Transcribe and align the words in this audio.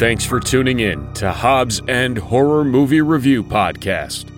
Thanks 0.00 0.24
for 0.24 0.40
tuning 0.40 0.80
in 0.80 1.12
to 1.12 1.30
Hobbs 1.30 1.82
and 1.86 2.16
Horror 2.16 2.64
Movie 2.64 3.02
Review 3.02 3.44
Podcast. 3.44 4.30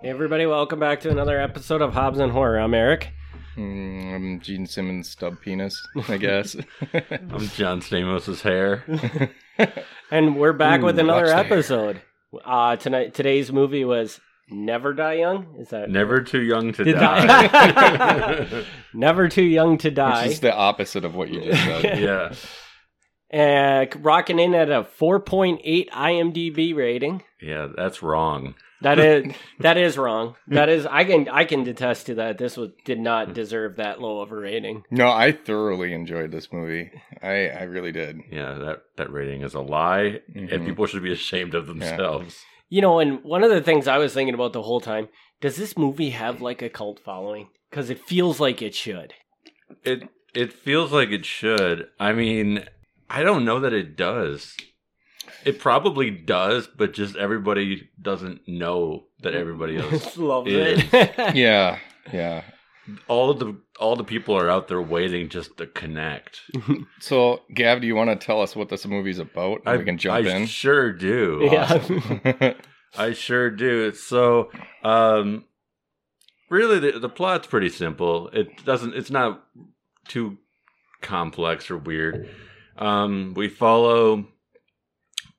Hey 0.00 0.08
everybody, 0.08 0.46
welcome 0.46 0.80
back 0.80 1.00
to 1.02 1.10
another 1.10 1.38
episode 1.38 1.82
of 1.82 1.92
Hobbs 1.92 2.18
and 2.18 2.32
Horror. 2.32 2.58
I'm 2.58 2.72
Eric. 2.72 3.12
Mm, 3.56 4.14
I'm 4.14 4.40
Gene 4.40 4.66
Simmons 4.66 5.10
stub 5.10 5.38
penis, 5.42 5.78
I 6.08 6.16
guess. 6.18 6.56
I'm 6.94 7.48
John 7.54 7.80
Stamos' 7.82 8.40
hair. 8.40 8.84
And 10.10 10.36
we're 10.36 10.52
back 10.54 10.80
Ooh, 10.80 10.86
with 10.86 10.98
another 10.98 11.22
watch 11.22 11.28
the 11.28 11.36
hair. 11.36 11.44
episode. 11.44 12.02
Uh 12.44 12.76
tonight 12.76 13.12
today's 13.14 13.52
movie 13.52 13.84
was 13.84 14.18
Never 14.52 14.92
Die 14.92 15.14
Young? 15.14 15.56
Is 15.58 15.68
that 15.70 15.90
Never 15.90 16.20
too 16.22 16.42
young 16.42 16.72
to 16.74 16.84
To 16.84 16.92
die. 16.92 17.46
die. 17.48 18.64
Never 18.94 19.28
Too 19.28 19.42
Young 19.44 19.78
to 19.78 19.88
Which 19.88 19.94
Die. 19.96 20.24
is 20.26 20.40
the 20.40 20.54
opposite 20.54 21.04
of 21.04 21.14
what 21.14 21.30
you 21.30 21.40
just 21.42 21.62
said. 21.64 21.98
yeah. 22.00 22.34
Uh, 23.32 23.86
rocking 24.00 24.38
in 24.38 24.54
at 24.54 24.68
a 24.70 24.82
4.8 25.00 25.88
IMDb 25.90 26.74
rating. 26.76 27.22
Yeah, 27.40 27.68
that's 27.74 28.02
wrong. 28.02 28.54
That 28.82 28.98
is 28.98 29.32
that 29.60 29.76
is 29.78 29.96
wrong. 29.96 30.34
That 30.48 30.68
is 30.68 30.84
I 30.86 31.04
can 31.04 31.28
I 31.28 31.44
can 31.44 31.66
attest 31.68 32.06
to 32.06 32.16
that. 32.16 32.36
This 32.36 32.56
was 32.56 32.70
did 32.84 32.98
not 33.00 33.32
deserve 33.32 33.76
that 33.76 34.00
low 34.02 34.20
of 34.20 34.32
a 34.32 34.36
rating. 34.36 34.82
No, 34.90 35.08
I 35.08 35.32
thoroughly 35.32 35.94
enjoyed 35.94 36.30
this 36.32 36.52
movie. 36.52 36.90
I, 37.22 37.46
I 37.48 37.62
really 37.62 37.92
did. 37.92 38.18
Yeah, 38.30 38.54
that, 38.54 38.82
that 38.96 39.12
rating 39.12 39.42
is 39.42 39.54
a 39.54 39.60
lie, 39.60 40.20
and 40.34 40.50
Mhm. 40.50 40.66
people 40.66 40.86
should 40.86 41.02
be 41.04 41.12
ashamed 41.12 41.54
of 41.54 41.66
themselves. 41.68 42.36
You 42.72 42.80
know, 42.80 43.00
and 43.00 43.22
one 43.22 43.44
of 43.44 43.50
the 43.50 43.60
things 43.60 43.86
I 43.86 43.98
was 43.98 44.14
thinking 44.14 44.32
about 44.34 44.54
the 44.54 44.62
whole 44.62 44.80
time, 44.80 45.08
does 45.42 45.56
this 45.56 45.76
movie 45.76 46.08
have 46.08 46.40
like 46.40 46.62
a 46.62 46.70
cult 46.70 47.00
following? 47.00 47.48
Because 47.68 47.90
it 47.90 48.00
feels 48.00 48.40
like 48.40 48.62
it 48.62 48.74
should. 48.74 49.12
It 49.84 50.08
it 50.34 50.54
feels 50.54 50.90
like 50.90 51.10
it 51.10 51.26
should. 51.26 51.88
I 52.00 52.14
mean, 52.14 52.64
I 53.10 53.24
don't 53.24 53.44
know 53.44 53.60
that 53.60 53.74
it 53.74 53.94
does. 53.94 54.56
It 55.44 55.58
probably 55.60 56.10
does, 56.10 56.66
but 56.66 56.94
just 56.94 57.14
everybody 57.14 57.90
doesn't 58.00 58.48
know 58.48 59.04
that 59.20 59.34
everybody 59.34 59.76
else. 59.84 60.16
loves 60.16 60.50
is. 60.50 60.82
it. 60.94 61.34
Yeah, 61.36 61.78
yeah. 62.10 62.42
all 63.06 63.28
of 63.28 63.38
the 63.38 63.54
all 63.78 63.96
the 63.96 64.04
people 64.04 64.34
are 64.34 64.48
out 64.48 64.68
there 64.68 64.80
waiting 64.80 65.28
just 65.28 65.58
to 65.58 65.66
connect. 65.66 66.40
So, 67.00 67.42
Gav, 67.52 67.80
do 67.80 67.86
you 67.86 67.96
want 67.96 68.10
to 68.10 68.26
tell 68.26 68.40
us 68.40 68.54
what 68.56 68.68
this 68.68 68.86
movie's 68.86 69.18
about? 69.18 69.60
I 69.66 69.76
we 69.76 69.84
can 69.84 69.98
jump 69.98 70.24
I 70.26 70.30
in. 70.30 70.46
Sure 70.46 70.92
do. 70.92 71.48
yeah. 71.52 72.54
I 72.96 73.12
sure 73.12 73.50
do. 73.50 73.92
So, 73.92 74.50
um, 74.82 75.44
really, 76.50 76.78
the, 76.78 76.98
the 76.98 77.08
plot's 77.08 77.46
pretty 77.46 77.68
simple. 77.68 78.28
It 78.28 78.64
doesn't. 78.64 78.94
It's 78.94 79.10
not 79.10 79.44
too 80.08 80.38
complex 81.00 81.70
or 81.70 81.78
weird. 81.78 82.28
Um, 82.76 83.34
we 83.34 83.48
follow 83.48 84.28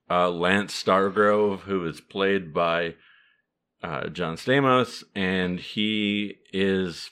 uh, 0.09 0.29
Lance 0.29 0.81
Stargrove, 0.81 1.61
who 1.61 1.85
is 1.85 2.01
played 2.01 2.53
by 2.53 2.95
uh, 3.81 4.07
John 4.07 4.35
Stamos, 4.35 5.03
and 5.15 5.59
he 5.59 6.37
is. 6.51 7.09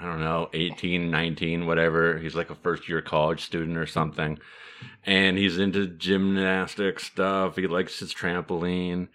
I 0.00 0.06
don't 0.06 0.20
know, 0.20 0.50
18, 0.52 1.08
19, 1.08 1.66
whatever. 1.66 2.18
He's 2.18 2.34
like 2.34 2.50
a 2.50 2.56
first 2.56 2.88
year 2.88 3.00
college 3.00 3.44
student 3.44 3.78
or 3.78 3.86
something. 3.86 4.40
And 5.06 5.38
he's 5.38 5.56
into 5.56 5.86
gymnastic 5.86 6.98
stuff. 6.98 7.54
He 7.54 7.68
likes 7.68 8.00
his 8.00 8.12
trampoline 8.12 9.06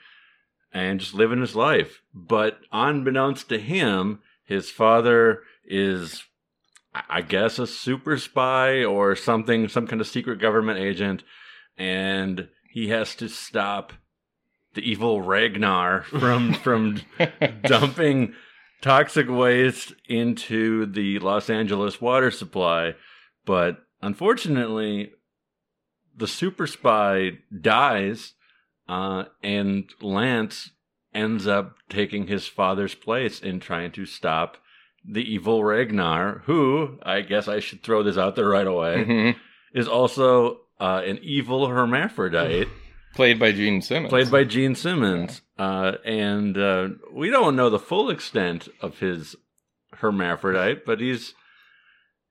and 0.73 0.99
just 0.99 1.13
living 1.13 1.41
his 1.41 1.55
life. 1.55 2.01
But 2.13 2.59
unbeknownst 2.71 3.49
to 3.49 3.59
him, 3.59 4.19
his 4.43 4.69
father 4.69 5.43
is, 5.65 6.23
I 6.93 7.21
guess, 7.21 7.59
a 7.59 7.67
super 7.67 8.17
spy 8.17 8.83
or 8.83 9.15
something, 9.15 9.67
some 9.67 9.87
kind 9.87 10.01
of 10.01 10.07
secret 10.07 10.39
government 10.39 10.79
agent, 10.79 11.23
and 11.77 12.49
he 12.69 12.89
has 12.89 13.15
to 13.15 13.29
stop 13.29 13.93
the 14.73 14.81
evil 14.81 15.21
Ragnar 15.21 16.03
from 16.03 16.53
from 16.63 17.01
dumping 17.63 18.33
toxic 18.81 19.27
waste 19.29 19.93
into 20.07 20.85
the 20.85 21.19
Los 21.19 21.49
Angeles 21.49 21.99
water 21.99 22.31
supply. 22.31 22.95
But 23.45 23.79
unfortunately, 24.01 25.11
the 26.15 26.27
super 26.27 26.67
spy 26.67 27.39
dies 27.61 28.33
uh, 28.89 29.23
and 29.43 29.85
Lance 30.01 30.71
ends 31.13 31.47
up 31.47 31.75
taking 31.89 32.27
his 32.27 32.47
father's 32.47 32.95
place 32.95 33.39
in 33.39 33.59
trying 33.61 33.91
to 33.93 34.05
stop 34.05 34.57
the 35.07 35.21
evil 35.23 35.63
Ragnar, 35.63 36.43
who 36.45 36.97
I 37.03 37.21
guess 37.21 37.47
I 37.47 37.59
should 37.61 37.81
throw 37.83 38.03
this 38.03 38.17
out 38.17 38.35
there 38.35 38.49
right 38.49 38.67
away, 38.67 39.05
Mhm. 39.07 39.35
is 39.73 39.87
also 39.87 40.61
uh, 40.79 41.01
an 41.05 41.19
evil 41.21 41.67
hermaphrodite 41.67 42.67
Played 43.15 43.39
by 43.39 43.51
Gene 43.51 43.81
Simmons. 43.81 44.09
played 44.09 44.29
by 44.31 44.43
Gene 44.43 44.75
Simmons. 44.75 45.41
Uh, 45.57 45.93
and 46.05 46.57
uh, 46.57 46.89
we 47.11 47.29
don't 47.31 47.55
know 47.55 47.69
the 47.69 47.79
full 47.79 48.09
extent 48.11 48.69
of 48.81 48.99
his 48.99 49.35
hermaphrodite, 49.95 50.85
but 50.85 50.99
he's 50.99 51.33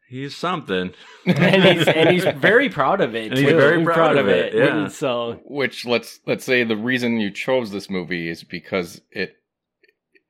he's 0.09 0.37
something. 0.37 0.93
and 1.27 1.65
he's 1.79 1.87
and 1.89 2.11
he's 2.11 2.25
very 2.37 2.69
proud 2.69 3.01
of 3.01 3.15
it. 3.15 3.29
And 3.31 3.39
he's 3.39 3.49
too. 3.49 3.57
very 3.57 3.85
proud 3.85 4.17
of 4.17 4.29
it, 4.29 4.55
yeah. 4.55 4.77
And 4.77 4.93
so 4.93 5.41
Which 5.45 5.85
let's 5.87 6.21
let's 6.27 6.45
say 6.45 6.65
the 6.65 6.77
reason 6.77 7.19
you 7.21 7.31
chose 7.31 7.71
this 7.71 7.89
movie 7.91 8.29
is 8.29 8.45
because 8.45 9.01
it 9.11 9.35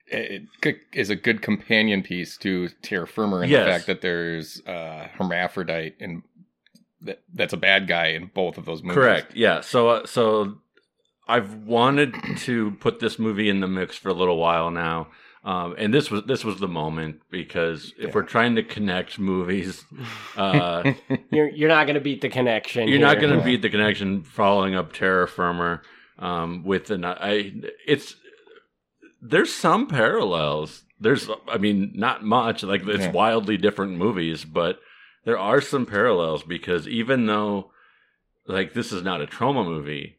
it 0.07 0.43
c- 0.65 0.77
is 0.95 1.11
a 1.11 1.17
good 1.17 1.43
companion 1.43 2.03
piece 2.03 2.37
to 2.39 2.69
Terror 2.83 3.07
Firmer 3.07 3.43
and 3.43 3.51
Yes. 3.51 3.65
the 3.67 3.71
fact 3.71 3.87
that 3.89 4.01
there's 4.01 4.63
uh, 4.67 5.09
hermaphrodite 5.19 5.97
and 6.01 6.23
that 7.03 7.23
that's 7.35 7.53
a 7.53 7.59
bad 7.59 7.87
guy 7.87 8.09
in 8.09 8.31
both 8.35 8.59
of 8.59 8.65
those 8.65 8.83
movies. 8.83 8.95
Correct. 8.95 9.35
Yeah. 9.37 9.61
So 9.61 9.89
uh, 9.89 10.07
so 10.07 10.59
I've 11.29 11.55
wanted 11.55 12.15
to 12.39 12.71
put 12.81 13.01
this 13.01 13.19
movie 13.19 13.49
in 13.51 13.61
the 13.61 13.69
mix 13.69 13.97
for 13.97 14.09
a 14.09 14.15
little 14.15 14.39
while 14.39 14.71
now. 14.71 15.09
Um, 15.45 15.75
and 15.79 15.95
this 15.95 16.11
was 16.11 16.25
this 16.25 16.45
was 16.45 16.59
the 16.59 16.69
moment 16.69 17.21
because 17.31 17.93
if 17.97 18.09
Yeah. 18.09 18.11
we're 18.15 18.23
trying 18.25 18.57
to 18.57 18.63
connect 18.63 19.19
movies, 19.19 19.85
uh, 20.37 20.93
you're 21.31 21.49
you're 21.49 21.69
not 21.69 21.87
going 21.87 21.95
to 21.95 22.01
beat 22.01 22.21
the 22.21 22.29
connection. 22.29 22.89
you're 22.89 22.99
not 22.99 23.21
going 23.21 23.37
to 23.39 23.45
beat 23.45 23.63
the 23.63 23.71
connection 23.71 24.23
following 24.23 24.75
up 24.75 24.93
Terror 24.93 25.27
Firmer 25.27 25.83
um, 26.19 26.65
with 26.65 26.91
an 26.91 27.05
I. 27.05 27.53
It's 27.87 28.17
there's 29.23 29.53
some 29.55 29.87
parallels. 29.87 30.83
There's 31.01 31.29
I 31.49 31.59
mean 31.59 31.93
not 31.95 32.25
much 32.25 32.63
like 32.63 32.87
it's 32.87 33.05
Yeah. 33.05 33.13
wildly 33.13 33.57
different 33.57 33.97
movies, 33.97 34.45
but 34.45 34.81
there 35.25 35.39
are 35.39 35.61
some 35.61 35.87
parallels 35.87 36.43
because 36.43 36.89
even 36.89 37.27
though 37.27 37.71
like 38.47 38.75
this 38.75 38.93
is 38.93 39.03
not 39.03 39.23
a 39.23 39.27
Troma 39.27 39.65
movie, 39.65 40.18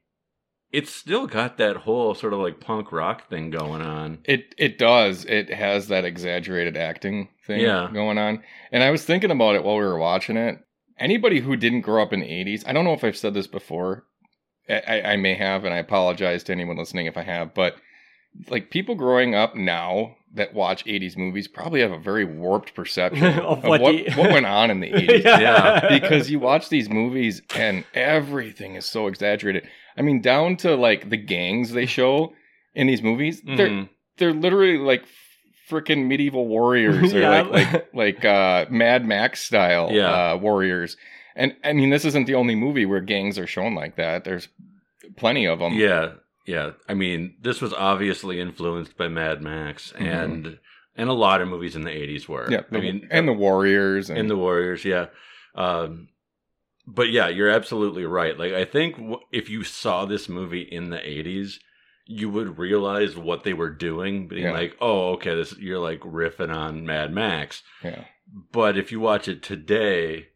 it's 0.71 0.93
still 0.93 1.25
got 1.27 1.57
that 1.57 1.77
whole 1.77 2.13
sort 2.13 2.33
of 2.33 2.39
like 2.39 2.59
punk 2.59 2.91
rock 2.91 3.27
thing 3.29 3.49
going 3.49 3.81
on. 3.81 4.19
It 4.25 4.53
it 4.57 4.77
does. 4.77 5.25
It 5.25 5.49
has 5.51 5.87
that 5.87 6.05
exaggerated 6.05 6.77
acting 6.77 7.29
thing 7.47 7.61
Yeah. 7.61 7.89
going 7.91 8.17
on. 8.17 8.43
And 8.71 8.83
I 8.83 8.91
was 8.91 9.03
thinking 9.03 9.31
about 9.31 9.55
it 9.55 9.63
while 9.63 9.75
we 9.77 9.83
were 9.83 9.97
watching 9.97 10.37
it. 10.37 10.59
Anybody 10.97 11.39
who 11.39 11.55
didn't 11.55 11.81
grow 11.81 12.03
up 12.03 12.11
in 12.13 12.19
the 12.19 12.27
80s, 12.27 12.63
I 12.67 12.73
don't 12.73 12.83
know 12.85 12.93
if 12.93 13.03
I've 13.03 13.17
said 13.17 13.33
this 13.33 13.47
before. 13.47 14.03
I, 14.69 14.81
I, 14.87 15.11
I 15.13 15.15
may 15.15 15.33
have, 15.33 15.63
and 15.65 15.73
I 15.73 15.77
apologize 15.77 16.43
to 16.43 16.51
anyone 16.51 16.77
listening 16.77 17.05
if 17.07 17.17
I 17.17 17.23
have, 17.23 17.53
but 17.53 17.75
like 18.49 18.69
people 18.69 18.95
growing 18.95 19.33
up 19.33 19.55
now 19.55 20.17
that 20.35 20.53
watch 20.53 20.85
80s 20.85 21.17
movies 21.17 21.47
probably 21.47 21.81
have 21.81 21.91
a 21.91 21.97
very 21.99 22.23
warped 22.25 22.75
perception 22.75 23.25
Of 23.39 23.59
of, 23.59 23.63
what 23.63 23.81
what, 23.81 23.91
the- 23.95 24.11
what 24.13 24.31
went 24.31 24.45
on 24.45 24.69
in 24.71 24.79
the 24.79 24.91
80s. 24.91 25.23
Yeah. 25.23 25.99
because 25.99 26.29
you 26.29 26.39
watch 26.39 26.69
these 26.69 26.89
movies 26.89 27.41
and 27.55 27.83
everything 27.95 28.75
is 28.75 28.85
so 28.85 29.07
exaggerated. 29.07 29.67
I 29.97 30.01
mean, 30.01 30.21
down 30.21 30.55
to 30.57 30.75
like 30.75 31.09
the 31.09 31.17
gangs 31.17 31.71
they 31.71 31.85
show 31.85 32.33
in 32.75 32.87
these 32.87 33.01
movies, 33.01 33.41
they're 33.43 33.69
Mhm. 33.69 33.89
they're 34.17 34.33
literally 34.33 34.77
like 34.77 35.03
freaking 35.69 36.07
medieval 36.07 36.47
warriors 36.47 37.13
or 37.13 37.19
Yeah. 37.21 37.41
like 37.41 37.71
like 37.73 37.93
like 37.93 38.25
uh 38.25 38.65
Mad 38.69 39.05
Max 39.05 39.41
style 39.41 39.89
Yeah. 39.91 40.31
uh 40.33 40.37
warriors. 40.37 40.95
And 41.35 41.55
I 41.63 41.73
mean 41.73 41.89
this 41.89 42.05
isn't 42.05 42.25
the 42.27 42.35
only 42.35 42.55
movie 42.55 42.85
where 42.85 43.01
gangs 43.01 43.37
are 43.39 43.47
shown 43.47 43.73
like 43.75 43.95
that. 43.95 44.23
There's 44.23 44.47
plenty 45.17 45.45
of 45.45 45.59
them. 45.59 45.73
Yeah, 45.73 46.13
yeah. 46.45 46.71
I 46.87 46.93
mean, 46.93 47.35
this 47.41 47.61
was 47.61 47.73
obviously 47.73 48.39
influenced 48.39 48.97
by 48.97 49.07
Mad 49.07 49.41
Max, 49.41 49.93
Mhm. 49.97 50.01
and 50.23 50.59
and 50.95 51.09
a 51.09 51.13
lot 51.13 51.41
of 51.41 51.47
movies 51.47 51.75
in 51.75 51.83
the 51.83 51.91
'80s 51.91 52.27
were. 52.27 52.47
Yeah, 52.51 52.61
the, 52.69 52.77
I 52.77 52.81
mean, 52.81 53.07
and 53.11 53.27
the 53.27 53.33
warriors 53.33 54.09
and, 54.09 54.19
and 54.19 54.29
the 54.29 54.35
Warriors, 54.37 54.83
yeah. 54.85 55.07
Um, 55.55 56.09
but 56.87 57.09
yeah, 57.09 57.27
you're 57.29 57.49
absolutely 57.49 58.05
right. 58.05 58.37
Like, 58.37 58.53
I 58.53 58.65
think 58.65 58.95
w- 58.97 59.19
if 59.31 59.49
you 59.49 59.63
saw 59.63 60.05
this 60.05 60.27
movie 60.27 60.61
in 60.63 60.89
the 60.89 60.97
'80s, 60.97 61.59
you 62.05 62.29
would 62.29 62.57
realize 62.57 63.15
what 63.15 63.43
they 63.43 63.53
were 63.53 63.69
doing, 63.69 64.27
being 64.27 64.43
Yeah. 64.45 64.51
like, 64.53 64.75
"Oh, 64.81 65.11
okay, 65.13 65.35
this 65.35 65.55
you're 65.59 65.79
like 65.79 65.99
riffing 66.01 66.53
on 66.53 66.85
Mad 66.85 67.13
Max." 67.13 67.61
yeah. 67.83 68.05
But 68.51 68.77
if 68.77 68.91
you 68.91 68.99
watch 68.99 69.27
it 69.27 69.41
today, 69.41 70.28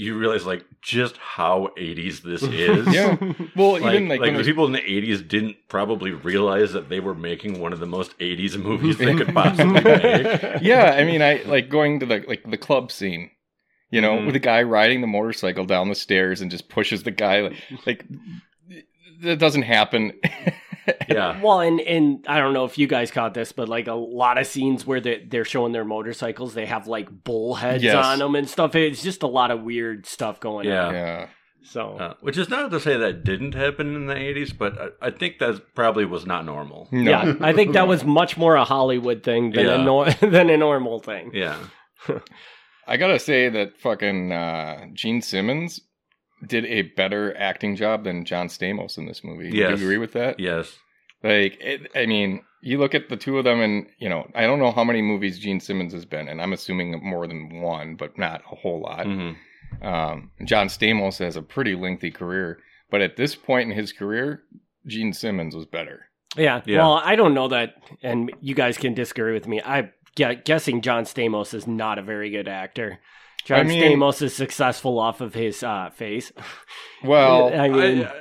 you 0.00 0.16
realize 0.16 0.46
like 0.46 0.64
just 0.80 1.16
how 1.16 1.70
80s 1.76 2.22
this 2.22 2.42
is. 2.66 2.86
Yeah. 2.94 3.16
Well, 3.56 3.72
Like, 3.80 3.94
even 3.96 4.08
like, 4.08 4.20
like 4.20 4.36
the 4.36 4.44
people 4.44 4.64
in 4.64 4.70
the 4.72 4.78
80s 4.80 5.26
didn't 5.26 5.56
probably 5.68 6.12
realize 6.12 6.72
that 6.72 6.88
they 6.88 7.00
were 7.00 7.16
making 7.16 7.58
one 7.60 7.72
of 7.72 7.80
the 7.80 7.86
most 7.86 8.16
80s 8.20 8.56
movies 8.56 8.96
they 8.98 9.14
could 9.16 9.34
possibly 9.34 9.72
make. 9.82 10.62
yeah, 10.62 10.94
I 10.96 11.02
mean, 11.04 11.20
I 11.20 11.42
like 11.46 11.68
going 11.68 11.98
to 12.00 12.06
the 12.06 12.24
like 12.28 12.48
the 12.48 12.56
club 12.56 12.92
scene. 12.92 13.30
You 13.90 14.00
know, 14.02 14.18
Mhm. 14.18 14.26
with 14.26 14.34
the 14.34 14.38
guy 14.38 14.62
riding 14.62 15.00
the 15.00 15.06
motorcycle 15.08 15.64
down 15.64 15.88
the 15.88 15.94
stairs 15.94 16.40
and 16.42 16.50
just 16.50 16.68
pushes 16.68 17.02
the 17.02 17.10
guy 17.10 17.40
like, 17.40 17.56
like 17.86 18.04
that 19.22 19.38
doesn't 19.40 19.62
happen. 19.62 20.12
Yeah. 21.08 21.40
Well, 21.42 21.60
and 21.60 21.80
and 21.80 22.24
I 22.28 22.38
don't 22.38 22.52
know 22.54 22.64
if 22.64 22.78
you 22.78 22.86
guys 22.86 23.10
caught 23.10 23.34
this, 23.34 23.52
but 23.52 23.68
like 23.68 23.86
a 23.88 23.94
lot 23.94 24.38
of 24.38 24.46
scenes 24.46 24.86
where 24.86 25.00
they 25.00 25.24
they're 25.28 25.44
showing 25.44 25.72
their 25.72 25.84
motorcycles, 25.84 26.54
they 26.54 26.66
have 26.66 26.86
like 26.88 27.08
bull 27.24 27.54
heads 27.54 27.82
Yes. 27.82 28.04
on 28.04 28.18
them 28.18 28.34
and 28.34 28.48
stuff. 28.48 28.74
It's 28.74 29.02
just 29.02 29.22
a 29.22 29.26
lot 29.26 29.50
of 29.50 29.62
weird 29.62 30.06
stuff 30.06 30.40
going 30.40 30.66
Yeah. 30.68 30.86
on. 30.86 30.94
yeah. 30.94 31.26
So 31.62 31.96
Uh, 31.98 32.14
which 32.20 32.38
is 32.38 32.48
not 32.48 32.70
to 32.70 32.80
say 32.80 32.96
that 32.96 33.24
didn't 33.24 33.54
happen 33.54 33.94
in 33.94 34.06
the 34.06 34.14
80s, 34.14 34.56
but 34.56 34.78
I, 35.02 35.08
I 35.08 35.10
think 35.10 35.38
that 35.40 35.74
probably 35.74 36.04
was 36.06 36.24
not 36.24 36.46
normal. 36.46 36.88
No. 36.92 37.10
yeah, 37.10 37.34
I 37.40 37.52
think 37.52 37.72
that 37.74 37.86
was 37.88 38.04
much 38.20 38.36
more 38.38 38.54
a 38.56 38.64
Hollywood 38.64 39.22
thing 39.22 39.50
than 39.50 39.66
a 39.66 39.76
nor- 39.76 40.10
than 40.20 40.48
a 40.50 40.56
normal 40.56 40.98
thing. 41.00 41.30
Yeah. 41.34 41.58
I 42.86 42.96
gotta 42.96 43.18
say 43.18 43.48
that 43.50 43.78
fucking 43.78 44.32
uh, 44.32 44.86
Gene 44.94 45.20
Simmons 45.20 45.80
did 46.46 46.64
a 46.66 46.82
better 46.82 47.36
acting 47.36 47.76
job 47.76 48.04
than 48.04 48.24
John 48.24 48.48
Stamos 48.48 48.98
in 48.98 49.06
this 49.06 49.22
movie. 49.24 49.50
Do 49.50 49.56
you 49.56 49.68
agree 49.68 49.98
with 49.98 50.12
that? 50.12 50.38
Yes. 50.38 50.78
Like, 51.22 51.58
it, 51.60 51.90
I 51.96 52.06
mean, 52.06 52.42
you 52.62 52.78
look 52.78 52.94
at 52.94 53.08
the 53.08 53.16
two 53.16 53.38
of 53.38 53.44
them, 53.44 53.60
and 53.60 53.86
you 53.98 54.08
know, 54.08 54.28
I 54.34 54.42
don't 54.42 54.58
know 54.60 54.70
how 54.72 54.84
many 54.84 55.02
movies 55.02 55.38
Gene 55.38 55.60
Simmons 55.60 55.92
has 55.92 56.04
been 56.04 56.28
and 56.28 56.40
I'm 56.40 56.52
assuming 56.52 57.02
more 57.04 57.26
than 57.26 57.60
one, 57.60 57.96
but 57.96 58.16
not 58.18 58.42
a 58.50 58.54
whole 58.56 58.80
lot. 58.80 59.06
hmm 59.06 59.32
Um, 59.82 60.30
John 60.44 60.68
Stamos 60.68 61.18
has 61.18 61.36
a 61.36 61.42
pretty 61.42 61.74
lengthy 61.74 62.10
career, 62.10 62.58
but 62.90 63.00
at 63.02 63.16
this 63.16 63.34
point 63.34 63.70
in 63.70 63.76
his 63.76 63.92
career, 63.92 64.42
Gene 64.86 65.12
Simmons 65.12 65.54
was 65.54 65.66
better. 65.66 66.06
Yeah. 66.36 66.62
Yeah. 66.66 66.78
Well, 66.78 67.00
I 67.04 67.16
don't 67.16 67.34
know 67.34 67.48
that, 67.48 67.74
and 68.02 68.32
you 68.40 68.54
guys 68.54 68.78
can 68.78 68.94
disagree 68.94 69.32
with 69.32 69.46
me. 69.48 69.60
I'm 69.62 69.92
guessing 70.14 70.80
John 70.82 71.04
Stamos 71.04 71.52
is 71.54 71.66
not 71.66 71.98
a 71.98 72.02
very 72.02 72.30
good 72.30 72.48
actor. 72.48 72.98
John 73.44 73.60
I 73.60 73.62
mean- 73.64 73.82
Stamos 73.98 74.20
is 74.22 74.34
successful 74.34 74.98
off 74.98 75.20
of 75.20 75.34
his 75.34 75.62
uh, 75.62 75.90
face. 75.90 76.32
Well, 77.04 77.54
I 77.54 77.68
mean, 77.68 78.02
I, 78.02 78.06
uh, 78.06 78.12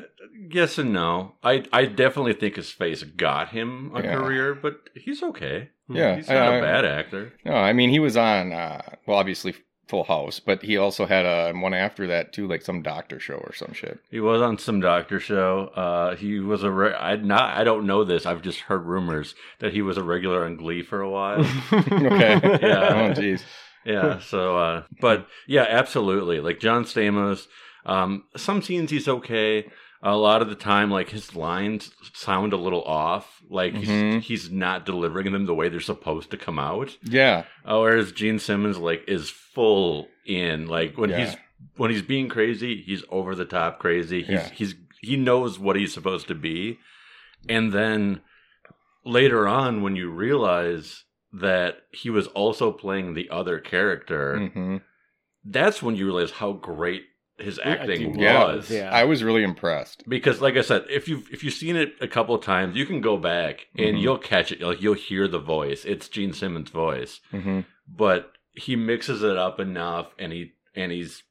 yes 0.52 0.78
and 0.78 0.94
no. 0.94 1.34
I 1.44 1.64
I 1.74 1.86
definitely 1.86 2.34
think 2.34 2.58
his 2.58 2.69
face 2.72 3.02
got 3.04 3.50
him 3.50 3.92
a 3.96 4.04
Yeah. 4.04 4.16
career, 4.16 4.54
but 4.54 4.81
he's 4.94 5.24
okay. 5.24 5.69
Yeah, 5.90 6.18
he's 6.18 6.28
not 6.30 6.38
I- 6.38 6.56
a 6.58 6.62
bad 6.62 6.86
actor. 6.86 7.34
no, 7.44 7.54
I 7.54 7.74
mean 7.74 7.90
he 7.90 7.98
was 8.00 8.16
on, 8.16 8.54
uh, 8.54 8.81
well, 9.08 9.18
obviously 9.18 9.56
Full 9.88 10.04
House, 10.04 10.40
but 10.40 10.62
he 10.62 10.78
also 10.78 11.06
had 11.08 11.25
a 11.25 11.54
one 11.58 11.74
after 11.74 12.06
that 12.08 12.34
too, 12.34 12.46
like 12.48 12.62
some 12.62 12.84
doctor 12.84 13.19
show 13.19 13.36
or 13.36 13.54
some 13.54 13.74
shit. 13.74 13.98
He 14.12 14.19
was 14.19 14.42
on 14.44 14.60
some 14.60 14.80
doctor 14.80 15.19
show. 15.19 15.72
Uh, 15.75 16.16
he 16.16 16.40
was 16.40 16.62
a. 16.64 16.69
Re- 16.69 16.94
I 16.94 17.16
not. 17.16 17.58
I 17.58 17.64
don't 17.64 17.88
know 17.88 18.04
this. 18.04 18.25
I've 18.28 18.42
just 18.44 18.60
heard 18.60 18.86
rumors 18.86 19.34
that 19.60 19.74
he 19.74 19.81
was 19.81 19.98
a 19.98 20.04
regular 20.04 20.46
on 20.46 20.56
Glee 20.58 20.84
for 20.84 21.02
a 21.02 21.10
while. 21.10 21.40
Okay. 21.72 22.40
Yeah. 22.62 23.10
oh, 23.10 23.14
jeez. 23.19 23.42
Yeah. 23.88 24.19
So, 24.34 24.57
uh, 24.57 24.84
but 25.01 25.28
yeah, 25.48 25.66
absolutely. 25.68 26.39
Like 26.39 26.60
John 26.60 26.84
Stamos. 26.84 27.48
Um, 27.86 28.25
some 28.36 28.62
scenes 28.62 28.92
he's 28.92 29.07
okay. 29.07 29.66
A 30.04 30.16
lot 30.16 30.42
of 30.44 30.50
the 30.50 30.56
time, 30.56 30.92
like 30.92 31.10
his 31.10 31.36
lines 31.36 31.89
sound 32.13 32.54
a 32.54 32.57
little 32.57 32.84
off. 32.84 33.42
Like 33.50 33.74
Mhm. 33.74 34.16
he's, 34.22 34.25
he's 34.44 34.51
not 34.51 34.86
delivering 34.86 35.31
them 35.31 35.45
the 35.48 35.56
way 35.56 35.69
they're 35.69 35.80
supposed 35.80 36.30
to 36.31 36.38
come 36.38 36.60
out. 36.60 36.95
Yeah. 37.04 37.45
Uh, 37.66 37.80
whereas 37.80 38.12
Gene 38.12 38.38
Simmons 38.39 38.78
like 38.78 39.04
is 39.07 39.30
full 39.31 40.07
in. 40.25 40.68
Like 40.68 40.98
when 40.98 41.10
Yeah. 41.10 41.25
he's 41.25 41.36
when 41.78 41.90
he's 41.90 42.04
being 42.04 42.30
crazy, 42.30 42.83
he's 42.86 43.04
over 43.10 43.33
the 43.33 43.45
top 43.45 43.80
crazy. 43.80 44.19
He's 44.22 44.30
Yeah. 44.30 44.50
he's 44.54 44.75
he 45.01 45.16
knows 45.16 45.57
what 45.57 45.75
he's 45.75 45.94
supposed 45.94 46.28
to 46.28 46.36
be. 46.36 46.78
And 47.50 47.72
then 47.72 48.22
later 49.06 49.48
on 49.48 49.81
when 49.81 49.95
you 49.95 50.10
realize 50.12 51.06
that 51.33 51.77
he 51.91 52.09
was 52.09 52.27
also 52.27 52.71
playing 52.71 53.13
the 53.13 53.29
other 53.29 53.59
character, 53.59 54.50
hmm 54.50 54.77
that's 55.50 55.81
when 55.81 55.95
you 55.95 56.06
realize 56.06 56.31
how 56.31 56.51
great 56.51 57.03
his 57.38 57.57
acting 57.63 57.91
Acting 58.09 58.19
Yeah. 58.19 58.44
was. 58.45 58.69
yeah. 58.69 58.89
I 58.91 59.06
was 59.06 59.24
really 59.24 59.44
impressed. 59.44 60.03
Because 60.09 60.41
like 60.41 60.57
I 60.57 60.62
said, 60.62 60.85
if 60.89 61.07
you 61.07 61.24
if 61.31 61.41
you've 61.44 61.53
seen 61.53 61.75
it 61.77 61.94
a 62.01 62.07
couple 62.07 62.35
of 62.35 62.44
times, 62.44 62.75
you 62.75 62.85
can 62.85 63.00
go 63.00 63.15
back 63.15 63.68
and 63.77 63.95
Mhm. 63.95 64.01
you'll 64.01 64.18
catch 64.18 64.51
it. 64.51 64.59
Like 64.59 64.81
you'll 64.81 64.95
hear 64.95 65.27
the 65.27 65.39
voice. 65.39 65.85
It's 65.85 66.09
Gene 66.09 66.33
Simmons' 66.33 66.69
voice 66.71 67.21
hmm 67.31 67.62
but 67.88 68.33
he 68.51 68.75
mixes 68.75 69.23
it 69.23 69.38
up 69.38 69.59
enough 69.62 70.07
and 70.19 70.33
he 70.33 70.51
and 70.75 70.91
he's 70.91 71.23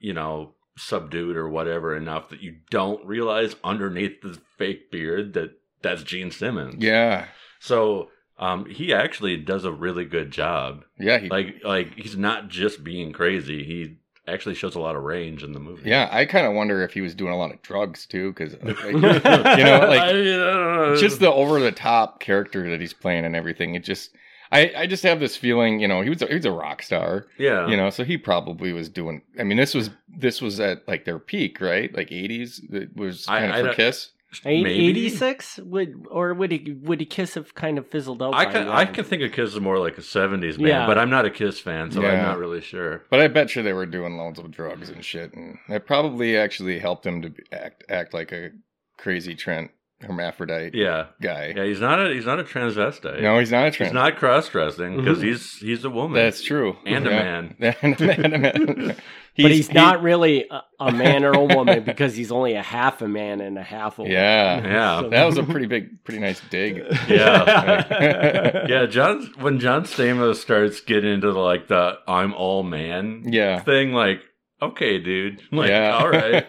you 0.00 0.12
know 0.12 0.54
subdued 0.76 1.36
or 1.36 1.48
whatever 1.48 1.96
enough 1.96 2.28
that 2.28 2.40
you 2.42 2.56
don't 2.70 3.04
realize 3.04 3.56
underneath 3.64 4.20
the 4.22 4.38
fake 4.56 4.90
beard 4.92 5.32
that 5.34 5.50
that's 5.82 6.02
Gene 6.04 6.30
Simmons. 6.30 6.84
Yeah. 6.84 7.26
So 7.58 8.10
um 8.40 8.64
he 8.66 8.92
actually 8.92 9.36
does 9.36 9.64
a 9.64 9.70
really 9.72 10.04
good 10.04 10.30
job. 10.32 10.84
Yeah. 10.98 11.18
He, 11.18 11.28
Like 11.28 11.62
like 11.64 11.94
he's 11.94 12.16
not 12.16 12.48
just 12.48 12.82
being 12.82 13.12
crazy. 13.12 13.62
He 13.64 13.98
actually 14.26 14.54
shows 14.54 14.74
a 14.76 14.80
lot 14.80 14.94
of 14.96 15.02
range 15.02 15.42
in 15.42 15.52
the 15.52 15.58
movie. 15.60 15.88
yeah. 15.88 16.08
I 16.10 16.24
kind 16.24 16.46
of 16.46 16.52
wonder 16.54 16.82
if 16.82 16.92
he 16.92 17.00
was 17.00 17.14
doing 17.14 17.32
a 17.32 17.36
lot 17.36 17.52
of 17.52 17.60
drugs 17.62 18.06
too, 18.06 18.32
because 18.32 18.52
you 18.62 19.00
know, 19.00 19.86
like 19.88 20.00
I 20.00 20.94
just 20.98 21.20
the 21.20 21.30
over 21.32 21.60
the 21.60 21.72
top 21.72 22.20
character 22.20 22.68
that 22.70 22.80
he's 22.80 22.92
playing 22.92 23.24
and 23.24 23.34
everything. 23.36 23.74
It 23.74 23.84
just, 23.84 24.10
I, 24.52 24.72
I 24.76 24.86
just 24.86 25.02
have 25.04 25.20
this 25.20 25.36
feeling, 25.36 25.80
you 25.80 25.88
know, 25.88 26.02
he 26.02 26.10
was 26.10 26.22
a, 26.22 26.26
he 26.26 26.34
was 26.34 26.44
a 26.44 26.50
rock 26.52 26.82
star, 26.82 27.26
yeah. 27.38 27.68
you 27.68 27.76
know, 27.76 27.88
so 27.90 28.04
he 28.04 28.16
probably 28.18 28.72
was 28.72 28.88
doing. 28.88 29.22
I 29.38 29.42
mean, 29.44 29.58
this 29.58 29.74
was 29.74 29.90
this 30.08 30.40
was 30.40 30.60
at 30.60 30.86
like 30.88 31.04
their 31.04 31.18
peak, 31.18 31.60
right? 31.60 31.92
Like 31.94 32.10
eighties. 32.12 32.60
It 32.70 32.96
was 32.96 33.26
kind 33.26 33.52
I 33.52 33.56
of 33.58 33.60
for 33.62 33.66
don't- 33.68 33.76
Kiss. 33.76 34.10
Maybe. 34.44 34.70
eighty 34.70 35.08
six 35.08 35.58
would 35.58 36.06
or 36.10 36.32
would 36.34 36.52
he 36.52 36.76
would 36.82 37.00
he 37.00 37.06
kiss 37.06 37.34
have 37.34 37.54
kind 37.54 37.78
of 37.78 37.88
fizzled 37.88 38.22
out? 38.22 38.34
I 38.34 38.44
can? 38.46 38.68
I 38.68 38.84
can 38.84 39.04
think 39.04 39.22
of 39.22 39.32
Kiss 39.32 39.54
is 39.54 39.60
more 39.60 39.78
like 39.78 39.98
a 39.98 40.02
'70s 40.02 40.56
man 40.58 40.68
Yeah. 40.68 40.86
but 40.86 40.98
I'm 40.98 41.10
not 41.10 41.24
a 41.24 41.30
Kiss 41.30 41.58
fan, 41.58 41.90
so 41.90 42.04
I'm 42.04 42.18
not 42.22 42.38
really 42.38 42.60
sure. 42.60 43.02
But 43.10 43.20
I 43.20 43.28
bet 43.28 43.54
you 43.56 43.62
they 43.62 43.72
were 43.72 43.86
doing 43.86 44.16
loads 44.16 44.38
of 44.38 44.50
drugs 44.50 44.88
and 44.88 45.04
shit, 45.04 45.34
and 45.34 45.58
that 45.68 45.84
probably 45.86 46.36
actually 46.36 46.78
helped 46.78 47.04
him 47.04 47.22
to 47.22 47.30
be- 47.30 47.42
act 47.52 47.82
act 47.88 48.14
like 48.14 48.30
a 48.32 48.50
crazy 48.98 49.34
Trent 49.34 49.70
hermaphrodite 50.02 50.74
Yeah, 50.74 51.06
guy. 51.20 51.52
yeah. 51.54 51.64
He's 51.64 51.80
not 51.80 52.00
a 52.00 52.12
he's 52.14 52.24
not 52.24 52.40
a 52.40 52.44
transvestite. 52.44 53.20
No, 53.20 53.38
he's 53.38 53.50
not 53.50 53.66
a 53.66 53.84
he's 53.84 53.92
not 53.92 54.16
cross 54.16 54.48
dressing 54.48 54.96
because 54.96 55.18
Mhm. 55.18 55.24
he's 55.24 55.56
he's 55.58 55.84
a 55.84 55.90
woman. 55.90 56.14
That's 56.14 56.42
true. 56.42 56.76
And 56.86 57.06
a 57.06 57.10
man. 57.10 57.56
and 57.82 58.00
a 58.00 58.38
man. 58.38 58.96
and 59.36 59.46
a 59.46 59.48
man. 59.48 59.50
but 59.50 59.52
he's 59.52 59.68
he- 59.68 59.74
not 59.74 60.02
really 60.02 60.46
a, 60.50 60.62
a 60.80 60.92
man 60.92 61.24
or 61.24 61.32
a 61.32 61.44
woman 61.44 61.84
because 61.84 62.14
he's 62.14 62.30
only 62.32 62.54
a 62.54 62.62
half 62.62 63.00
a 63.02 63.08
man 63.08 63.40
and 63.40 63.58
a 63.58 63.62
half 63.62 63.98
a 63.98 64.02
woman. 64.02 64.12
Yeah. 64.12 64.66
Yeah. 64.66 65.00
So- 65.02 65.08
That 65.10 65.24
was 65.24 65.38
a 65.38 65.42
pretty 65.44 65.66
big, 65.66 66.04
pretty 66.04 66.20
nice 66.20 66.40
dig. 66.50 66.82
Yeah. 67.08 68.66
yeah. 68.68 68.86
John 68.86 69.32
when 69.40 69.58
John 69.60 69.84
Stamos 69.84 70.36
starts 70.36 70.80
getting 70.80 71.12
into 71.12 71.32
the, 71.32 71.38
like 71.38 71.68
the 71.68 71.94
I'm 72.06 72.34
all 72.34 72.62
man 72.62 73.24
Yeah. 73.26 73.60
thing, 73.60 73.92
like 73.92 74.20
okay, 74.62 74.98
dude, 74.98 75.40
like 75.52 75.70
yeah. 75.70 75.96
all 75.98 76.10
right, 76.10 76.44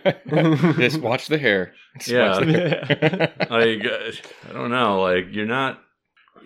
Just 0.78 1.00
watch 1.02 1.28
the 1.28 1.38
hair. 1.38 1.74
Just 1.98 2.10
Yeah. 2.10 2.40
the 2.40 2.46
hair. 2.46 3.34
like 3.50 3.86
uh, 3.86 4.50
I 4.50 4.54
don't 4.54 4.72
know, 4.72 5.02
like 5.02 5.26
you're 5.32 5.46
not. 5.46 5.80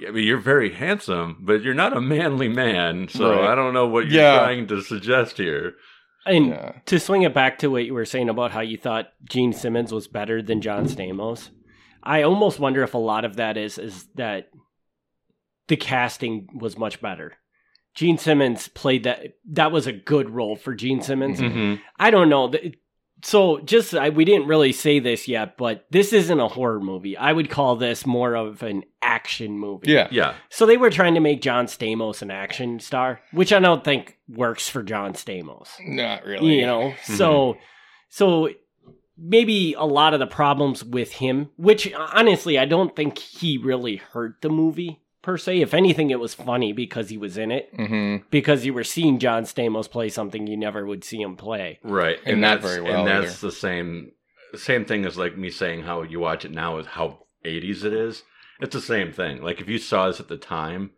I 0.06 0.12
mean, 0.12 0.26
you're 0.28 0.40
very 0.42 0.74
handsome, 0.74 1.38
but 1.42 1.62
you're 1.64 1.74
not 1.74 1.96
a 1.96 2.02
manly 2.02 2.50
man. 2.50 3.08
So 3.08 3.32
Right. 3.32 3.50
I 3.52 3.56
don't 3.56 3.74
know 3.74 3.88
what 3.88 4.08
you're 4.08 4.22
Yeah. 4.22 4.40
trying 4.40 4.68
to 4.68 4.82
suggest 4.82 5.38
here. 5.38 5.74
And 6.26 6.48
Yeah. 6.48 6.72
to 6.86 7.00
swing 7.00 7.22
it 7.24 7.34
back 7.34 7.60
to 7.60 7.68
what 7.70 7.86
you 7.86 7.94
were 7.94 8.06
saying 8.06 8.30
about 8.30 8.52
how 8.52 8.62
you 8.62 8.78
thought 8.78 9.10
Gene 9.30 9.54
Simmons 9.54 9.92
was 9.92 10.08
better 10.08 10.42
than 10.42 10.62
John 10.62 10.86
Stamos, 10.86 11.50
I 12.04 12.24
almost 12.24 12.60
wonder 12.60 12.84
if 12.84 12.94
a 12.94 13.00
lot 13.00 13.26
of 13.26 13.36
that 13.36 13.58
is 13.58 13.78
is 13.78 14.08
that 14.16 14.50
the 15.68 15.76
casting 15.78 16.48
was 16.60 16.78
much 16.78 17.02
better. 17.02 17.34
Gene 17.96 18.18
Simmons 18.18 18.68
played 18.68 19.04
that. 19.06 19.36
That 19.52 19.72
was 19.72 19.88
a 19.88 19.94
good 19.94 20.30
role 20.30 20.56
for 20.56 20.76
Gene 20.76 21.02
Simmons. 21.02 21.40
Mhm. 21.40 21.50
Mm-hmm. 21.52 21.76
I 21.98 22.12
don't 22.12 22.30
know. 22.30 22.52
Th- 23.26 23.32
So 23.32 23.60
just 23.60 23.94
I, 23.96 24.10
we 24.10 24.26
didn't 24.26 24.48
really 24.48 24.72
say 24.72 25.00
this 25.00 25.28
yet, 25.28 25.58
but 25.58 25.86
this 25.92 26.14
isn't 26.14 26.40
a 26.40 26.48
horror 26.48 26.80
movie. 26.80 27.18
I 27.18 27.34
would 27.34 27.50
call 27.50 27.76
this 27.76 28.06
more 28.06 28.36
of 28.36 28.64
an 28.64 28.84
action 29.02 29.58
movie. 29.58 29.92
Yeah. 29.92 30.08
Yeah, 30.12 30.34
So 30.50 30.66
they 30.66 30.78
were 30.78 30.90
trying 30.90 31.16
to 31.16 31.20
make 31.20 31.42
John 31.42 31.68
Stamos 31.68 32.22
an 32.22 32.32
action 32.32 32.80
star, 32.80 33.22
which 33.32 33.52
I 33.54 33.60
don't 33.60 33.84
think 33.84 34.18
works 34.28 34.70
for 34.70 34.84
John 34.84 35.14
Stamos. 35.14 35.70
Not 35.86 36.26
really. 36.26 36.60
You 36.60 36.66
know, 36.66 36.82
mm-hmm. 36.92 37.14
so 37.16 37.58
so 38.10 38.50
maybe 39.18 39.74
a 39.74 39.86
lot 39.86 40.14
of 40.14 40.20
the 40.20 40.28
problems 40.28 40.84
with 40.84 41.12
him, 41.14 41.50
which 41.58 41.92
honestly 41.94 42.58
I 42.58 42.66
don't 42.66 42.96
think 42.96 43.18
he 43.18 43.58
really 43.58 43.98
hurt 43.98 44.42
the 44.42 44.50
movie 44.50 45.02
per 45.26 45.38
se. 45.38 45.60
If 45.60 45.74
anything, 45.74 46.10
it 46.12 46.20
was 46.20 46.34
funny 46.34 46.72
because 46.72 47.10
he 47.10 47.18
was 47.18 47.38
in 47.38 47.52
it, 47.52 47.70
hmm 47.76 48.18
because 48.30 48.66
you 48.66 48.74
were 48.74 48.84
seeing 48.86 49.20
John 49.20 49.44
Stamos 49.44 49.90
play 49.90 50.08
something 50.10 50.48
you 50.48 50.56
never 50.56 50.86
would 50.86 51.04
see 51.04 51.22
him 51.22 51.36
play. 51.36 51.80
right. 51.84 52.18
And 52.26 52.40
not 52.42 52.62
that's, 52.62 52.74
very 52.76 52.82
well 52.84 53.00
And 53.00 53.08
that's 53.08 53.42
the 53.42 53.52
same 53.52 54.12
same 54.56 54.86
thing 54.86 55.04
as 55.06 55.18
like 55.18 55.38
me 55.38 55.50
saying 55.50 55.82
how 55.84 56.04
you 56.04 56.20
watch 56.22 56.46
it 56.46 56.52
now 56.52 56.78
is 56.78 56.86
how 56.88 57.26
80s 57.44 57.84
it 57.84 57.92
is. 57.94 58.24
It's 58.62 58.74
the 58.74 58.82
same 58.82 59.12
thing. 59.12 59.42
Like 59.42 59.60
if 59.60 59.68
you 59.68 59.78
saw 59.80 60.08
this 60.08 60.22
at 60.22 60.30
the 60.30 60.38
time, 60.38 60.92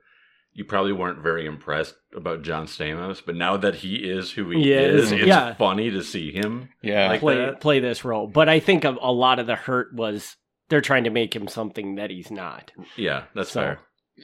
you 0.53 0.63
probably 0.63 0.91
weren't 0.93 1.24
very 1.24 1.46
impressed 1.46 1.96
about 2.15 2.43
John 2.43 2.67
Stamos, 2.67 3.22
but 3.25 3.36
now 3.36 3.57
that 3.57 3.75
he 3.75 3.96
is 3.96 4.31
who 4.31 4.50
he 4.51 4.63
He 4.63 4.74
is, 4.74 5.05
is, 5.05 5.12
it's 5.13 5.25
yeah. 5.25 5.53
funny 5.55 5.89
to 5.91 6.03
see 6.03 6.31
him. 6.31 6.69
Yeah. 6.84 7.07
Like 7.10 7.19
play 7.19 7.36
that. 7.38 7.62
play 7.62 7.79
this 7.79 8.03
role. 8.05 8.27
But 8.27 8.48
I 8.50 8.60
think 8.60 8.84
a, 8.84 8.96
a 9.01 9.12
lot 9.12 9.39
of 9.39 9.48
the 9.48 9.55
hurt 9.55 9.93
was 9.93 10.36
they're 10.69 10.81
trying 10.81 11.05
to 11.05 11.10
make 11.10 11.36
him 11.36 11.48
something 11.48 11.96
that 11.96 12.10
he's 12.12 12.29
not. 12.29 12.72
Yeah, 12.96 13.24
that's 13.34 13.51
So- 13.51 13.62
fair. 13.62 13.79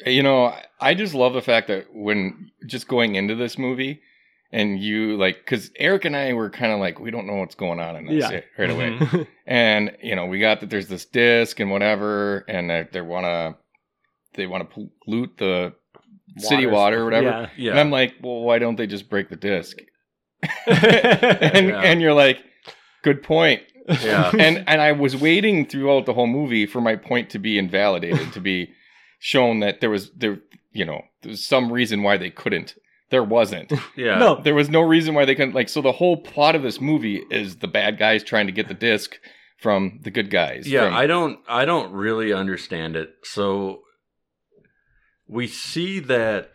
You 0.06 0.24
know, 0.24 0.56
I 0.80 0.94
just 0.94 1.14
love 1.14 1.34
the 1.34 1.42
fact 1.42 1.68
that 1.68 1.88
when 1.94 2.52
just 2.68 2.88
going 2.88 3.16
into 3.16 3.36
this 3.36 3.58
movie 3.58 4.02
and 4.52 4.80
you 4.80 5.18
like, 5.18 5.38
because 5.38 5.72
Eric 5.78 6.06
and 6.06 6.16
I 6.16 6.34
were 6.34 6.50
kind 6.50 6.72
of 6.72 6.80
like, 6.80 7.00
we 7.00 7.12
don't 7.12 7.28
know 7.28 7.36
what's 7.36 7.56
going 7.56 7.80
on 7.80 7.96
in 7.96 8.06
this 8.08 8.30
Yeah. 8.32 8.42
right 8.58 8.70
away. 8.70 8.98
Mhm. 8.98 9.28
And, 9.46 9.98
you 10.02 10.16
know, 10.16 10.26
we 10.26 10.40
got 10.40 10.62
that 10.62 10.70
there's 10.70 10.88
this 10.88 11.04
disc 11.06 11.60
and 11.60 11.70
whatever, 11.70 12.46
and 12.48 12.70
they, 12.70 12.88
they 12.94 13.02
want 13.02 13.26
to, 13.26 13.56
they 14.36 14.48
want 14.48 14.70
to 14.70 14.90
pollute 15.06 15.38
the 15.38 15.74
city 16.38 16.66
Water 16.66 16.76
water 16.76 17.02
or 17.02 17.06
whatever. 17.06 17.26
Yeah. 17.28 17.50
Yeah. 17.58 17.72
And 17.72 17.80
I'm 17.82 17.92
like, 17.92 18.14
well, 18.22 18.40
why 18.42 18.58
don't 18.60 18.78
they 18.78 18.88
just 18.88 19.10
break 19.10 19.28
the 19.30 19.36
disc? 19.36 19.78
and, 20.66 21.68
Yeah. 21.68 21.82
and 21.82 22.02
you're 22.02 22.14
like, 22.14 22.40
good 23.04 23.22
point. 23.24 23.62
yeah. 24.02 24.32
and 24.40 24.64
and 24.68 24.82
I 24.82 24.94
was 24.94 25.16
waiting 25.18 25.66
throughout 25.66 26.06
the 26.06 26.14
whole 26.14 26.28
movie 26.28 26.66
for 26.66 26.80
my 26.80 26.96
point 26.96 27.30
to 27.32 27.40
be 27.40 27.58
invalidated, 27.58 28.32
to 28.34 28.40
be 28.40 28.72
shown 29.26 29.62
that 29.62 29.80
there 29.80 29.90
was 29.90 30.12
there 30.12 30.40
you 30.74 30.84
know 30.84 31.02
there 31.22 31.30
was 31.32 31.46
some 31.46 31.72
reason 31.72 32.04
why 32.04 32.18
they 32.18 32.30
couldn't. 32.30 32.76
There 33.10 33.24
wasn't. 33.24 33.72
Yeah. 33.96 34.18
No. 34.18 34.42
There 34.42 34.56
was 34.56 34.70
no 34.70 34.82
reason 34.82 35.14
why 35.14 35.24
they 35.26 35.36
couldn't. 35.36 35.54
Like 35.56 35.70
so, 35.70 35.82
the 35.82 35.92
whole 35.94 36.18
plot 36.18 36.56
of 36.56 36.64
this 36.64 36.82
movie 36.82 37.24
is 37.30 37.58
the 37.58 37.68
bad 37.68 37.98
guys 37.98 38.24
trying 38.24 38.48
to 38.48 38.52
get 38.52 38.68
the 38.68 38.74
disc 38.74 39.16
from 39.60 40.00
the 40.04 40.12
good 40.12 40.30
guys. 40.30 40.68
Yeah, 40.68 40.86
from- 40.88 40.96
I 40.96 41.08
don't 41.08 41.40
I 41.48 41.64
don't 41.66 41.94
really 41.94 42.34
understand 42.34 42.96
it. 42.98 43.14
So 43.24 43.82
we 45.28 45.48
see 45.48 46.00
that 46.02 46.52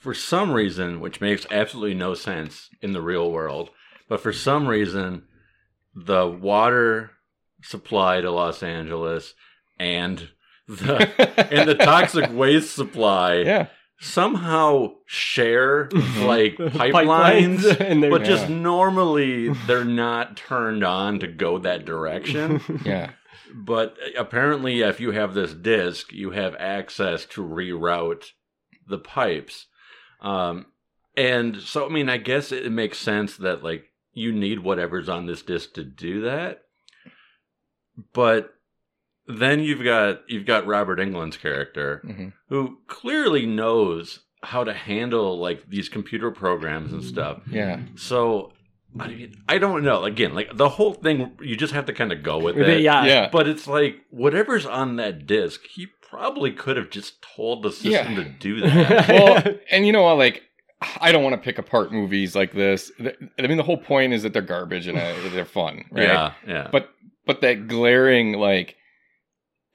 for 0.00 0.14
some 0.14 0.52
reason, 0.52 0.98
which 1.00 1.20
makes 1.20 1.46
absolutely 1.50 1.94
no 1.94 2.14
sense 2.14 2.68
in 2.80 2.92
the 2.92 3.02
real 3.02 3.30
world, 3.30 3.70
but 4.08 4.20
for 4.20 4.32
some 4.32 4.66
reason 4.66 5.22
the 5.94 6.26
water 6.26 7.10
supply 7.62 8.20
to 8.20 8.30
Los 8.30 8.62
Angeles 8.62 9.34
and 9.78 10.28
the 10.68 11.48
and 11.50 11.68
the 11.68 11.74
toxic 11.74 12.30
waste 12.32 12.74
supply 12.74 13.34
yeah. 13.36 13.66
somehow 13.98 14.92
share 15.06 15.88
like 16.18 16.56
pipelines, 16.56 17.64
and 17.80 18.02
they're 18.02 18.10
but 18.10 18.24
just 18.24 18.48
normally 18.48 19.48
they're 19.66 19.84
not 19.84 20.36
turned 20.36 20.84
on 20.84 21.18
to 21.20 21.26
go 21.26 21.58
that 21.58 21.84
direction. 21.84 22.60
Yeah. 22.84 23.10
But 23.54 23.96
apparently, 24.16 24.82
if 24.82 25.00
you 25.00 25.12
have 25.12 25.32
this 25.32 25.54
disc, 25.54 26.12
you 26.12 26.32
have 26.32 26.54
access 26.56 27.24
to 27.26 27.42
reroute 27.42 28.32
the 28.86 28.98
pipes. 28.98 29.66
Um, 30.20 30.66
and 31.16 31.56
so, 31.56 31.86
I 31.86 31.88
mean, 31.88 32.10
I 32.10 32.18
guess 32.18 32.52
it 32.52 32.70
makes 32.70 32.98
sense 32.98 33.38
that 33.38 33.64
like 33.64 33.84
you 34.12 34.32
need 34.32 34.60
whatever's 34.60 35.08
on 35.08 35.24
this 35.24 35.40
disc 35.40 35.72
to 35.74 35.84
do 35.84 36.22
that. 36.22 36.62
But 38.12 38.52
then 39.28 39.60
you've 39.60 39.84
got 39.84 40.22
you've 40.28 40.46
got 40.46 40.66
Robert 40.66 40.98
Englund's 40.98 41.36
character 41.36 42.02
Mhm. 42.06 42.32
who 42.48 42.78
clearly 42.86 43.46
knows 43.46 44.20
how 44.42 44.64
to 44.64 44.72
handle 44.72 45.38
like 45.38 45.68
these 45.68 45.88
computer 45.88 46.30
programs 46.30 46.92
and 46.92 47.02
stuff. 47.04 47.40
Yeah. 47.50 47.80
So 47.96 48.52
I 48.98 49.08
mean, 49.08 49.34
I 49.48 49.58
don't 49.58 49.84
know. 49.84 50.04
Again, 50.04 50.34
like 50.34 50.56
the 50.56 50.68
whole 50.70 50.94
thing, 50.94 51.32
you 51.42 51.56
just 51.56 51.74
have 51.74 51.86
to 51.86 51.92
kind 51.92 52.10
of 52.12 52.22
go 52.22 52.38
with 52.38 52.56
it. 52.56 52.80
yeah. 52.80 53.04
Yeah. 53.04 53.28
But 53.30 53.46
it's 53.46 53.66
like 53.68 53.96
whatever's 54.10 54.64
on 54.64 54.96
that 54.96 55.26
disc, 55.26 55.60
he 55.66 55.88
probably 56.08 56.50
could 56.52 56.76
have 56.78 56.88
just 56.88 57.20
told 57.36 57.62
the 57.62 57.70
system 57.70 58.14
Yeah. 58.14 58.22
to 58.22 58.24
do 58.24 58.60
that. 58.62 59.08
well, 59.08 59.54
and 59.70 59.86
you 59.86 59.92
know 59.92 60.02
what? 60.04 60.16
Like, 60.16 60.42
I 61.00 61.12
don't 61.12 61.22
want 61.22 61.34
to 61.34 61.40
pick 61.42 61.58
apart 61.58 61.92
movies 61.92 62.34
like 62.34 62.52
this. 62.54 62.90
I 62.98 63.42
mean, 63.46 63.56
the 63.58 63.62
whole 63.64 63.76
point 63.76 64.12
is 64.14 64.22
that 64.22 64.32
they're 64.32 64.40
garbage 64.40 64.86
and 64.86 64.96
uh, 64.96 65.12
they're 65.32 65.44
fun, 65.44 65.84
right? 65.90 66.04
Yeah, 66.06 66.32
yeah. 66.46 66.68
But 66.72 66.88
but 67.26 67.40
that 67.42 67.66
glaring 67.68 68.32
like, 68.34 68.76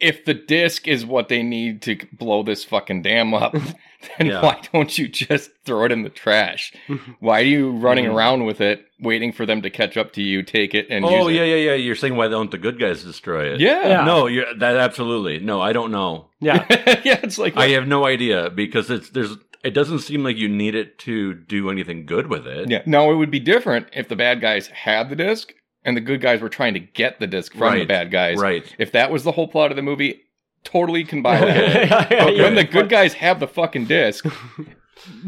if 0.04 0.26
the 0.26 0.34
disc 0.34 0.88
is 0.88 1.06
what 1.06 1.30
they 1.30 1.42
need 1.42 1.82
to 1.84 1.98
blow 2.12 2.44
this 2.44 2.64
fucking 2.64 3.02
dam 3.02 3.34
up, 3.34 3.54
then 4.18 4.28
Yeah. 4.28 4.42
why 4.42 4.60
don't 4.74 4.98
you 4.98 5.08
just 5.08 5.50
throw 5.66 5.86
it 5.86 5.92
in 5.92 6.04
the 6.04 6.10
trash? 6.10 6.74
Why 7.20 7.40
are 7.40 7.44
you 7.46 7.72
running 7.72 8.06
Mhm. 8.06 8.14
around 8.14 8.46
with 8.46 8.60
it, 8.62 8.86
waiting 9.00 9.32
for 9.32 9.46
them 9.46 9.62
to 9.62 9.70
catch 9.70 9.96
up 9.98 10.12
to 10.14 10.22
you, 10.22 10.44
take 10.44 10.74
it, 10.76 10.88
and 10.90 11.06
oh 11.06 11.28
use 11.30 11.38
yeah, 11.38 11.44
it? 11.44 11.48
yeah, 11.50 11.72
yeah. 11.72 11.74
You're 11.76 11.96
saying 11.96 12.16
why 12.18 12.28
don't 12.28 12.52
the 12.52 12.58
good 12.58 12.80
guys 12.80 13.04
destroy 13.04 13.54
it? 13.54 13.60
Yeah, 13.62 13.88
Yeah. 13.88 14.06
No, 14.06 14.28
you're 14.28 14.54
that 14.60 14.76
absolutely. 14.76 15.40
No, 15.40 15.62
I 15.62 15.72
don't 15.74 15.92
know. 15.92 16.28
yeah. 16.42 16.66
yeah. 17.04 17.20
It's 17.24 17.38
like 17.38 17.56
I 17.58 17.70
have 17.70 17.88
no 17.88 18.06
idea 18.06 18.50
because 18.50 18.90
it's 18.92 19.10
there's 19.12 19.36
it 19.64 19.74
doesn't 19.74 20.00
seem 20.00 20.26
like 20.26 20.36
you 20.36 20.50
need 20.50 20.76
it 20.76 21.00
to 21.00 21.34
do 21.34 21.70
anything 21.70 22.06
good 22.06 22.28
with 22.28 22.46
it. 22.46 22.70
Yeah. 22.70 22.82
Now 22.86 23.10
it 23.12 23.16
would 23.16 23.32
be 23.32 23.40
different 23.40 23.88
if 23.94 24.10
the 24.10 24.16
bad 24.18 24.42
guys 24.42 24.68
had 24.68 25.10
the 25.10 25.16
disc 25.16 25.54
and 25.86 25.96
the 25.98 26.02
good 26.02 26.22
guys 26.22 26.42
were 26.42 26.50
trying 26.50 26.74
to 26.76 26.80
get 26.80 27.20
the 27.20 27.28
disc 27.28 27.54
from 27.54 27.78
the 27.80 27.86
bad 27.86 28.12
guys. 28.12 28.38
Right. 28.38 28.64
If 28.78 28.92
that 28.94 29.12
was 29.12 29.24
the 29.24 29.32
whole 29.34 29.48
plot 29.48 29.72
of 29.72 29.76
the 29.76 29.82
movie, 29.84 30.22
totally 30.64 31.04
can 31.04 31.22
buy 31.22 31.40
that. 31.40 32.06
Okay. 32.06 32.18
But 32.26 32.36
when 32.38 32.56
the 32.56 32.64
good 32.64 32.90
guys 32.90 33.14
have 33.16 33.40
the 33.40 33.48
fucking 33.48 33.86
disc, 33.86 34.26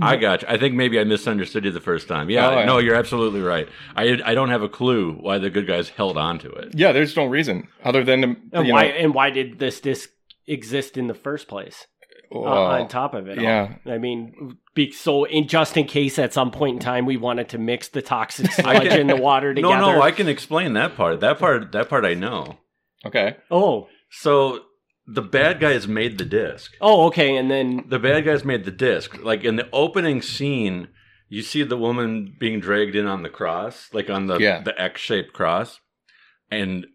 I 0.01 0.15
got 0.15 0.41
you. 0.43 0.47
I 0.49 0.57
think 0.57 0.75
maybe 0.75 0.99
I 0.99 1.03
misunderstood 1.03 1.65
you 1.65 1.71
the 1.71 1.81
first 1.81 2.07
time. 2.07 2.29
Yeah, 2.29 2.47
Oh, 2.49 2.59
yeah. 2.59 2.65
no, 2.65 2.77
you're 2.77 2.95
absolutely 2.95 3.41
right. 3.41 3.67
I 3.95 4.19
I 4.23 4.33
don't 4.33 4.49
have 4.49 4.61
a 4.61 4.69
clue 4.69 5.13
why 5.13 5.37
the 5.37 5.49
good 5.49 5.67
guys 5.67 5.89
held 5.89 6.17
on 6.17 6.39
to 6.39 6.49
it. 6.51 6.69
yeah, 6.75 6.91
there's 6.91 7.15
no 7.17 7.25
reason 7.25 7.67
other 7.83 8.03
than 8.03 8.21
to, 8.21 8.27
And 8.53 8.69
why 8.69 8.83
know, 8.87 8.93
and 8.93 9.13
why 9.13 9.29
did 9.31 9.59
this 9.59 9.79
disc 9.81 10.09
exist 10.47 10.95
in 10.97 11.07
the 11.07 11.13
first 11.13 11.47
place? 11.47 11.87
Uh, 12.33 12.39
well, 12.39 12.53
on 12.67 12.87
top 12.87 13.13
of 13.13 13.27
it, 13.27 13.37
all? 13.37 13.43
yeah. 13.43 13.75
I 13.85 13.97
mean, 13.97 14.57
be, 14.73 14.91
so 14.91 15.23
in 15.25 15.47
just 15.47 15.75
in 15.77 15.85
case 15.85 16.17
at 16.19 16.33
some 16.33 16.51
point 16.51 16.75
in 16.75 16.79
time 16.79 17.05
we 17.05 17.17
wanted 17.17 17.49
to 17.49 17.57
mix 17.57 17.87
the 17.89 18.01
toxic 18.01 18.47
I 18.59 18.61
sludge 18.61 18.89
can- 18.89 18.99
and 19.01 19.09
the 19.09 19.15
water 19.17 19.53
together. 19.53 19.73
No, 19.75 19.79
together. 19.81 19.97
no, 19.99 20.01
I 20.03 20.11
can 20.11 20.27
explain 20.27 20.73
that 20.73 20.95
part. 20.95 21.19
That 21.21 21.39
part, 21.39 21.71
that 21.71 21.89
part, 21.89 22.05
I 22.05 22.13
know. 22.13 22.57
Okay. 23.05 23.37
oh, 23.51 23.87
So 24.09 24.61
the 25.07 25.21
bad 25.21 25.59
guys 25.59 25.87
made 25.87 26.17
the 26.17 26.25
disc. 26.25 26.73
oh, 26.81 27.05
okay, 27.07 27.35
and 27.37 27.51
then 27.51 27.85
The 27.87 27.99
bad 27.99 28.25
guys 28.25 28.43
made 28.43 28.65
the 28.65 28.71
disc. 28.71 29.17
Like 29.23 29.43
in 29.43 29.55
the 29.55 29.69
opening 29.71 30.21
scene, 30.21 30.87
you 31.29 31.41
see 31.43 31.63
the 31.63 31.77
woman 31.77 32.35
being 32.39 32.59
dragged 32.59 32.95
in 32.95 33.05
on 33.05 33.21
the 33.23 33.29
cross, 33.29 33.89
like 33.93 34.09
on 34.09 34.27
the 34.27 34.37
Yeah. 34.39 34.61
the 34.61 34.79
X 34.81 35.01
shaped 35.01 35.33
cross, 35.33 35.79
and 36.51 36.87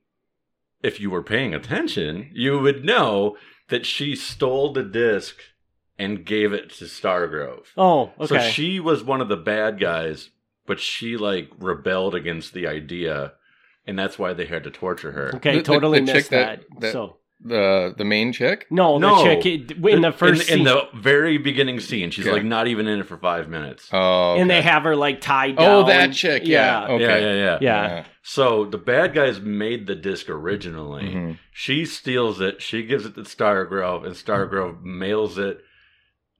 if 0.82 0.99
you 0.99 1.10
were 1.10 1.22
paying 1.22 1.52
attention, 1.54 2.30
you 2.32 2.58
would 2.58 2.84
know 2.84 3.37
that 3.70 3.86
she 3.86 4.14
stole 4.14 4.72
the 4.72 4.82
disc 4.82 5.36
and 5.98 6.24
gave 6.24 6.52
it 6.52 6.70
to 6.70 6.84
Stargrove. 6.84 7.66
oh, 7.76 8.12
okay, 8.20 8.26
So 8.26 8.38
she 8.40 8.78
was 8.80 9.02
one 9.02 9.20
of 9.20 9.28
the 9.28 9.36
bad 9.36 9.80
guys, 9.80 10.30
but 10.66 10.78
she 10.80 11.16
like 11.16 11.50
rebelled 11.58 12.14
against 12.14 12.52
the 12.52 12.66
idea, 12.66 13.32
and 13.86 13.98
that's 13.98 14.18
why 14.18 14.32
they 14.32 14.46
had 14.46 14.64
to 14.64 14.70
torture 14.70 15.12
her. 15.12 15.34
okay, 15.36 15.52
The- 15.52 15.58
the- 15.58 15.64
totally 15.64 16.00
the 16.00 16.06
chick 16.06 16.14
missed 16.16 16.30
that- 16.30 16.60
that. 16.70 16.80
that- 16.80 16.92
So 16.92 17.16
The 17.42 17.94
the 17.97 18.04
main 18.04 18.32
chick. 18.35 18.66
no, 18.70 18.99
the 18.99 19.09
No. 19.09 19.25
chick 19.25 19.47
in 19.47 20.02
the 20.02 20.12
first 20.12 20.50
in, 20.50 20.59
in 20.59 20.64
the 20.64 20.88
very 20.94 21.38
beginning 21.38 21.80
scene, 21.80 22.11
she's 22.11 22.26
Okay. 22.26 22.35
like 22.35 22.44
not 22.44 22.66
even 22.66 22.87
in 22.87 23.00
it 23.00 23.06
for 23.06 23.16
five 23.16 23.49
minutes. 23.49 23.88
Oh. 23.92 24.35
and 24.37 24.50
they 24.50 24.59
okay. 24.59 24.68
have 24.68 24.82
her 24.82 24.94
like 24.94 25.23
tied 25.23 25.56
down. 25.56 25.68
Oh, 25.70 25.87
that 25.87 26.12
chick. 26.12 26.42
Yeah. 26.44 26.87
yeah, 26.87 26.94
Okay. 26.94 27.04
Yeah, 27.04 27.18
yeah, 27.35 27.59
yeah, 27.61 27.87
yeah. 27.88 28.04
So 28.23 28.66
the 28.66 28.76
bad 28.78 29.14
guys 29.14 29.40
made 29.40 29.87
the 29.87 29.94
disc 29.94 30.28
originally. 30.28 31.04
Mhm. 31.04 31.38
She 31.50 31.87
steals 31.87 32.40
it. 32.42 32.61
She 32.61 32.82
gives 32.82 33.06
it 33.06 33.14
to 33.14 33.23
Stargrove, 33.23 34.04
and 34.04 34.14
Stargrove 34.14 34.82
mails 34.82 35.38
it 35.38 35.62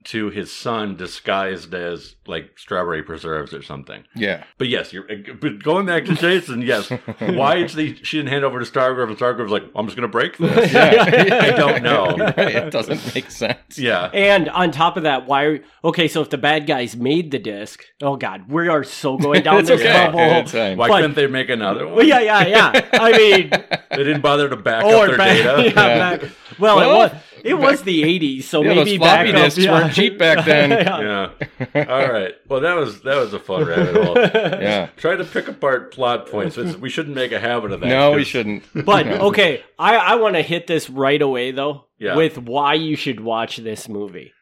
to 0.03 0.31
his 0.31 0.51
son 0.51 0.97
disguised 0.97 1.75
as 1.75 2.17
like 2.27 2.59
strawberry 2.59 3.03
preserves 3.03 3.53
or 3.53 3.63
something. 3.63 4.03
Yeah. 4.17 4.45
But 4.57 4.69
yes, 4.69 4.93
you're 4.95 5.05
uh, 5.11 5.35
but 5.41 5.63
going 5.63 5.85
back 5.85 6.07
to 6.07 6.15
Jason. 6.15 6.63
Yes, 6.63 6.89
why 7.19 7.67
she, 7.67 7.97
she 8.03 8.17
didn't 8.17 8.31
hand 8.31 8.45
over 8.45 8.59
to 8.59 8.65
Stargrove, 8.71 9.09
and 9.09 9.19
Stargrove's 9.19 9.53
like, 9.53 9.65
I'm 9.75 9.87
just 9.87 9.97
going 9.97 10.09
to 10.09 10.13
break 10.13 10.39
this. 10.39 10.73
Yeah. 10.81 11.39
I 11.43 11.51
don't 11.51 11.83
know. 11.83 12.17
It 12.39 12.71
doesn't 12.71 13.15
make 13.15 13.31
sense. 13.31 13.79
yeah, 13.79 14.07
And 14.15 14.49
on 14.51 14.71
top 14.71 14.97
of 14.97 15.03
that, 15.03 15.27
why? 15.27 15.45
Are, 15.45 15.61
okay, 15.85 16.09
so 16.09 16.23
if 16.23 16.31
the 16.31 16.39
bad 16.39 16.67
guys 16.67 16.97
made 16.97 17.31
the 17.31 17.39
disc, 17.39 17.85
oh 18.03 18.17
god, 18.17 18.51
we 18.51 18.69
are 18.69 18.83
so 18.85 19.17
going 19.19 19.43
down 19.43 19.59
it's 19.59 19.69
this 19.69 19.81
okay. 19.81 20.07
bubble. 20.07 20.77
Why 20.79 20.89
But- 20.89 20.97
couldn't 21.01 21.15
they 21.17 21.27
make 21.27 21.51
another 21.51 21.87
one? 21.87 21.97
Well, 21.97 22.07
yeah, 22.07 22.21
yeah, 22.21 22.47
yeah. 22.47 22.89
I 22.95 23.13
mean, 23.13 23.51
They 23.51 23.97
didn't 24.05 24.23
bother 24.23 24.49
to 24.49 24.57
back 24.57 24.85
or 24.85 25.03
up 25.05 25.09
their 25.09 25.19
back, 25.19 25.37
data. 25.37 25.63
yeah, 25.63 25.69
Yeah. 25.75 26.17
back- 26.17 26.31
well, 26.59 26.77
Well, 26.77 26.91
it 26.91 27.13
was 27.13 27.23
it 27.45 27.55
was 27.55 27.83
the 27.83 28.03
'80s, 28.03 28.45
so 28.45 28.63
Yeah, 28.63 28.69
maybe 28.75 28.91
those 28.91 28.97
floppy 28.99 29.33
back 29.33 29.35
up, 29.35 29.43
disks 29.45 29.59
yeah. 29.65 29.73
weren't 29.73 29.95
cheap 29.95 30.19
back 30.19 30.45
then. 30.45 30.71
yeah. 30.71 31.31
Yeah. 31.75 31.85
All 31.89 32.13
right. 32.13 32.35
Well, 32.49 32.61
that 32.61 32.75
was 32.75 33.01
that 33.03 33.17
was 33.17 33.33
a 33.35 33.41
fun 33.41 33.65
rabbit 33.67 33.95
hole. 34.05 34.15
Yeah. 34.61 34.89
Try 34.97 35.17
to 35.17 35.25
pick 35.25 35.49
apart 35.49 35.93
plot 35.93 36.27
points. 36.29 36.57
We 36.57 36.91
shouldn't 36.91 37.15
make 37.15 37.33
a 37.33 37.41
habit 37.41 37.73
of 37.73 37.81
that. 37.81 37.87
No, 37.89 38.13
we 38.13 38.25
shouldn't. 38.25 38.65
But 38.75 39.07
No. 39.07 39.17
okay, 39.29 39.63
I 39.79 39.97
I 39.97 40.15
want 40.17 40.35
to 40.37 40.43
hit 40.43 40.67
this 40.67 40.89
right 40.91 41.21
away 41.21 41.51
though 41.53 41.87
Yeah. 41.99 42.17
with 42.17 42.39
why 42.39 42.75
you 42.75 42.97
should 42.97 43.21
watch 43.21 43.57
this 43.59 43.89
movie. 43.89 44.33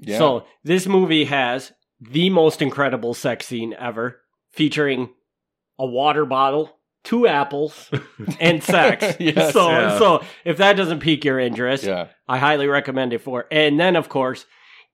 Yeah. 0.00 0.18
So 0.18 0.46
this 0.64 0.86
movie 0.86 1.24
has 1.24 1.72
the 2.00 2.30
most 2.30 2.62
incredible 2.62 3.14
sex 3.14 3.46
scene 3.46 3.74
ever, 3.78 4.20
featuring 4.52 5.10
a 5.78 5.86
water 5.86 6.24
bottle, 6.24 6.77
two 7.04 7.26
apples, 7.26 7.90
and 8.40 8.62
sex. 8.62 9.16
Yes. 9.20 9.52
so 9.52 9.68
Yeah. 9.70 9.98
so 9.98 10.22
if 10.44 10.56
that 10.58 10.76
doesn't 10.76 11.00
pique 11.00 11.24
your 11.24 11.38
interest, 11.38 11.84
yeah. 11.84 12.08
I 12.28 12.38
highly 12.38 12.66
recommend 12.66 13.12
it 13.12 13.20
for. 13.20 13.46
And 13.50 13.78
then 13.78 13.96
of 13.96 14.08
course, 14.08 14.46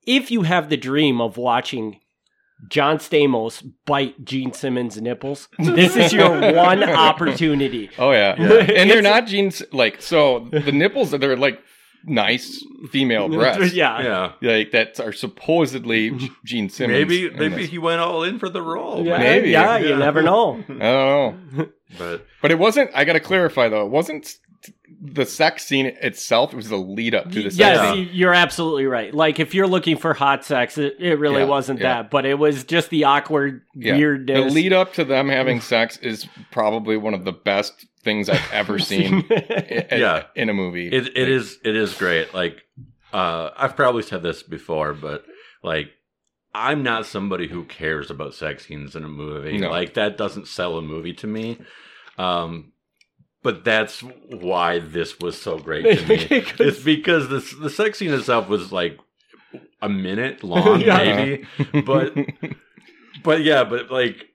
if 0.07 0.31
you 0.31 0.43
have 0.43 0.69
the 0.69 0.77
dream 0.77 1.21
of 1.21 1.37
watching 1.37 2.01
John 2.69 2.99
Stamos 2.99 3.63
bite 3.85 4.25
Gene 4.25 4.53
Simmons' 4.53 5.01
nipples, 5.01 5.49
this 5.59 5.97
is 5.97 6.13
your 6.13 6.31
one 6.55 6.83
opportunity. 6.85 7.91
Oh 7.99 8.13
yeah, 8.13 8.35
Yeah. 8.39 8.53
and 8.77 8.91
they're 8.91 9.03
not 9.03 9.27
Gene's 9.27 9.63
like 9.73 10.01
so. 10.01 10.49
The 10.53 10.73
nipples 10.73 11.11
that 11.11 11.19
they're 11.21 11.37
like 11.37 11.61
nice 12.07 12.65
female 12.91 13.29
breasts. 13.39 13.73
Yeah. 13.75 14.33
yeah. 14.41 14.51
like 14.57 14.71
that 14.73 15.01
are 15.01 15.13
supposedly 15.13 16.11
Gene 16.45 16.69
Simmons. 16.69 16.99
Maybe 17.09 17.31
maybe 17.31 17.63
this. 17.63 17.71
he 17.71 17.79
went 17.79 18.01
all 18.01 18.23
in 18.23 18.39
for 18.39 18.49
the 18.49 18.63
role. 18.63 19.05
Yeah, 19.05 19.19
Maybe. 19.19 19.51
Yeah, 19.51 19.79
you 19.79 19.97
never 19.97 20.23
know. 20.23 20.63
I 20.69 20.73
don't 20.73 20.79
know, 21.57 21.67
But 21.99 22.27
but 22.43 22.51
it 22.51 22.59
wasn't. 22.59 22.91
I 22.95 23.05
got 23.05 23.15
to 23.15 23.21
clarify 23.21 23.69
though. 23.69 23.85
It 23.87 23.91
wasn't 23.91 24.35
the 25.07 25.27
sex 25.27 25.67
scene 25.67 25.87
itself. 26.01 26.53
It 26.55 26.57
was 26.57 26.71
the 26.71 26.77
lead 26.79 27.15
up 27.15 27.25
to 27.31 27.43
the 27.43 27.51
sex 27.51 27.57
Yes, 27.59 27.95
scene. 27.95 28.09
you're 28.13 28.33
absolutely 28.33 28.87
right. 28.87 29.13
Like 29.13 29.39
if 29.39 29.55
you're 29.55 29.67
looking 29.67 29.99
for 29.99 30.15
hot 30.15 30.45
sex, 30.47 30.79
it, 30.79 30.97
it 30.99 31.19
really 31.19 31.43
Yeah, 31.43 31.49
wasn't 31.49 31.81
yeah. 31.81 32.03
that, 32.03 32.11
but 32.11 32.25
it 32.25 32.39
was 32.39 32.65
just 32.65 32.89
the 32.89 33.05
awkward 33.05 33.61
Yeah. 33.75 33.97
weirdness. 33.97 34.45
The 34.49 34.51
lead 34.55 34.73
up 34.73 34.95
to 34.95 35.05
them 35.05 35.29
having 35.29 35.61
sex 35.61 35.99
is 35.99 36.27
probably 36.51 36.97
one 36.97 37.13
of 37.13 37.25
the 37.27 37.33
best 37.33 37.85
things 38.05 38.29
I've 38.29 38.53
ever 38.53 38.79
seen. 38.91 39.25
i- 39.31 39.87
i- 39.91 39.97
Yeah. 39.97 40.25
in 40.37 40.49
a 40.49 40.55
movie. 40.55 40.89
it 40.89 41.17
it 41.17 41.29
is 41.29 41.59
it 41.65 41.75
is 41.75 41.95
great. 41.95 42.33
Like 42.35 42.63
uh 43.13 43.51
I've 43.57 43.77
probably 43.77 44.03
said 44.03 44.23
this 44.23 44.43
before, 44.43 44.93
but 44.93 45.25
like 45.63 45.91
I'm 46.55 46.83
not 46.85 47.07
somebody 47.07 47.49
who 47.49 47.65
cares 47.65 48.11
about 48.11 48.35
sex 48.35 48.67
scenes 48.67 48.95
in 48.95 49.03
a 49.05 49.09
movie. 49.09 49.59
No. 49.59 49.71
Like 49.71 49.95
that 49.95 50.17
doesn't 50.17 50.47
sell 50.49 50.77
a 50.79 50.83
movie 50.83 51.15
to 51.15 51.27
me. 51.27 51.59
Um 52.19 52.73
but 53.43 53.63
that's 53.65 54.01
why 54.01 54.79
this 54.79 55.19
was 55.21 55.41
so 55.41 55.59
great 55.59 55.83
to 55.99 56.07
me. 56.09 56.27
it's 56.59 56.81
because 56.83 57.29
the 57.29 57.41
the 57.61 57.71
sex 57.71 57.99
scene 57.99 58.13
itself 58.13 58.49
was 58.49 58.73
like 58.73 58.99
a 59.83 59.89
minute 59.89 60.43
long, 60.43 60.81
Yeah. 60.81 60.97
maybe. 60.99 61.47
But 61.83 62.15
but 63.23 63.43
yeah, 63.43 63.65
but 63.65 63.91
like 63.91 64.27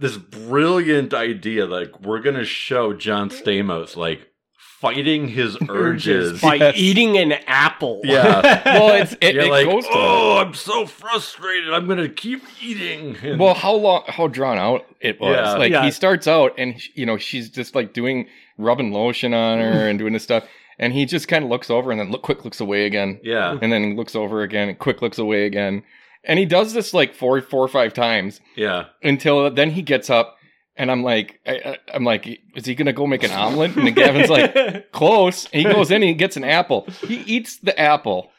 this 0.00 0.16
brilliant 0.16 1.14
idea, 1.14 1.66
like 1.66 2.00
we're 2.00 2.20
gonna 2.20 2.44
show 2.44 2.92
John 2.94 3.30
Stamos 3.30 3.94
like 3.96 4.26
fighting 4.56 5.28
his 5.28 5.56
urges. 5.68 6.40
by 6.40 6.54
Yes. 6.54 6.74
eating 6.76 7.18
an 7.18 7.32
apple. 7.46 8.00
Yeah. 8.02 8.62
well, 8.64 8.94
it's 9.02 9.14
it, 9.20 9.34
You're 9.34 9.44
it 9.44 9.50
like, 9.50 9.66
goes 9.66 9.84
to 9.84 9.90
oh, 9.92 10.38
I'm 10.38 10.54
so 10.54 10.86
frustrated. 10.86 11.72
I'm 11.72 11.86
gonna 11.86 12.08
keep 12.08 12.42
eating. 12.62 13.16
And- 13.22 13.38
well 13.38 13.54
how 13.54 13.74
long 13.74 14.04
how 14.08 14.26
drawn 14.26 14.58
out 14.58 14.86
it 15.00 15.20
was 15.20 15.36
Yeah. 15.36 15.52
like 15.54 15.70
Yeah. 15.72 15.84
he 15.84 15.90
starts 15.90 16.26
out 16.26 16.52
and 16.58 16.80
you 16.94 17.04
know 17.06 17.16
she's 17.18 17.50
just 17.50 17.74
like 17.74 17.92
doing 17.92 18.26
rubbing 18.58 18.92
lotion 18.92 19.34
on 19.34 19.58
her 19.58 19.86
and 19.88 19.98
doing 19.98 20.12
this 20.14 20.22
stuff 20.22 20.44
and 20.78 20.94
he 20.94 21.04
just 21.04 21.28
kind 21.28 21.44
of 21.44 21.50
looks 21.50 21.68
over 21.70 21.90
and 21.90 22.00
then 22.00 22.10
look 22.10 22.22
quick 22.22 22.44
looks 22.44 22.60
away 22.60 22.86
again 22.86 23.20
yeah, 23.22 23.58
and 23.60 23.70
then 23.72 23.96
looks 23.96 24.16
over 24.16 24.42
again 24.42 24.68
and 24.70 24.78
quick 24.78 25.02
looks 25.02 25.18
away 25.18 25.44
again 25.44 25.82
and 26.24 26.38
he 26.38 26.44
does 26.44 26.72
this 26.72 26.92
like 26.94 27.14
four 27.14 27.40
four 27.40 27.64
or 27.64 27.68
five 27.68 27.94
times 27.94 28.40
yeah, 28.56 28.86
until 29.02 29.50
then 29.50 29.70
he 29.70 29.82
gets 29.82 30.10
up 30.10 30.36
and 30.76 30.90
i'm 30.90 31.02
like 31.02 31.40
I, 31.46 31.78
i'm 31.92 32.04
like 32.04 32.40
is 32.54 32.66
he 32.66 32.74
gonna 32.74 32.92
go 32.92 33.06
make 33.06 33.22
an 33.22 33.30
omelet 33.30 33.76
and 33.76 33.94
gavin's 33.94 34.30
like 34.30 34.90
close 34.92 35.46
and 35.52 35.66
he 35.66 35.72
goes 35.72 35.90
in 35.90 35.96
and 35.96 36.04
he 36.04 36.14
gets 36.14 36.36
an 36.36 36.44
apple 36.44 36.86
he 37.06 37.16
eats 37.22 37.58
the 37.58 37.78
apple 37.78 38.30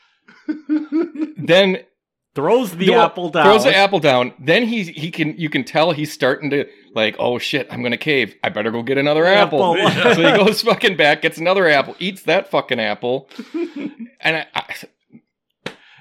then 1.37 1.83
throws 2.35 2.71
the 2.75 2.93
apple 2.93 3.29
down. 3.29 3.45
Throws 3.45 3.63
the 3.63 3.75
apple 3.75 3.99
down. 3.99 4.33
Then 4.39 4.65
he 4.65 4.83
he 4.83 5.11
can 5.11 5.37
you 5.37 5.49
can 5.49 5.63
tell 5.63 5.91
he's 5.91 6.11
starting 6.11 6.49
to 6.51 6.65
like 6.93 7.15
oh 7.19 7.37
shit 7.37 7.67
I'm 7.71 7.83
gonna 7.83 7.97
cave. 7.97 8.35
I 8.43 8.49
better 8.49 8.71
go 8.71 8.83
get 8.83 8.97
another 8.97 9.25
apple. 9.25 9.77
Apple. 9.77 10.13
so 10.15 10.21
he 10.21 10.37
goes 10.43 10.61
fucking 10.61 10.97
back, 10.97 11.21
gets 11.21 11.37
another 11.37 11.67
apple, 11.67 11.95
eats 11.99 12.23
that 12.23 12.49
fucking 12.49 12.79
apple, 12.79 13.29
and 13.53 14.37
I, 14.37 14.47
I, 14.55 14.75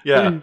yeah. 0.05 0.31
Hmm. 0.31 0.39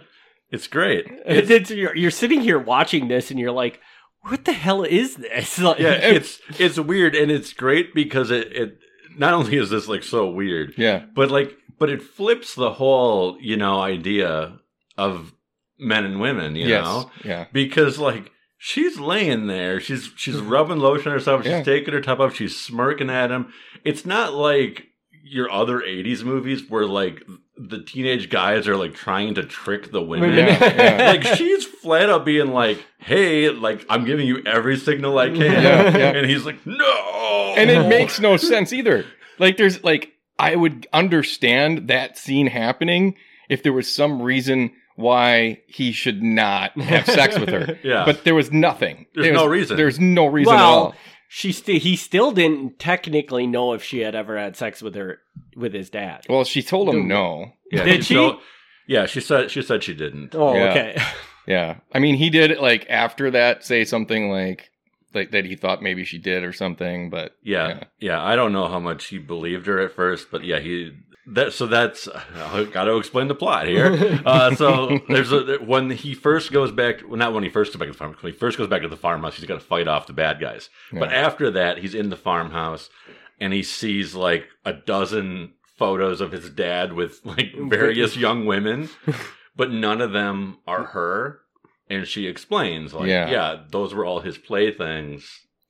It's 0.50 0.66
great. 0.66 1.06
It's, 1.26 1.50
it's- 1.50 1.70
you're, 1.70 1.94
you're 1.96 2.10
sitting 2.10 2.40
here 2.40 2.58
watching 2.58 3.08
this 3.08 3.30
and 3.30 3.38
you're 3.38 3.52
like, 3.52 3.80
what 4.22 4.44
the 4.44 4.52
hell 4.52 4.82
is 4.82 5.16
this? 5.16 5.58
Like, 5.68 5.78
Yeah, 5.78 5.92
it's 5.92 6.40
it's 6.58 6.78
weird 6.78 7.14
and 7.14 7.30
it's 7.30 7.52
great 7.52 7.94
because 7.94 8.30
it 8.30 8.52
it 8.52 8.78
not 9.16 9.34
only 9.34 9.56
is 9.56 9.70
this 9.70 9.88
like 9.88 10.02
so 10.02 10.28
weird, 10.28 10.74
yeah 10.76 11.04
but 11.14 11.30
like 11.30 11.56
but 11.78 11.88
it 11.90 12.02
flips 12.02 12.54
the 12.54 12.72
whole 12.72 13.36
you 13.40 13.56
know 13.56 13.80
idea 13.80 14.58
of 14.96 15.32
men 15.78 16.04
and 16.04 16.20
women. 16.20 16.56
You 16.56 16.66
yes 16.66 16.84
know, 16.84 17.10
yeah 17.24 17.46
because 17.52 17.98
like 17.98 18.30
she's 18.58 18.98
laying 18.98 19.46
there 19.46 19.78
she's 19.80 20.10
she's 20.16 20.36
rubbing 20.54 20.78
lotion 20.78 21.08
on 21.08 21.12
herself 21.18 21.42
she's 21.42 21.52
Yeah. 21.52 21.62
taking 21.62 21.94
her 21.94 22.00
top 22.00 22.18
off 22.20 22.34
she's 22.34 22.58
smirking 22.58 23.08
at 23.10 23.30
him 23.30 23.52
it's 23.84 24.04
not 24.04 24.34
like 24.34 24.87
your 25.28 25.50
other 25.50 25.80
80s 25.80 26.24
movies 26.24 26.62
where 26.68 26.86
like 26.86 27.22
the 27.56 27.82
teenage 27.82 28.30
guys 28.30 28.68
are 28.68 28.76
like 28.76 28.94
trying 28.94 29.34
to 29.34 29.42
trick 29.44 29.90
the 29.92 30.00
women 30.02 30.32
Yeah, 30.34 30.46
yeah. 30.76 31.06
like 31.10 31.22
she's 31.36 31.64
flat 31.64 32.08
out 32.08 32.24
being 32.24 32.52
like 32.52 32.84
hey 32.98 33.50
like 33.50 33.84
i'm 33.90 34.04
giving 34.04 34.26
you 34.26 34.42
every 34.46 34.76
signal 34.76 35.18
i 35.18 35.26
can 35.28 35.40
Yeah, 35.40 35.96
yeah. 35.96 36.10
and 36.12 36.28
he's 36.30 36.46
like 36.46 36.64
no 36.66 37.54
and 37.56 37.68
it 37.70 37.88
makes 37.88 38.20
no 38.20 38.36
sense 38.36 38.72
either. 38.72 39.04
Like 39.38 39.56
there's 39.56 39.82
like 39.82 40.12
I 40.38 40.54
would 40.54 40.86
understand 40.92 41.88
that 41.88 42.16
scene 42.16 42.46
happening 42.46 43.16
if 43.48 43.62
there 43.64 43.72
was 43.72 43.92
some 43.92 44.22
reason 44.22 44.70
why 44.94 45.60
he 45.66 45.90
should 45.92 46.22
not 46.22 46.78
have 46.80 47.06
sex 47.06 47.38
with 47.38 47.48
her. 47.48 47.78
yeah 47.84 48.04
But 48.04 48.24
there 48.24 48.34
was 48.34 48.52
nothing. 48.52 49.06
There's 49.14 49.26
There 49.26 49.34
no 49.34 49.46
reason. 49.46 49.76
There's 49.76 49.98
no 49.98 50.26
reason 50.26 50.54
at 50.54 50.60
all. 50.60 50.94
She 51.28 51.52
st- 51.52 51.82
he 51.82 51.94
still 51.94 52.32
didn't 52.32 52.78
technically 52.78 53.46
know 53.46 53.74
if 53.74 53.84
she 53.84 54.00
had 54.00 54.14
ever 54.14 54.36
had 54.38 54.56
sex 54.56 54.82
with 54.82 54.94
her 54.94 55.20
with 55.54 55.74
his 55.74 55.90
dad. 55.90 56.24
Well, 56.28 56.44
she 56.44 56.62
told 56.62 56.88
him 56.88 57.06
no. 57.06 57.52
yeah, 57.70 57.84
Did 57.84 58.04
she? 58.04 58.14
told- 58.14 58.40
yeah 58.86 59.04
she 59.04 59.20
said 59.20 59.50
she 59.50 59.60
said 59.60 59.82
she 59.84 59.92
didn't 59.94 60.34
Oh, 60.34 60.54
Yeah. 60.54 60.70
okay. 60.70 61.02
Yeah. 61.46 61.76
I 61.94 61.98
mean, 61.98 62.14
he 62.16 62.28
did 62.28 62.58
like 62.58 62.86
after 62.90 63.30
that 63.30 63.64
say 63.64 63.84
something 63.84 64.30
like 64.30 64.70
like 65.14 65.30
that 65.30 65.46
he 65.46 65.56
thought 65.56 65.82
maybe 65.82 66.04
she 66.04 66.18
did 66.18 66.42
or 66.44 66.52
something, 66.52 67.08
but 67.10 67.36
Yeah, 67.42 67.68
Yeah. 67.68 67.84
yeah, 68.00 68.22
I 68.22 68.36
don't 68.36 68.52
know 68.52 68.68
how 68.68 68.78
much 68.80 69.06
he 69.06 69.16
believed 69.18 69.66
her 69.66 69.78
at 69.80 69.92
first, 69.92 70.30
but 70.30 70.44
yeah, 70.44 70.58
he 70.58 70.92
that 71.32 71.52
so 71.52 71.66
that's 71.66 72.08
got 72.72 72.84
to 72.84 72.96
explain 72.96 73.28
the 73.28 73.34
plot 73.34 73.66
here. 73.66 74.20
Uh, 74.24 74.54
so 74.54 74.98
there's 75.08 75.32
a 75.32 75.58
when 75.58 75.90
he 75.90 76.14
first 76.14 76.52
goes 76.52 76.72
back, 76.72 77.02
well, 77.06 77.18
not 77.18 77.32
when 77.34 77.42
he 77.44 77.50
first 77.50 77.72
goes 77.72 77.78
back 77.78 77.88
to 77.88 77.92
the 77.92 77.98
farm. 77.98 78.16
When 78.20 78.32
he 78.32 78.38
first 78.38 78.58
goes 78.58 78.68
back 78.68 78.82
to 78.82 78.88
the 78.88 78.96
farmhouse, 78.96 79.36
he's 79.36 79.44
got 79.46 79.54
to 79.60 79.66
fight 79.66 79.88
off 79.88 80.06
the 80.06 80.12
bad 80.12 80.40
guys. 80.40 80.70
But 80.92 81.12
after 81.12 81.50
that, 81.52 81.78
he's 81.78 81.94
in 81.94 82.10
the 82.10 82.16
farmhouse 82.16 82.88
and 83.40 83.52
he 83.52 83.62
sees 83.62 84.14
like 84.14 84.46
a 84.64 84.72
dozen 84.72 85.52
photos 85.76 86.20
of 86.20 86.32
his 86.32 86.50
dad 86.50 86.92
with 86.92 87.20
like 87.24 87.52
various 87.68 88.16
young 88.16 88.46
women, 88.46 88.88
but 89.56 89.70
none 89.70 90.00
of 90.00 90.12
them 90.12 90.58
are 90.66 90.84
her. 90.84 91.40
And 91.90 92.06
she 92.06 92.26
explains, 92.26 92.92
like, 92.92 93.08
Yeah. 93.08 93.30
yeah, 93.30 93.62
those 93.70 93.94
were 93.94 94.04
all 94.04 94.20
his 94.20 94.36
playthings. 94.36 95.26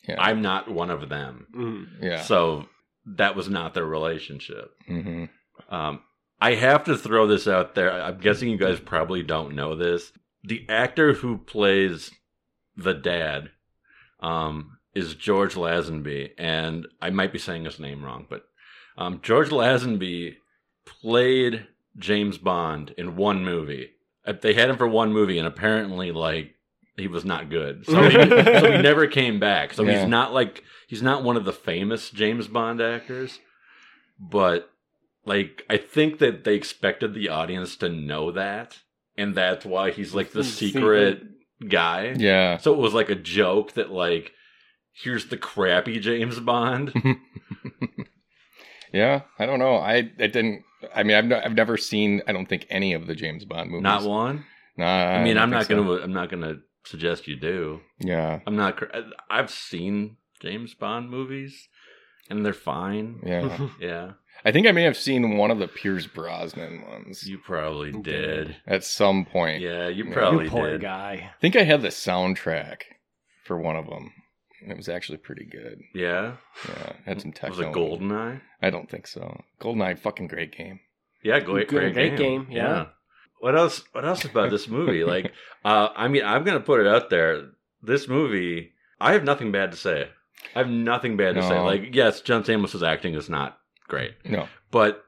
Yeah. 0.08 0.16
I'm 0.18 0.42
not 0.42 0.68
one 0.68 0.90
of 0.90 1.08
them. 1.08 1.46
Mm. 1.54 1.86
yeah. 2.02 2.22
So 2.22 2.66
that 3.06 3.36
was 3.36 3.48
not 3.48 3.74
their 3.74 3.84
relationship. 3.86 4.72
hmm 4.86 5.26
Um, 5.68 6.00
I 6.40 6.54
have 6.54 6.84
to 6.84 6.96
throw 6.96 7.26
this 7.26 7.48
out 7.48 7.74
there. 7.74 7.90
I'm 7.92 8.18
guessing 8.18 8.48
you 8.48 8.56
guys 8.56 8.78
probably 8.80 9.22
don't 9.22 9.54
know 9.54 9.74
this. 9.74 10.12
The 10.44 10.64
actor 10.68 11.12
who 11.14 11.38
plays 11.38 12.10
the 12.76 12.94
dad 12.94 13.50
um, 14.20 14.78
is 14.94 15.14
George 15.14 15.54
Lazenby, 15.54 16.30
and 16.38 16.86
I 17.00 17.10
might 17.10 17.32
be 17.32 17.38
saying 17.38 17.64
his 17.64 17.80
name 17.80 18.04
wrong, 18.04 18.26
but 18.28 18.44
um, 18.96 19.20
George 19.22 19.48
Lazenby 19.50 20.36
played 20.84 21.66
James 21.96 22.38
Bond 22.38 22.94
in 22.96 23.16
one 23.16 23.44
movie. 23.44 23.90
Uh, 24.24 24.32
They 24.40 24.54
had 24.54 24.70
him 24.70 24.76
for 24.76 24.86
one 24.88 25.12
movie, 25.12 25.38
and 25.38 25.46
apparently, 25.46 26.12
like 26.12 26.54
he 26.96 27.08
was 27.08 27.24
not 27.24 27.50
good, 27.50 27.84
so 27.86 28.02
he, 28.08 28.10
so 28.60 28.72
he 28.72 28.82
never 28.82 29.06
came 29.06 29.38
back. 29.40 29.72
So 29.74 29.82
Yeah. 29.84 30.00
he's 30.00 30.08
not 30.08 30.32
like 30.32 30.62
he's 30.86 31.02
not 31.02 31.22
one 31.24 31.36
of 31.36 31.44
the 31.44 31.52
famous 31.52 32.10
James 32.10 32.46
Bond 32.48 32.80
actors, 32.80 33.38
but 34.18 34.70
like 35.28 35.64
I 35.70 35.76
think 35.76 36.18
that 36.18 36.44
they 36.44 36.54
expected 36.54 37.14
the 37.14 37.28
audience 37.28 37.76
to 37.76 37.88
know 37.88 38.32
that, 38.32 38.78
and 39.16 39.34
that's 39.34 39.64
why 39.64 39.90
he's 39.90 40.14
like 40.14 40.32
the 40.32 40.44
secret 40.44 41.22
guy. 41.68 42.14
Yeah. 42.16 42.56
So 42.58 42.72
it 42.72 42.78
was 42.78 42.94
like 42.94 43.10
a 43.10 43.14
joke 43.14 43.72
that 43.72 43.90
like 43.90 44.32
here's 44.92 45.26
the 45.26 45.36
crappy 45.36 46.00
James 46.00 46.40
Bond. 46.40 46.92
Yeah. 48.92 49.22
I 49.38 49.46
don't 49.46 49.58
know. 49.58 49.76
I 49.76 49.96
I 49.96 50.26
didn't. 50.28 50.64
I 50.94 51.02
mean, 51.02 51.16
I've 51.16 51.24
no, 51.26 51.40
I've 51.44 51.54
never 51.54 51.76
seen. 51.76 52.22
I 52.26 52.32
don't 52.32 52.48
think 52.48 52.66
any 52.70 52.94
of 52.94 53.06
the 53.06 53.14
James 53.14 53.44
Bond 53.44 53.70
movies. 53.70 53.82
Not 53.82 54.04
one. 54.04 54.44
Nah, 54.76 54.86
I 54.86 55.24
mean, 55.24 55.36
I'm 55.36 55.50
not 55.50 55.66
so. 55.66 55.76
gonna. 55.76 56.02
I'm 56.02 56.12
not 56.12 56.30
gonna 56.30 56.56
suggest 56.84 57.26
you 57.26 57.36
do. 57.36 57.80
Yeah. 57.98 58.40
I'm 58.46 58.56
not. 58.56 58.80
I've 59.28 59.50
seen 59.50 60.16
James 60.40 60.74
Bond 60.74 61.10
movies, 61.10 61.68
and 62.30 62.46
they're 62.46 62.52
fine. 62.52 63.20
Yeah. 63.24 63.68
Yeah, 63.80 64.12
I 64.44 64.52
think 64.52 64.66
I 64.66 64.72
may 64.72 64.82
have 64.84 64.96
seen 64.96 65.36
one 65.36 65.50
of 65.50 65.58
the 65.58 65.68
Pierce 65.68 66.06
Brosnan 66.06 66.82
ones 66.88 67.26
you 67.26 67.38
probably 67.38 67.92
did. 67.92 68.56
at 68.66 68.84
some 68.84 69.24
point. 69.24 69.60
Yeah, 69.60 69.88
you 69.88 70.04
Yeah. 70.04 70.12
probably 70.14 70.44
you 70.44 70.50
poor 70.50 70.70
did. 70.72 70.80
guy. 70.82 71.30
I 71.36 71.40
think 71.40 71.56
I 71.56 71.62
had 71.64 71.82
the 71.82 71.88
soundtrack 71.88 72.82
for 73.44 73.58
one 73.58 73.76
of 73.76 73.86
them. 73.88 74.12
It 74.66 74.76
was 74.76 74.88
actually 74.88 75.18
pretty 75.18 75.44
good. 75.44 75.80
Yeah, 75.94 76.34
Yeah, 76.68 76.92
I 77.06 77.08
had 77.10 77.20
some 77.20 77.32
techno. 77.32 77.50
was 77.50 77.60
it 77.60 77.72
Goldeneye? 77.72 78.40
I 78.60 78.70
don't 78.70 78.90
think 78.90 79.06
so. 79.06 79.42
Goldeneye, 79.60 79.98
fucking 79.98 80.26
great 80.28 80.56
game. 80.56 80.80
Yeah, 81.22 81.40
great, 81.40 81.68
Good- 81.68 81.78
great, 81.78 81.94
great 81.94 82.16
game. 82.16 82.44
game, 82.44 82.56
yeah. 82.56 82.86
what 83.40 83.56
else? 83.56 83.84
What 83.92 84.04
else 84.04 84.24
about 84.24 84.50
this 84.50 84.66
movie? 84.68 85.04
Like, 85.04 85.32
uh, 85.64 85.88
I 85.96 86.08
mean, 86.08 86.24
I'm 86.24 86.44
gonna 86.44 86.60
put 86.60 86.80
it 86.80 86.86
out 86.86 87.08
there. 87.10 87.50
This 87.82 88.08
movie, 88.08 88.72
I 89.00 89.12
have 89.12 89.22
nothing 89.24 89.52
bad 89.52 89.70
to 89.72 89.76
say. 89.76 90.08
I 90.54 90.58
have 90.58 90.68
nothing 90.68 91.16
bad 91.16 91.34
to 91.36 91.42
say. 91.42 91.58
Like, 91.60 91.94
yes, 91.94 92.20
John 92.20 92.42
Stamos's 92.44 92.82
acting 92.82 93.14
is 93.14 93.28
not 93.30 93.58
great, 93.88 94.14
No. 94.24 94.48
but 94.70 95.04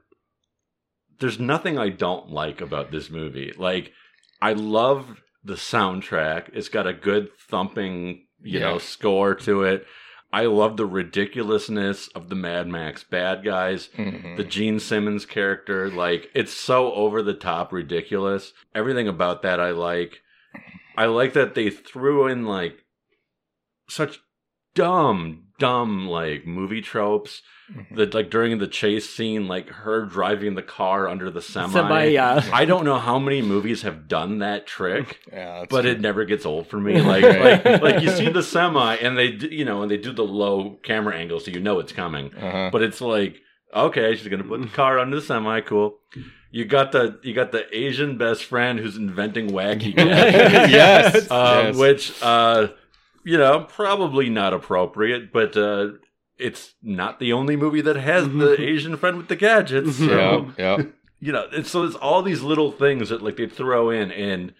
there's 1.19 1.39
nothing 1.39 1.77
I 1.77 1.89
don't 1.89 2.29
like 2.31 2.61
about 2.61 2.91
this 2.91 3.09
movie. 3.09 3.53
Like, 3.55 3.93
I 4.41 4.53
love 4.53 5.21
the 5.43 5.53
soundtrack. 5.53 6.49
It's 6.53 6.69
got 6.69 6.87
a 6.87 6.93
good 6.93 7.29
thumping, 7.37 8.25
you 8.41 8.59
Yeah. 8.59 8.71
know, 8.71 8.77
score 8.79 9.35
to 9.35 9.63
it. 9.63 9.85
I 10.33 10.45
love 10.45 10.77
the 10.77 10.85
ridiculousness 10.85 12.07
of 12.09 12.29
the 12.29 12.35
Mad 12.35 12.67
Max 12.67 13.03
bad 13.03 13.43
guys 13.43 13.89
Mhm. 13.97 14.37
the 14.37 14.43
Gene 14.45 14.79
Simmons 14.79 15.25
character. 15.25 15.89
Like 15.89 16.31
it's 16.33 16.53
so 16.53 16.93
over 16.93 17.21
the 17.21 17.33
top 17.33 17.73
ridiculous. 17.73 18.53
Everything 18.73 19.07
about 19.09 19.41
that 19.41 19.59
I 19.59 19.71
like. 19.71 20.21
I 20.97 21.05
like 21.05 21.33
that 21.33 21.53
they 21.53 21.69
threw 21.69 22.27
in 22.27 22.45
like 22.45 22.77
such 23.89 24.19
dumb, 24.73 25.47
dumb 25.61 26.07
like 26.07 26.45
movie 26.45 26.81
tropes. 26.81 27.41
Mhm. 27.71 27.95
That 27.95 28.13
like 28.13 28.29
during 28.29 28.57
the 28.57 28.67
chase 28.67 29.09
scene, 29.09 29.47
like 29.47 29.69
her 29.69 30.05
driving 30.05 30.55
the 30.55 30.61
car 30.61 31.07
under 31.07 31.29
the 31.31 31.41
semi. 31.41 31.71
Semi, 31.71 32.05
yeah. 32.07 32.43
I 32.53 32.65
don't 32.65 32.83
know 32.83 32.97
how 32.97 33.17
many 33.17 33.41
movies 33.41 33.83
have 33.83 34.07
done 34.09 34.39
that 34.39 34.67
trick 34.67 35.19
Yeah, 35.31 35.65
but 35.69 35.83
true. 35.83 35.91
it 35.91 36.01
never 36.01 36.25
gets 36.25 36.45
old 36.45 36.67
for 36.67 36.79
me. 36.79 36.99
Like, 37.11 37.23
like, 37.23 37.81
like 37.81 38.01
you 38.03 38.09
see 38.09 38.29
the 38.29 38.43
semi, 38.43 38.95
and 38.95 39.17
they, 39.17 39.27
you 39.27 39.63
know, 39.65 39.81
and 39.83 39.91
they 39.91 39.97
do 39.97 40.11
the 40.11 40.23
low 40.23 40.79
camera 40.83 41.15
angle, 41.15 41.39
so 41.39 41.51
you 41.51 41.59
know 41.59 41.79
it's 41.79 41.93
coming. 41.93 42.33
Uh-huh. 42.33 42.69
But 42.71 42.81
it's 42.83 42.99
like, 43.01 43.37
okay, 43.73 44.15
she's 44.15 44.27
gonna 44.27 44.43
put 44.43 44.61
the 44.61 44.67
car 44.67 44.99
under 44.99 45.15
the 45.15 45.21
semi. 45.21 45.61
Cool. 45.61 45.97
You 46.51 46.65
got 46.65 46.91
the 46.91 47.19
you 47.23 47.33
got 47.33 47.53
the 47.53 47.63
Asian 47.75 48.17
best 48.17 48.43
friend 48.43 48.79
who's 48.79 48.97
inventing 48.97 49.51
wacky 49.51 49.95
gadgets, 49.95 50.71
yes. 50.71 51.31
um, 51.31 51.67
yes. 51.67 51.75
which 51.77 52.21
uh, 52.21 52.67
you 53.23 53.37
know 53.37 53.65
probably 53.69 54.29
not 54.29 54.53
appropriate, 54.53 55.31
but 55.31 55.55
uh, 55.57 55.89
it's 56.37 56.73
not 56.81 57.19
the 57.19 57.33
only 57.33 57.55
movie 57.55 57.81
that 57.81 57.95
has 57.95 58.27
the 58.27 58.59
Asian 58.59 58.97
friend 58.97 59.17
with 59.17 59.27
the 59.27 59.35
gadgets. 59.35 59.97
So 59.97 60.53
yeah, 60.57 60.77
yeah. 60.77 60.83
you 61.19 61.31
know, 61.31 61.47
and 61.53 61.65
so 61.65 61.83
it's 61.83 61.95
all 61.95 62.21
these 62.21 62.41
little 62.41 62.71
things 62.71 63.09
that 63.09 63.21
like 63.21 63.37
they 63.37 63.47
throw 63.47 63.89
in, 63.89 64.11
and 64.11 64.53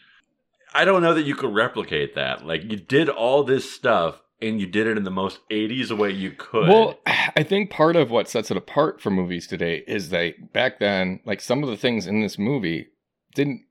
I 0.74 0.86
don't 0.86 1.02
know 1.02 1.14
that 1.14 1.24
you 1.24 1.36
could 1.36 1.54
replicate 1.54 2.16
that. 2.16 2.46
Like 2.46 2.64
you 2.64 2.78
did 2.78 3.10
all 3.10 3.44
this 3.44 3.72
stuff, 3.72 4.22
and 4.42 4.62
you 4.62 4.68
did 4.68 4.88
it 4.88 4.98
in 4.98 5.04
the 5.04 5.12
most 5.12 5.40
'80s 5.50 5.96
way 5.98 6.12
you 6.12 6.32
could. 6.32 6.70
Well, 6.70 7.00
I 7.06 7.44
think 7.44 7.72
part 7.72 7.96
of 7.96 8.12
what 8.12 8.30
sets 8.30 8.52
it 8.52 8.58
apart 8.58 9.02
from 9.02 9.16
movies 9.16 9.48
today 9.48 9.84
is 9.88 10.10
that 10.10 10.54
back 10.54 10.80
then, 10.80 11.20
like 11.26 11.42
some 11.42 11.64
of 11.64 11.70
the 11.70 11.78
things 11.78 12.08
in 12.08 12.22
this 12.22 12.38
movie 12.38 12.88
didn't. 13.36 13.64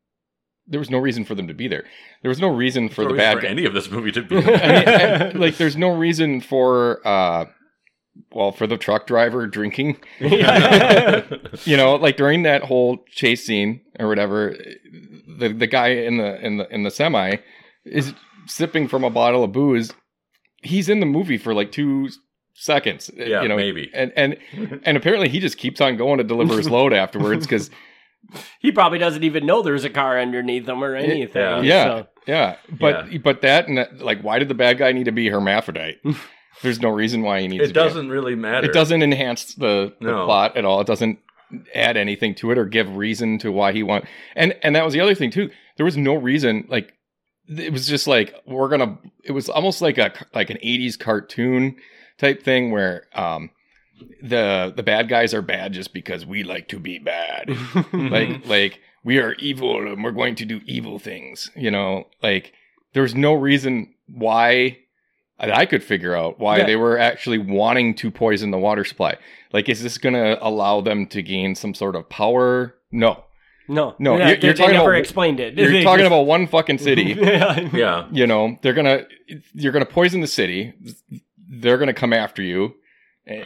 There 0.71 0.79
was 0.81 0.89
no 0.89 0.99
reason 0.99 1.25
for 1.25 1.35
them 1.35 1.49
to 1.49 1.55
be 1.55 1.69
there. 1.69 1.85
There 2.23 2.29
was 2.29 2.39
no 2.41 2.49
reason 2.49 2.89
for 2.89 3.03
No 3.03 3.09
the 3.09 3.15
reason 3.15 3.35
bad 3.35 3.41
for 3.41 3.47
any 3.47 3.65
of 3.67 3.75
this 3.75 3.91
movie 3.91 4.13
to 4.13 4.23
be. 4.23 4.37
I 4.39 4.41
mean, 4.41 4.55
I- 4.89 5.31
like, 5.31 5.57
there's 5.57 5.77
no 5.77 5.95
reason 5.95 6.41
for, 6.41 7.07
uh, 7.07 7.47
well, 8.33 8.53
for 8.53 8.67
the 8.67 8.77
truck 8.79 9.07
driver 9.07 9.47
drinking. 9.47 9.99
you 10.21 11.77
know, 11.77 11.97
like 11.97 12.17
during 12.17 12.43
that 12.45 12.63
whole 12.65 12.99
chase 13.11 13.45
scene 13.45 13.81
or 13.99 14.09
whatever, 14.09 14.57
the 15.39 15.49
the 15.49 15.67
guy 15.67 15.89
in 15.89 16.17
the 16.19 16.45
in 16.45 16.57
the 16.59 16.73
in 16.75 16.83
the 16.83 16.91
semi 16.91 17.37
is 17.85 18.15
sipping 18.47 18.89
from 18.89 19.05
a 19.05 19.11
bottle 19.11 19.45
of 19.45 19.53
booze. 19.53 19.93
He's 20.63 20.89
in 20.89 21.01
the 21.01 21.07
movie 21.07 21.39
for 21.39 21.55
like 21.55 21.73
two 21.73 22.11
seconds. 22.55 23.11
Yeah, 23.17 23.43
you 23.43 23.49
know, 23.49 23.57
maybe. 23.57 23.91
And 23.95 24.13
and 24.17 24.37
and 24.85 24.97
apparently 24.97 25.29
he 25.29 25.41
just 25.41 25.57
keeps 25.57 25.81
on 25.81 25.97
going 25.97 26.19
to 26.19 26.25
deliver 26.25 26.57
his 26.57 26.69
load 26.69 26.93
afterwards 26.93 27.47
because 27.47 27.71
he 28.61 28.71
probably 28.73 28.99
doesn't 28.99 29.25
even 29.25 29.47
know 29.47 29.63
there's 29.63 29.85
a 29.85 29.91
car 29.91 30.21
underneath 30.21 30.69
him 30.69 30.83
or 30.85 30.95
anything. 30.95 31.43
Yeah. 31.43 31.61
yeah, 31.63 31.85
so- 31.85 32.07
yeah. 32.27 32.57
But 32.79 33.23
but 33.23 33.41
that 33.43 33.69
and 33.69 33.79
that, 33.79 33.99
like, 33.99 34.23
why 34.23 34.39
did 34.39 34.49
the 34.49 34.55
bad 34.55 34.79
guy 34.79 34.93
need 34.93 35.05
to 35.05 35.13
be 35.13 35.29
hermaphrodite? 35.29 35.99
There's 36.63 36.81
no 36.81 36.91
reason 36.91 37.23
why 37.23 37.41
he 37.41 37.49
needs. 37.49 37.65
it 37.65 37.69
to 37.69 37.73
be. 37.75 37.81
It 37.81 37.83
doesn't 37.85 38.09
really 38.11 38.35
matter. 38.35 38.67
It 38.69 38.75
doesn't 38.75 39.03
enhance 39.03 39.55
the, 39.55 39.95
the 40.01 40.09
No. 40.09 40.27
plot 40.27 40.59
at 40.59 40.67
all. 40.67 40.81
It 40.83 40.87
doesn't 40.87 41.19
add 41.75 41.97
anything 41.97 42.35
to 42.35 42.51
it 42.51 42.59
or 42.59 42.67
give 42.67 42.95
reason 42.97 43.39
to 43.39 43.51
why 43.51 43.73
he 43.73 43.83
want. 43.83 44.05
And 44.37 44.55
and 44.63 44.77
that 44.77 44.85
was 44.85 44.93
the 44.93 45.01
other 45.01 45.15
thing 45.15 45.31
too. 45.31 45.51
There 45.79 45.87
was 45.87 45.97
no 45.97 46.15
reason. 46.15 46.67
Like 46.69 46.93
it 47.49 47.73
was 47.73 47.89
just 47.89 48.07
like 48.07 48.35
we're 48.47 48.69
gonna. 48.69 48.99
It 49.25 49.33
was 49.33 49.49
almost 49.49 49.81
like 49.81 49.97
a 49.97 50.13
like 50.35 50.51
an 50.51 50.59
'80s 50.63 50.99
cartoon 50.99 51.77
type 52.19 52.43
thing 52.43 52.71
where 52.73 53.05
um 53.15 53.51
the 54.23 54.73
the 54.75 54.83
bad 54.83 55.09
guys 55.09 55.33
are 55.35 55.43
bad 55.43 55.73
just 55.73 55.93
because 55.93 56.25
we 56.27 56.43
like 56.43 56.69
to 56.69 56.79
be 56.79 56.99
bad. 56.99 57.51
like 57.93 58.47
like 58.47 58.81
we 59.05 59.19
are 59.19 59.35
evil 59.35 59.77
and 59.87 60.03
we're 60.05 60.11
going 60.11 60.35
to 60.37 60.45
do 60.45 60.61
evil 60.67 60.99
things. 60.99 61.51
You 61.57 61.71
know, 61.71 62.05
like 62.23 62.53
there's 62.93 63.15
no 63.15 63.35
reason 63.35 63.95
why 64.07 64.79
that 65.39 65.57
I 65.57 65.65
could 65.65 65.83
figure 65.83 66.15
out 66.15 66.39
why 66.39 66.59
Yeah. 66.59 66.67
they 66.67 66.77
were 66.77 66.99
actually 66.99 67.39
wanting 67.39 67.95
to 67.97 68.11
poison 68.11 68.51
the 68.51 68.59
water 68.59 68.85
supply. 68.85 69.17
Like, 69.55 69.69
is 69.71 69.83
this 69.83 69.97
going 69.97 70.13
to 70.15 70.39
allow 70.47 70.83
them 70.83 71.07
to 71.07 71.23
gain 71.23 71.55
some 71.55 71.73
sort 71.73 71.97
of 71.97 72.11
power? 72.11 72.75
No, 72.93 73.25
no, 73.67 73.95
No, 73.99 74.19
Yeah, 74.19 74.29
you're- 74.29 74.37
they, 74.41 74.47
you're 74.49 74.53
they 74.55 74.59
talking 74.59 74.75
never 74.77 74.91
about- 74.91 75.01
explained 75.01 75.41
it. 75.41 75.57
you're 75.57 75.71
They 75.73 75.83
talking 75.83 76.01
just- 76.05 76.09
about 76.09 76.27
one 76.27 76.47
fucking 76.47 76.77
city. 76.79 77.03
yeah. 77.19 77.69
yeah, 77.73 78.07
you 78.13 78.27
know, 78.27 78.59
they're 78.61 78.75
gonna 78.75 79.07
you're 79.55 79.73
gonna 79.73 79.87
poison 79.87 80.21
the 80.21 80.27
city. 80.27 80.75
They're 81.49 81.79
gonna 81.79 81.95
come 81.95 82.13
after 82.13 82.43
you. 82.43 82.75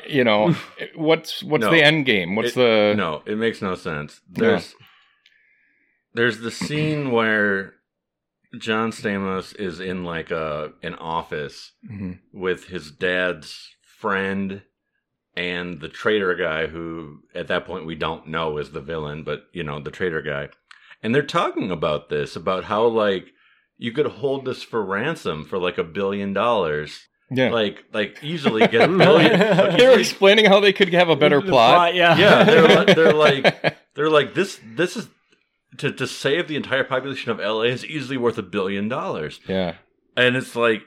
You 0.08 0.24
know, 0.24 0.54
what's 0.94 1.42
what's 1.42 1.62
No. 1.64 1.70
the 1.70 1.82
end 1.82 2.06
game? 2.06 2.34
What's 2.36 2.50
It- 2.52 2.54
the 2.56 2.94
no, 2.96 3.22
it 3.26 3.36
makes 3.36 3.60
no 3.62 3.74
sense. 3.74 4.20
There's 4.30 4.74
there's 6.14 6.38
the 6.40 6.50
scene 6.50 7.10
where 7.10 7.74
John 8.58 8.92
Stamos 8.92 9.54
is 9.58 9.80
in 9.80 10.04
like 10.04 10.30
a 10.30 10.72
an 10.82 10.94
office 10.94 11.72
Mhm. 11.90 12.20
with 12.32 12.66
his 12.68 12.90
dad's 12.90 13.74
friend 13.82 14.62
and 15.36 15.80
the 15.80 15.88
trader 15.88 16.34
guy 16.34 16.66
who 16.68 17.22
at 17.34 17.48
that 17.48 17.66
point 17.66 17.86
we 17.86 17.94
don't 17.96 18.28
know 18.28 18.58
is 18.58 18.70
the 18.70 18.80
villain 18.80 19.24
but 19.24 19.46
you 19.52 19.62
know 19.64 19.80
the 19.80 19.90
trader 19.90 20.20
guy 20.22 20.48
and 21.02 21.12
they're 21.14 21.22
talking 21.22 21.70
about 21.70 22.08
this 22.10 22.36
about 22.36 22.64
how 22.64 22.84
like 22.86 23.32
you 23.78 23.90
could 23.90 24.06
hold 24.06 24.44
this 24.44 24.62
for 24.62 24.84
ransom 24.84 25.44
for 25.44 25.58
like 25.58 25.78
a 25.78 25.82
billion 25.84 26.32
dollars 26.32 27.08
yeah? 27.36 27.50
like 27.50 27.84
like 27.92 28.18
easily 28.22 28.66
get 28.68 28.82
a 28.82 28.88
million. 29.04 29.38
they're 29.38 29.74
easily- 29.76 30.00
explaining 30.00 30.44
how 30.46 30.60
they 30.60 30.72
could 30.72 30.92
have 30.92 31.08
a 31.08 31.16
better 31.16 31.40
The 31.40 31.48
plot. 31.50 31.94
yeah, 31.94 32.16
yeah 32.16 32.44
they're, 32.44 32.84
they're 32.94 33.12
like 33.28 33.76
they're 33.94 34.10
like 34.10 34.34
this 34.34 34.60
this 34.64 34.96
is 34.96 35.08
to, 35.78 35.90
to 35.92 36.06
save 36.06 36.46
the 36.48 36.56
entire 36.56 36.84
population 36.84 37.30
of 37.30 37.38
LA 37.38 37.62
is 37.62 37.84
easily 37.84 38.16
worth 38.16 38.38
a 38.38 38.42
billion 38.42 38.88
dollars 38.88 39.40
yeah, 39.48 39.74
and 40.16 40.36
it's 40.36 40.54
like 40.54 40.82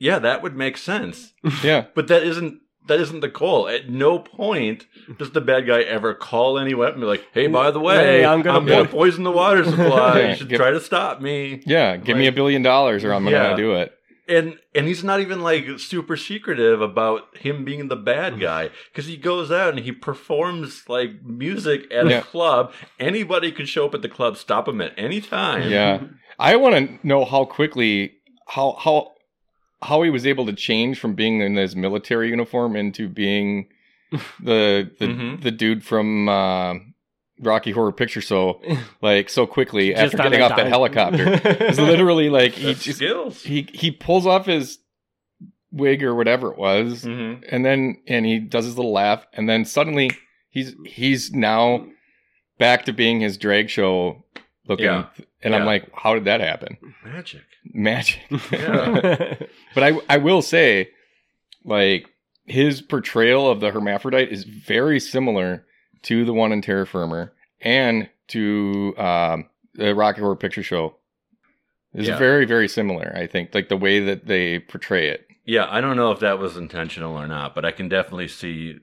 yeah 0.00 0.18
that 0.18 0.42
would 0.42 0.56
make 0.56 0.76
sense 0.76 1.32
yeah. 1.62 1.86
but 1.94 2.08
that 2.08 2.22
isn't 2.22 2.60
that 2.86 3.00
isn't 3.00 3.20
the 3.20 3.28
goal. 3.28 3.66
At 3.66 3.88
no 3.88 4.18
point 4.18 4.84
does 5.16 5.30
the 5.30 5.40
bad 5.40 5.66
guy 5.66 5.80
ever 5.80 6.12
call 6.12 6.58
anyone 6.58 6.88
and 6.92 7.00
be 7.00 7.06
like, 7.06 7.24
"Hey, 7.32 7.46
by 7.46 7.70
the 7.70 7.80
way, 7.80 7.96
Hey, 7.96 8.24
I'm 8.26 8.40
I'm 8.40 8.42
gonna 8.42 8.66
gonna, 8.66 8.88
poison 8.90 9.24
the 9.24 9.30
water 9.30 9.64
supply. 9.64 10.20
Yeah, 10.20 10.28
you 10.28 10.36
should 10.36 10.50
give- 10.50 10.58
try 10.58 10.70
to 10.70 10.80
stop 10.82 11.18
me." 11.22 11.62
Yeah, 11.64 11.96
give 11.96 12.18
me 12.18 12.26
a 12.26 12.32
billion 12.32 12.60
dollars 12.60 13.02
or 13.02 13.14
I'm 13.14 13.24
gonna 13.24 13.56
do 13.56 13.76
it. 13.76 13.93
And 14.26 14.58
and 14.74 14.86
he's 14.86 15.04
not 15.04 15.20
even 15.20 15.42
like 15.42 15.66
super 15.78 16.16
secretive 16.16 16.80
about 16.80 17.36
him 17.36 17.64
being 17.64 17.88
the 17.88 17.96
bad 17.96 18.40
guy 18.40 18.70
because 18.90 19.04
he 19.06 19.18
goes 19.18 19.50
out 19.52 19.74
and 19.74 19.80
he 19.80 19.92
performs 19.92 20.88
like 20.88 21.22
music 21.22 21.92
at 21.92 22.08
Yeah. 22.08 22.18
a 22.18 22.22
club. 22.22 22.72
Anybody 22.98 23.52
could 23.52 23.68
show 23.68 23.84
up 23.86 23.94
at 23.94 24.00
the 24.02 24.08
club, 24.08 24.36
stop 24.38 24.66
him 24.66 24.80
at 24.80 24.92
any 24.96 25.20
time. 25.20 25.70
Yeah, 25.70 26.04
I 26.38 26.56
want 26.56 26.74
to 27.00 27.06
know 27.06 27.24
how 27.26 27.44
quickly 27.44 28.14
how 28.48 28.76
how 28.82 29.12
how 29.82 30.00
he 30.00 30.08
was 30.08 30.26
able 30.26 30.46
to 30.46 30.54
change 30.54 30.98
from 30.98 31.14
being 31.14 31.42
in 31.42 31.56
his 31.56 31.76
military 31.76 32.30
uniform 32.30 32.76
into 32.76 33.08
being 33.10 33.68
the 34.42 34.90
the 34.98 35.06
Mhm. 35.06 35.42
the 35.42 35.50
dude 35.50 35.84
from 35.84 36.28
uh, 36.30 36.74
Rocky 37.40 37.70
Horror 37.72 37.92
Picture 37.92 38.20
Show 38.20 38.60
like 39.02 39.28
so 39.28 39.46
quickly 39.46 39.90
Just 39.90 40.14
after 40.14 40.16
getting 40.18 40.40
a 40.40 40.44
off 40.44 40.56
that 40.56 40.66
helicopter. 40.68 41.40
It's 41.44 41.78
literally 41.78 42.30
like 42.30 42.52
he 42.52 42.66
That's 42.66 42.82
just 42.84 42.98
skills. 42.98 43.42
he 43.42 43.68
he 43.72 43.90
pulls 43.90 44.26
off 44.26 44.46
his 44.46 44.78
wig 45.72 46.04
or 46.04 46.14
whatever 46.14 46.52
it 46.52 46.58
was 46.58 47.02
hmm 47.02 47.34
and 47.50 47.64
then 47.64 47.96
and 48.06 48.24
he 48.24 48.38
does 48.38 48.64
his 48.64 48.76
little 48.76 48.92
laugh 48.92 49.26
and 49.32 49.48
then 49.48 49.64
suddenly 49.64 50.08
he's 50.50 50.72
he's 50.86 51.32
now 51.32 51.84
back 52.60 52.84
to 52.84 52.92
being 52.92 53.18
his 53.20 53.36
drag 53.36 53.68
show 53.68 54.24
looking 54.68 54.84
Yeah. 54.84 55.06
and 55.42 55.52
i'm 55.52 55.66
like 55.66 55.90
how 55.92 56.14
did 56.14 56.26
that 56.26 56.40
happen 56.40 56.76
Magic. 57.04 57.42
magic 57.64 58.20
Yeah. 58.52 59.34
but 59.74 59.82
i 59.82 59.98
i 60.08 60.16
will 60.18 60.42
say 60.42 60.90
like 61.64 62.06
his 62.46 62.80
portrayal 62.80 63.50
of 63.50 63.58
the 63.58 63.72
hermaphrodite 63.72 64.30
is 64.30 64.44
very 64.44 65.00
similar 65.00 65.66
to 66.04 66.24
the 66.24 66.32
one 66.32 66.52
in 66.52 66.62
terror 66.62 66.86
firmer 66.86 67.32
and 67.60 68.08
to 68.28 68.94
um 68.98 69.46
the 69.74 69.94
rocky 69.94 70.20
horror 70.20 70.36
picture 70.36 70.62
show 70.62 70.96
is 71.92 72.06
Yeah. 72.08 72.18
very 72.18 72.44
very 72.44 72.68
similar 72.68 73.12
i 73.16 73.26
think 73.26 73.54
like 73.54 73.68
the 73.68 73.76
way 73.76 74.00
that 74.00 74.26
they 74.26 74.58
portray 74.60 75.08
it 75.08 75.26
Yeah, 75.46 75.66
I 75.70 75.80
don't 75.82 75.96
know 75.96 76.10
if 76.10 76.20
that 76.20 76.38
was 76.38 76.56
intentional 76.56 77.16
or 77.18 77.26
not, 77.28 77.54
but 77.54 77.66
I 77.66 77.70
can 77.70 77.88
definitely 77.90 78.28
see 78.28 78.78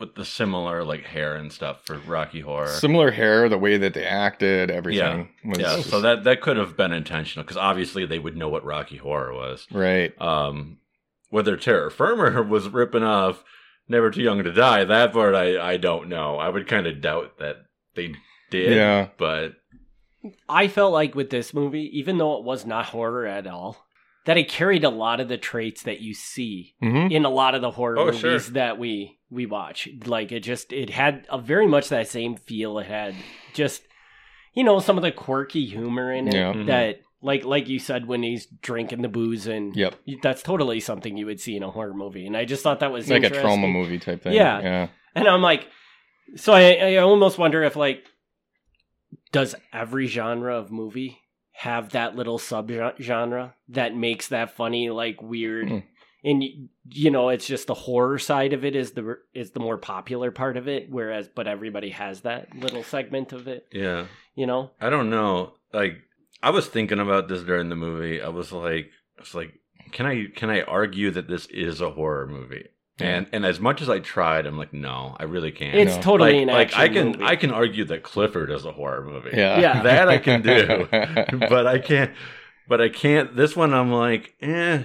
with 0.00 0.16
the 0.16 0.24
similar 0.24 0.82
like 0.82 1.04
hair 1.04 1.36
and 1.36 1.52
stuff 1.52 1.86
for 1.86 1.96
Rocky 1.98 2.40
Horror. 2.40 2.66
Similar 2.66 3.12
hair, 3.12 3.48
the 3.48 3.56
way 3.56 3.76
that 3.78 3.94
they 3.94 4.04
acted, 4.04 4.68
everything. 4.68 5.28
was 5.44 5.60
yeah, 5.60 5.76
just- 5.76 5.90
so 5.90 6.00
that 6.00 6.24
that 6.24 6.40
could 6.40 6.56
have 6.56 6.76
been 6.76 6.92
intentional 6.92 7.44
because 7.44 7.56
obviously 7.56 8.04
they 8.04 8.18
would 8.18 8.36
know 8.36 8.48
what 8.48 8.64
Rocky 8.64 8.96
Horror 8.96 9.32
was. 9.32 9.64
right. 9.70 10.10
Um, 10.20 10.78
whether 11.30 11.56
Terror 11.56 11.88
Firmer 11.88 12.42
was 12.54 12.68
ripping 12.68 13.04
off 13.04 13.44
Never 13.88 14.10
Too 14.10 14.22
Young 14.22 14.42
to 14.42 14.52
Die, 14.52 14.84
that 14.84 15.12
part 15.12 15.34
I 15.34 15.60
I 15.72 15.76
don't 15.76 16.08
know. 16.08 16.36
I 16.36 16.48
would 16.48 16.66
kind 16.68 16.86
of 16.86 17.00
doubt 17.00 17.38
that 17.38 17.56
they 17.94 18.14
did. 18.50 18.76
Yeah. 18.76 19.08
but 19.18 19.52
I 20.48 20.68
felt 20.68 20.92
like 20.92 21.14
with 21.14 21.30
this 21.30 21.52
movie, 21.52 21.90
even 21.98 22.18
though 22.18 22.38
it 22.38 22.44
was 22.44 22.64
not 22.64 22.86
horror 22.86 23.26
at 23.26 23.46
all, 23.46 23.84
that 24.24 24.38
it 24.38 24.48
carried 24.48 24.84
a 24.84 24.88
lot 24.88 25.18
of 25.18 25.28
the 25.28 25.36
traits 25.36 25.82
that 25.82 26.00
you 26.00 26.14
see 26.14 26.74
hmm 26.80 27.08
in 27.10 27.24
a 27.24 27.30
lot 27.30 27.54
of 27.56 27.60
the 27.60 27.72
horror 27.72 27.98
Oh, 27.98 28.04
movies 28.06 28.20
sure. 28.20 28.38
that 28.52 28.78
we 28.78 29.18
we 29.30 29.46
watch. 29.46 29.88
Like 30.06 30.30
it 30.32 30.40
just 30.40 30.72
it 30.72 30.90
had 30.90 31.26
a 31.30 31.38
very 31.38 31.66
much 31.66 31.88
that 31.88 32.08
same 32.08 32.36
feel. 32.36 32.78
It 32.78 32.86
had 32.86 33.14
just 33.52 33.82
you 34.54 34.62
know 34.64 34.78
some 34.78 34.96
of 34.96 35.02
the 35.02 35.10
quirky 35.12 35.66
humor 35.66 36.12
in 36.12 36.28
it 36.28 36.34
Yeah. 36.34 36.52
Mhm. 36.52 36.66
that 36.66 37.00
like 37.22 37.44
like 37.44 37.68
you 37.68 37.78
said 37.78 38.06
when 38.06 38.22
he's 38.22 38.46
drinking 38.62 39.02
the 39.02 39.08
booze 39.08 39.46
and 39.46 39.74
Yep. 39.76 39.94
that's 40.22 40.42
totally 40.42 40.80
something 40.80 41.16
you 41.16 41.26
would 41.26 41.40
see 41.40 41.56
in 41.56 41.62
a 41.62 41.70
horror 41.70 41.94
movie. 41.94 42.26
And 42.26 42.36
I 42.36 42.44
just 42.44 42.62
thought 42.62 42.80
that 42.80 42.92
was 42.92 43.08
Like 43.08 43.24
a 43.24 43.30
Troma 43.30 43.70
movie 43.72 43.98
type 43.98 44.22
thing. 44.22 44.32
Yeah. 44.34 44.60
Yeah. 44.60 44.88
And 45.14 45.28
I'm 45.28 45.42
like, 45.42 45.66
so 46.36 46.52
I, 46.52 46.72
I 46.74 46.96
almost 46.96 47.38
wonder 47.38 47.62
if 47.62 47.76
like, 47.76 48.04
does 49.30 49.54
every 49.72 50.06
genre 50.06 50.56
of 50.56 50.70
movie 50.70 51.18
have 51.52 51.90
that 51.90 52.16
little 52.16 52.38
sub 52.38 52.70
genre 53.00 53.54
that 53.68 53.94
makes 53.94 54.28
that 54.28 54.56
funny, 54.56 54.90
like 54.90 55.22
weird, 55.22 55.68
Hmm. 55.68 55.78
and 56.24 56.42
you 56.90 57.10
know, 57.10 57.28
it's 57.28 57.46
just 57.46 57.66
the 57.66 57.74
horror 57.74 58.18
side 58.18 58.52
of 58.52 58.64
it 58.64 58.74
is 58.74 58.92
the 58.92 59.18
is 59.34 59.50
the 59.52 59.60
more 59.60 59.78
popular 59.78 60.30
part 60.30 60.56
of 60.56 60.66
it, 60.68 60.90
whereas 60.90 61.28
but 61.28 61.46
everybody 61.46 61.90
has 61.90 62.22
that 62.22 62.54
little 62.56 62.82
segment 62.82 63.32
of 63.32 63.48
it, 63.48 63.66
yeah, 63.72 64.06
you 64.34 64.46
know. 64.46 64.70
I 64.80 64.88
don't 64.90 65.10
know. 65.10 65.54
Like 65.72 65.98
I 66.42 66.50
was 66.50 66.66
thinking 66.68 66.98
about 67.00 67.28
this 67.28 67.42
during 67.42 67.68
the 67.68 67.76
movie. 67.76 68.20
I 68.22 68.28
was 68.28 68.52
like, 68.52 68.90
I 69.18 69.22
was 69.22 69.34
like, 69.34 69.54
can 69.90 70.06
I 70.06 70.26
can 70.34 70.50
I 70.50 70.62
argue 70.62 71.10
that 71.10 71.28
this 71.28 71.46
is 71.46 71.80
a 71.80 71.90
horror 71.90 72.26
movie? 72.26 72.68
And 72.98 73.26
and 73.32 73.44
as 73.44 73.58
much 73.58 73.82
as 73.82 73.88
I 73.88 73.98
tried, 73.98 74.46
I'm 74.46 74.58
like, 74.58 74.72
no, 74.72 75.16
I 75.18 75.24
really 75.24 75.50
can't. 75.50 75.74
It's 75.76 75.96
No. 75.96 76.02
totally 76.02 76.44
like, 76.44 76.72
an 76.72 76.76
like 76.76 76.76
I 76.76 76.88
can 76.88 77.06
movie. 77.12 77.24
I 77.24 77.36
can 77.36 77.50
argue 77.50 77.84
that 77.86 78.02
Clifford 78.02 78.50
is 78.50 78.64
a 78.64 78.72
horror 78.72 79.04
movie. 79.04 79.30
Yeah. 79.32 79.58
Yeah. 79.60 79.82
that 79.84 80.08
I 80.08 80.18
can 80.18 80.42
do, 80.42 80.86
but 81.48 81.66
I 81.66 81.78
can't. 81.78 82.12
But 82.68 82.80
I 82.80 82.88
can't. 82.90 83.34
This 83.34 83.56
one, 83.56 83.74
I'm 83.74 83.90
like, 83.90 84.34
eh, 84.40 84.82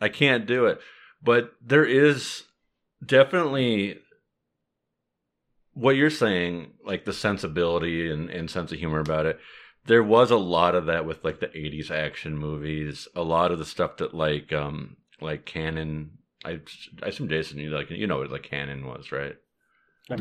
I 0.00 0.08
can't 0.08 0.46
do 0.46 0.66
it. 0.66 0.80
But 1.22 1.52
there 1.60 1.84
is 1.84 2.44
definitely 3.04 3.98
what 5.74 5.96
you're 5.96 6.10
saying, 6.10 6.72
like 6.84 7.04
the 7.04 7.12
sensibility 7.12 8.10
and, 8.10 8.30
and 8.30 8.50
sense 8.50 8.72
of 8.72 8.78
humor 8.78 9.00
about 9.00 9.26
it. 9.26 9.38
There 9.88 10.02
was 10.04 10.30
a 10.30 10.36
lot 10.36 10.74
of 10.74 10.86
that 10.86 11.04
with 11.04 11.24
like 11.24 11.40
the 11.40 11.48
'80s 11.48 11.90
action 11.90 12.38
movies. 12.38 13.08
A 13.16 13.22
lot 13.22 13.50
of 13.52 13.58
the 13.58 13.64
stuff 13.64 13.96
that 13.98 14.14
like 14.14 14.52
um 14.52 14.96
like 15.20 15.44
Cannon. 15.44 16.10
I 16.44 16.60
I 17.02 17.08
assume 17.08 17.28
Jason, 17.28 17.58
you 17.58 17.70
like 17.70 17.90
you 17.90 18.06
know 18.06 18.18
what 18.18 18.30
like 18.30 18.44
Cannon 18.44 18.86
was, 18.86 19.10
right? 19.10 19.34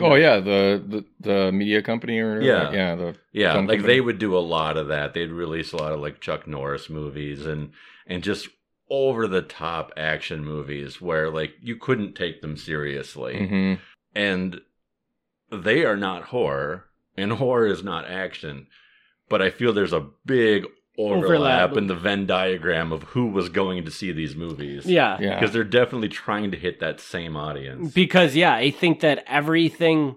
oh 0.01 0.15
yeah, 0.15 0.39
the, 0.41 0.83
the 0.85 1.05
the 1.21 1.51
media 1.51 1.81
company 1.81 2.19
or 2.19 2.41
Yeah. 2.41 2.71
yeah, 2.73 2.95
the 2.95 3.15
Yeah, 3.31 3.53
like 3.53 3.67
company. 3.67 3.83
they 3.83 4.01
would 4.01 4.19
do 4.19 4.37
a 4.37 4.39
lot 4.39 4.75
of 4.75 4.87
that. 4.89 5.13
They'd 5.13 5.31
release 5.31 5.71
a 5.71 5.77
lot 5.77 5.93
of 5.93 6.01
like 6.01 6.19
Chuck 6.19 6.45
Norris 6.47 6.89
movies 6.89 7.45
and 7.45 7.71
and 8.05 8.21
just 8.23 8.49
over 8.89 9.27
the 9.27 9.41
top 9.41 9.91
action 9.95 10.43
movies 10.43 10.99
where 11.01 11.29
like 11.29 11.53
you 11.61 11.75
couldn't 11.77 12.15
take 12.15 12.41
them 12.41 12.57
seriously. 12.57 13.35
Mhm. 13.35 13.79
And 14.15 14.61
they 15.51 15.85
are 15.85 15.97
not 15.97 16.23
horror 16.35 16.85
and 17.15 17.31
horror 17.43 17.67
is 17.67 17.83
not 17.83 18.09
action. 18.09 18.67
But 19.29 19.41
I 19.41 19.49
feel 19.49 19.73
there's 19.73 19.93
a 19.93 20.07
big 20.25 20.65
overlap, 20.97 21.23
Overlap. 21.23 21.77
in 21.77 21.87
the 21.87 21.95
Venn 21.95 22.25
diagram 22.25 22.91
of 22.91 23.03
who 23.03 23.27
was 23.27 23.49
going 23.49 23.85
to 23.85 23.91
see 23.91 24.11
these 24.11 24.35
movies. 24.35 24.85
Yeah, 24.85 25.17
yeah. 25.19 25.35
Because 25.39 25.53
they're 25.53 25.63
definitely 25.63 26.09
trying 26.09 26.51
to 26.51 26.57
hit 26.57 26.79
that 26.79 26.99
same 26.99 27.35
audience. 27.35 27.93
Because 27.93 28.35
yeah, 28.35 28.53
I 28.53 28.71
think 28.71 29.01
that 29.01 29.23
everything 29.27 30.15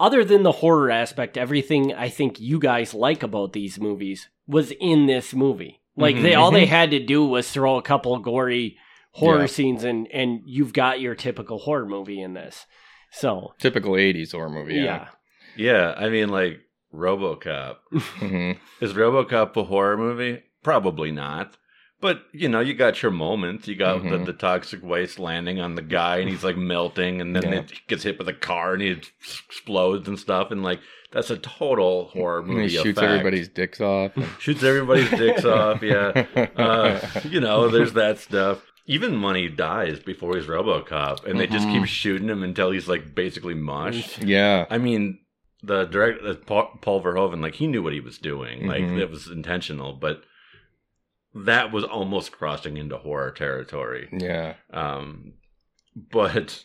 other 0.00 0.24
than 0.24 0.42
the 0.42 0.52
horror 0.52 0.90
aspect, 0.90 1.38
everything 1.38 1.94
I 1.94 2.08
think 2.08 2.40
you 2.40 2.58
guys 2.58 2.92
like 2.92 3.22
about 3.22 3.52
these 3.52 3.78
movies 3.78 4.28
was 4.46 4.72
in 4.72 5.06
this 5.06 5.32
movie. 5.32 5.80
Like 5.96 6.16
they 6.16 6.32
mm-hmm. 6.32 6.40
all 6.40 6.50
they 6.50 6.62
mm-hmm. 6.62 6.70
had 6.70 6.90
to 6.90 7.04
do 7.04 7.24
was 7.24 7.50
throw 7.50 7.76
a 7.76 7.82
couple 7.82 8.18
gory 8.18 8.78
horror 9.12 9.42
Yeah. 9.42 9.46
scenes 9.46 9.84
and 9.84 10.08
and 10.12 10.40
you've 10.46 10.72
got 10.72 11.00
your 11.00 11.14
typical 11.14 11.58
horror 11.58 11.86
movie 11.86 12.20
in 12.20 12.34
this. 12.34 12.66
So, 13.12 13.52
Typical 13.58 13.92
'80s 13.92 14.32
horror 14.32 14.48
movie. 14.48 14.74
yeah. 14.74 15.08
Yeah. 15.54 15.72
yeah, 15.72 15.94
I 15.96 16.08
mean 16.08 16.30
like 16.30 16.60
RoboCop. 16.94 17.76
Mhm. 17.92 18.58
Is 18.80 18.92
RoboCop 18.92 19.56
a 19.56 19.64
horror 19.64 19.96
movie? 19.96 20.42
Probably 20.62 21.10
not. 21.10 21.56
But 22.00 22.22
you 22.32 22.48
know, 22.48 22.58
you 22.60 22.74
got 22.74 23.00
your 23.02 23.12
moments. 23.12 23.68
You 23.68 23.76
got 23.76 24.02
the, 24.02 24.08
Mhm. 24.10 24.26
the 24.26 24.32
toxic 24.32 24.82
waste 24.82 25.18
landing 25.20 25.60
on 25.60 25.76
the 25.76 25.82
guy, 25.82 26.16
and 26.18 26.28
he's 26.28 26.42
like 26.42 26.56
melting, 26.56 27.20
and 27.20 27.34
then 27.36 27.44
Yeah. 27.44 27.58
it 27.60 27.72
gets 27.86 28.02
hit 28.02 28.18
with 28.18 28.28
a 28.28 28.32
car, 28.32 28.72
and 28.72 28.82
he 28.82 28.88
explodes 28.90 30.08
and 30.08 30.18
stuff, 30.18 30.50
and 30.50 30.62
like 30.64 30.80
that's 31.12 31.30
a 31.30 31.36
total 31.36 32.06
horror 32.06 32.38
And 32.40 32.48
movie. 32.48 32.62
he 32.62 32.68
shoots 32.70 32.98
effect. 32.98 33.02
everybody's 33.12 33.48
dicks 33.48 33.80
off. 33.80 34.12
shoots 34.40 34.62
everybody's 34.64 35.10
dicks 35.10 35.44
off. 35.44 35.80
Yeah, 35.82 36.26
uh, 36.56 37.00
you 37.28 37.38
know, 37.40 37.68
there's 37.68 37.92
that 38.02 38.18
stuff. 38.18 38.66
Even 38.88 39.22
when 39.22 39.36
he 39.36 39.46
dies 39.46 40.00
before 40.00 40.34
he's 40.36 40.46
RoboCop, 40.46 41.24
and 41.24 41.38
they 41.38 41.46
just 41.46 41.68
Mhm. 41.68 41.72
keep 41.80 41.84
shooting 41.86 42.28
him 42.28 42.42
until 42.42 42.72
he's 42.72 42.88
like 42.88 43.14
basically 43.14 43.54
mush. 43.54 44.18
yeah. 44.20 44.66
I 44.70 44.78
mean, 44.78 45.20
the 45.62 45.84
direct 45.84 46.24
uh, 46.24 46.34
Paul, 46.46 46.78
Paul 46.80 47.02
Verhoeven, 47.02 47.40
like 47.40 47.54
he 47.56 47.66
knew 47.66 47.82
what 47.82 47.92
he 47.92 48.00
was 48.00 48.18
doing, 48.18 48.66
like 48.66 48.82
Mhm. 48.82 48.98
it 49.00 49.10
was 49.10 49.28
intentional, 49.28 49.92
but 49.94 50.22
that 51.34 51.72
was 51.72 51.84
almost 51.84 52.32
crossing 52.32 52.76
into 52.76 52.96
horror 52.98 53.30
territory. 53.30 54.08
Yeah. 54.12 54.54
Um, 54.72 55.34
but 55.96 56.64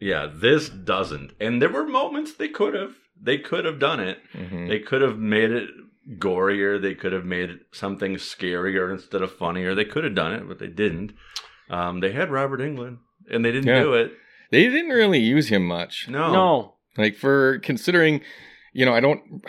yeah, 0.00 0.30
this 0.32 0.68
doesn't. 0.68 1.32
And 1.40 1.60
there 1.62 1.70
were 1.70 1.86
moments 1.86 2.32
they 2.34 2.48
could 2.48 2.74
have, 2.74 2.94
they 3.20 3.38
could 3.38 3.64
have 3.64 3.78
done 3.78 4.00
it. 4.00 4.18
Mhm. 4.34 4.68
They 4.68 4.78
could 4.80 5.00
have 5.02 5.18
made 5.18 5.50
it 5.50 5.70
gorier. 6.18 6.80
They 6.80 6.94
could 6.94 7.12
have 7.12 7.24
made 7.24 7.50
it 7.50 7.60
something 7.72 8.16
scarier 8.16 8.90
instead 8.92 9.22
of 9.22 9.32
funnier. 9.32 9.74
They 9.74 9.84
could 9.84 10.04
have 10.04 10.14
done 10.14 10.32
it, 10.34 10.46
but 10.48 10.58
they 10.58 10.66
didn't. 10.68 11.12
Um, 11.70 12.00
they 12.00 12.12
had 12.12 12.30
Robert 12.30 12.60
Englund, 12.60 12.98
and 13.30 13.44
they 13.44 13.52
didn't 13.52 13.66
Yeah. 13.68 13.82
do 13.82 13.94
it. 13.94 14.12
They 14.50 14.64
didn't 14.68 14.90
really 14.90 15.18
use 15.18 15.48
him 15.48 15.66
much. 15.66 16.08
No, 16.08 16.32
No. 16.32 16.74
Like 16.98 17.14
for 17.16 17.58
considering, 17.60 18.20
you 18.72 18.84
know, 18.84 18.92
I 18.92 19.00
don't. 19.00 19.44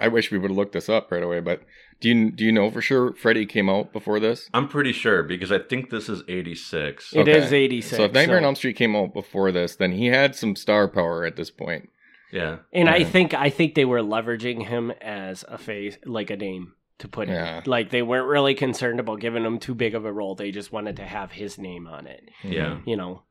I 0.00 0.08
wish 0.08 0.32
we 0.32 0.38
would 0.38 0.50
have 0.50 0.56
looked 0.56 0.72
this 0.72 0.88
up 0.88 1.12
right 1.12 1.22
away. 1.22 1.38
But 1.40 1.62
do 2.00 2.08
you 2.08 2.30
do 2.32 2.44
you 2.44 2.50
know 2.50 2.70
for 2.70 2.80
sure 2.82 3.14
Freddy 3.14 3.46
came 3.46 3.68
out 3.70 3.92
before 3.92 4.18
this? 4.18 4.48
I'm 4.52 4.66
pretty 4.68 4.92
sure 4.92 5.22
because 5.22 5.52
I 5.52 5.58
think 5.60 5.90
this 5.90 6.08
is 6.08 6.22
'86. 6.26 7.12
It 7.14 7.28
is 7.28 7.46
Okay. 7.46 7.56
86. 7.64 7.96
So 7.96 8.04
if 8.04 8.12
Nightmare 8.12 8.38
on 8.38 8.44
Elm 8.44 8.56
Street 8.56 8.76
came 8.76 8.96
out 8.96 9.14
before 9.14 9.52
this, 9.52 9.76
then 9.76 9.92
he 9.92 10.06
had 10.06 10.34
some 10.34 10.56
star 10.56 10.88
power 10.88 11.24
at 11.24 11.36
this 11.36 11.50
point. 11.50 11.90
Yeah. 12.32 12.58
And 12.72 12.88
I 12.88 13.04
think 13.04 13.34
I 13.34 13.50
think 13.50 13.74
they 13.74 13.84
were 13.84 14.00
leveraging 14.00 14.66
him 14.66 14.90
as 15.00 15.44
a 15.46 15.58
face, 15.58 15.96
like 16.04 16.30
a 16.30 16.36
name 16.36 16.72
to 16.98 17.06
put 17.08 17.28
Yeah. 17.28 17.58
in. 17.58 17.64
Like 17.66 17.90
they 17.90 18.02
weren't 18.02 18.26
really 18.26 18.54
concerned 18.54 18.98
about 18.98 19.20
giving 19.20 19.44
him 19.44 19.58
too 19.60 19.74
big 19.74 19.94
of 19.94 20.04
a 20.04 20.12
role. 20.12 20.34
They 20.34 20.50
just 20.50 20.72
wanted 20.72 20.96
to 20.96 21.04
have 21.04 21.30
his 21.32 21.58
name 21.58 21.86
on 21.86 22.06
it. 22.08 22.28
Yeah. 22.42 22.70
Mm-hmm. 22.70 22.88
You 22.88 22.96
know. 22.96 23.22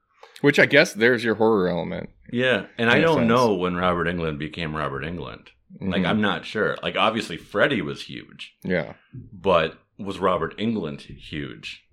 Which 0.43 0.59
I 0.59 0.65
guess 0.65 0.91
there's 0.91 1.23
your 1.23 1.35
horror 1.35 1.69
element. 1.69 2.09
Yeah. 2.29 2.65
And 2.77 2.89
I 2.89 2.99
don't 2.99 3.19
sense. 3.19 3.29
know 3.29 3.53
when 3.53 3.77
Robert 3.77 4.07
Englund 4.07 4.37
became 4.37 4.75
Robert 4.75 5.03
Englund. 5.05 5.47
Like, 5.79 6.01
Mhm. 6.01 6.07
I'm 6.07 6.19
not 6.21 6.45
sure. 6.45 6.75
Like, 6.83 6.97
obviously, 6.97 7.37
Freddy 7.37 7.81
was 7.81 8.01
huge, 8.03 8.53
yeah. 8.61 8.93
but 9.31 9.77
was 9.97 10.19
Robert 10.19 10.57
Englund 10.57 10.99
huge? 11.01 11.83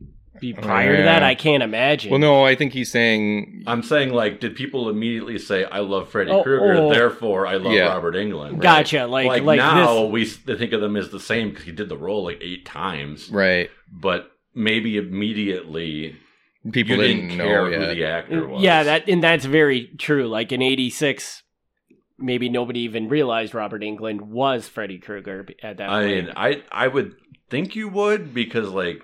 Be 0.40 0.52
prior 0.52 0.96
to 0.96 1.02
that, 1.04 1.22
I 1.22 1.36
can't 1.36 1.62
imagine. 1.62 2.10
Well, 2.10 2.18
no, 2.18 2.44
I 2.44 2.56
think 2.56 2.72
he's 2.72 2.90
saying 2.90 3.62
I'm 3.68 3.84
saying, 3.84 4.12
like, 4.12 4.40
did 4.40 4.56
people 4.56 4.88
immediately 4.90 5.38
say, 5.38 5.64
I 5.66 5.78
love 5.78 6.08
Freddy 6.08 6.30
Oh, 6.32 6.42
Krueger, 6.42 6.72
oh. 6.74 6.90
therefore 6.92 7.46
I 7.46 7.54
love 7.56 7.72
Yeah. 7.72 7.86
Robert 7.88 8.16
Englund? 8.16 8.60
Gotcha. 8.60 9.06
Like 9.06 9.28
Like, 9.28 9.42
like, 9.44 9.58
now, 9.58 10.08
this. 10.10 10.10
we 10.10 10.24
think 10.56 10.72
of 10.72 10.80
them 10.80 10.96
as 10.96 11.10
the 11.10 11.20
same 11.20 11.50
because 11.50 11.66
he 11.66 11.72
did 11.72 11.88
the 11.88 11.96
role 11.96 12.24
like 12.24 12.38
eight 12.42 12.64
times, 12.66 13.30
right. 13.30 13.70
but 13.92 14.30
maybe 14.54 14.96
immediately 14.96 16.16
People 16.72 16.96
you 16.96 17.02
didn't, 17.02 17.28
didn't, 17.28 17.38
know 17.38 17.44
care 17.44 17.70
yet. 17.70 17.80
who 17.80 17.94
the 17.94 18.04
actor 18.04 18.48
was. 18.48 18.62
Yeah, 18.62 18.82
that 18.82 19.08
and 19.08 19.22
that's 19.22 19.44
very 19.46 19.86
true. 19.98 20.28
Like 20.28 20.52
in 20.52 20.60
'86, 20.60 21.42
maybe 22.18 22.48
nobody 22.50 22.80
even 22.80 23.08
realized 23.08 23.54
Robert 23.54 23.82
Englund 23.82 24.20
was 24.22 24.68
Freddy 24.68 24.98
Krueger 24.98 25.46
at 25.62 25.78
that 25.78 25.88
I 25.88 26.02
point. 26.04 26.26
mean, 26.26 26.32
I 26.36 26.62
I 26.70 26.88
would 26.88 27.14
think 27.48 27.74
you 27.74 27.88
would 27.88 28.34
because 28.34 28.68
like 28.68 29.02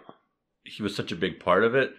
he 0.65 0.83
was 0.83 0.95
such 0.95 1.13
a 1.13 1.17
big 1.17 1.41
part 1.41 1.65
of 1.65 1.75
it. 1.75 1.93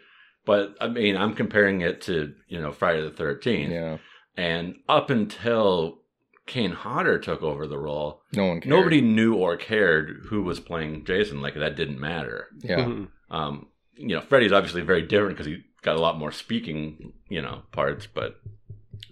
But 0.45 0.75
I 0.79 0.87
mean, 0.87 1.17
I'm 1.17 1.33
comparing 1.33 1.81
it 1.81 2.01
to 2.03 2.33
you 2.47 2.61
know 2.61 2.71
Friday 2.71 3.01
the 3.01 3.09
Thirteenth, 3.09 3.71
Yeah. 3.71 3.97
and 4.37 4.75
up 4.87 5.09
until 5.09 5.99
Kane 6.45 6.71
Hodder 6.71 7.17
took 7.19 7.41
over 7.41 7.65
the 7.67 7.79
role, 7.79 8.21
No 8.33 8.45
one 8.45 8.61
cared. 8.61 8.69
nobody 8.69 9.01
knew 9.01 9.33
or 9.33 9.57
cared 9.57 10.21
who 10.29 10.43
was 10.43 10.59
playing 10.59 11.03
Jason. 11.03 11.41
Like 11.41 11.55
that 11.55 11.75
didn't 11.75 11.99
matter. 11.99 12.47
Yeah. 12.59 12.77
Mhm. 12.85 13.07
Um, 13.29 13.67
you 13.97 14.15
know, 14.15 14.21
Freddy's 14.21 14.51
obviously 14.51 14.81
very 14.81 15.01
different 15.01 15.37
because 15.37 15.47
he 15.47 15.63
got 15.81 15.95
a 15.95 16.01
lot 16.01 16.17
more 16.17 16.31
speaking, 16.31 17.13
you 17.29 17.41
know, 17.41 17.63
parts. 17.71 18.07
But 18.07 18.39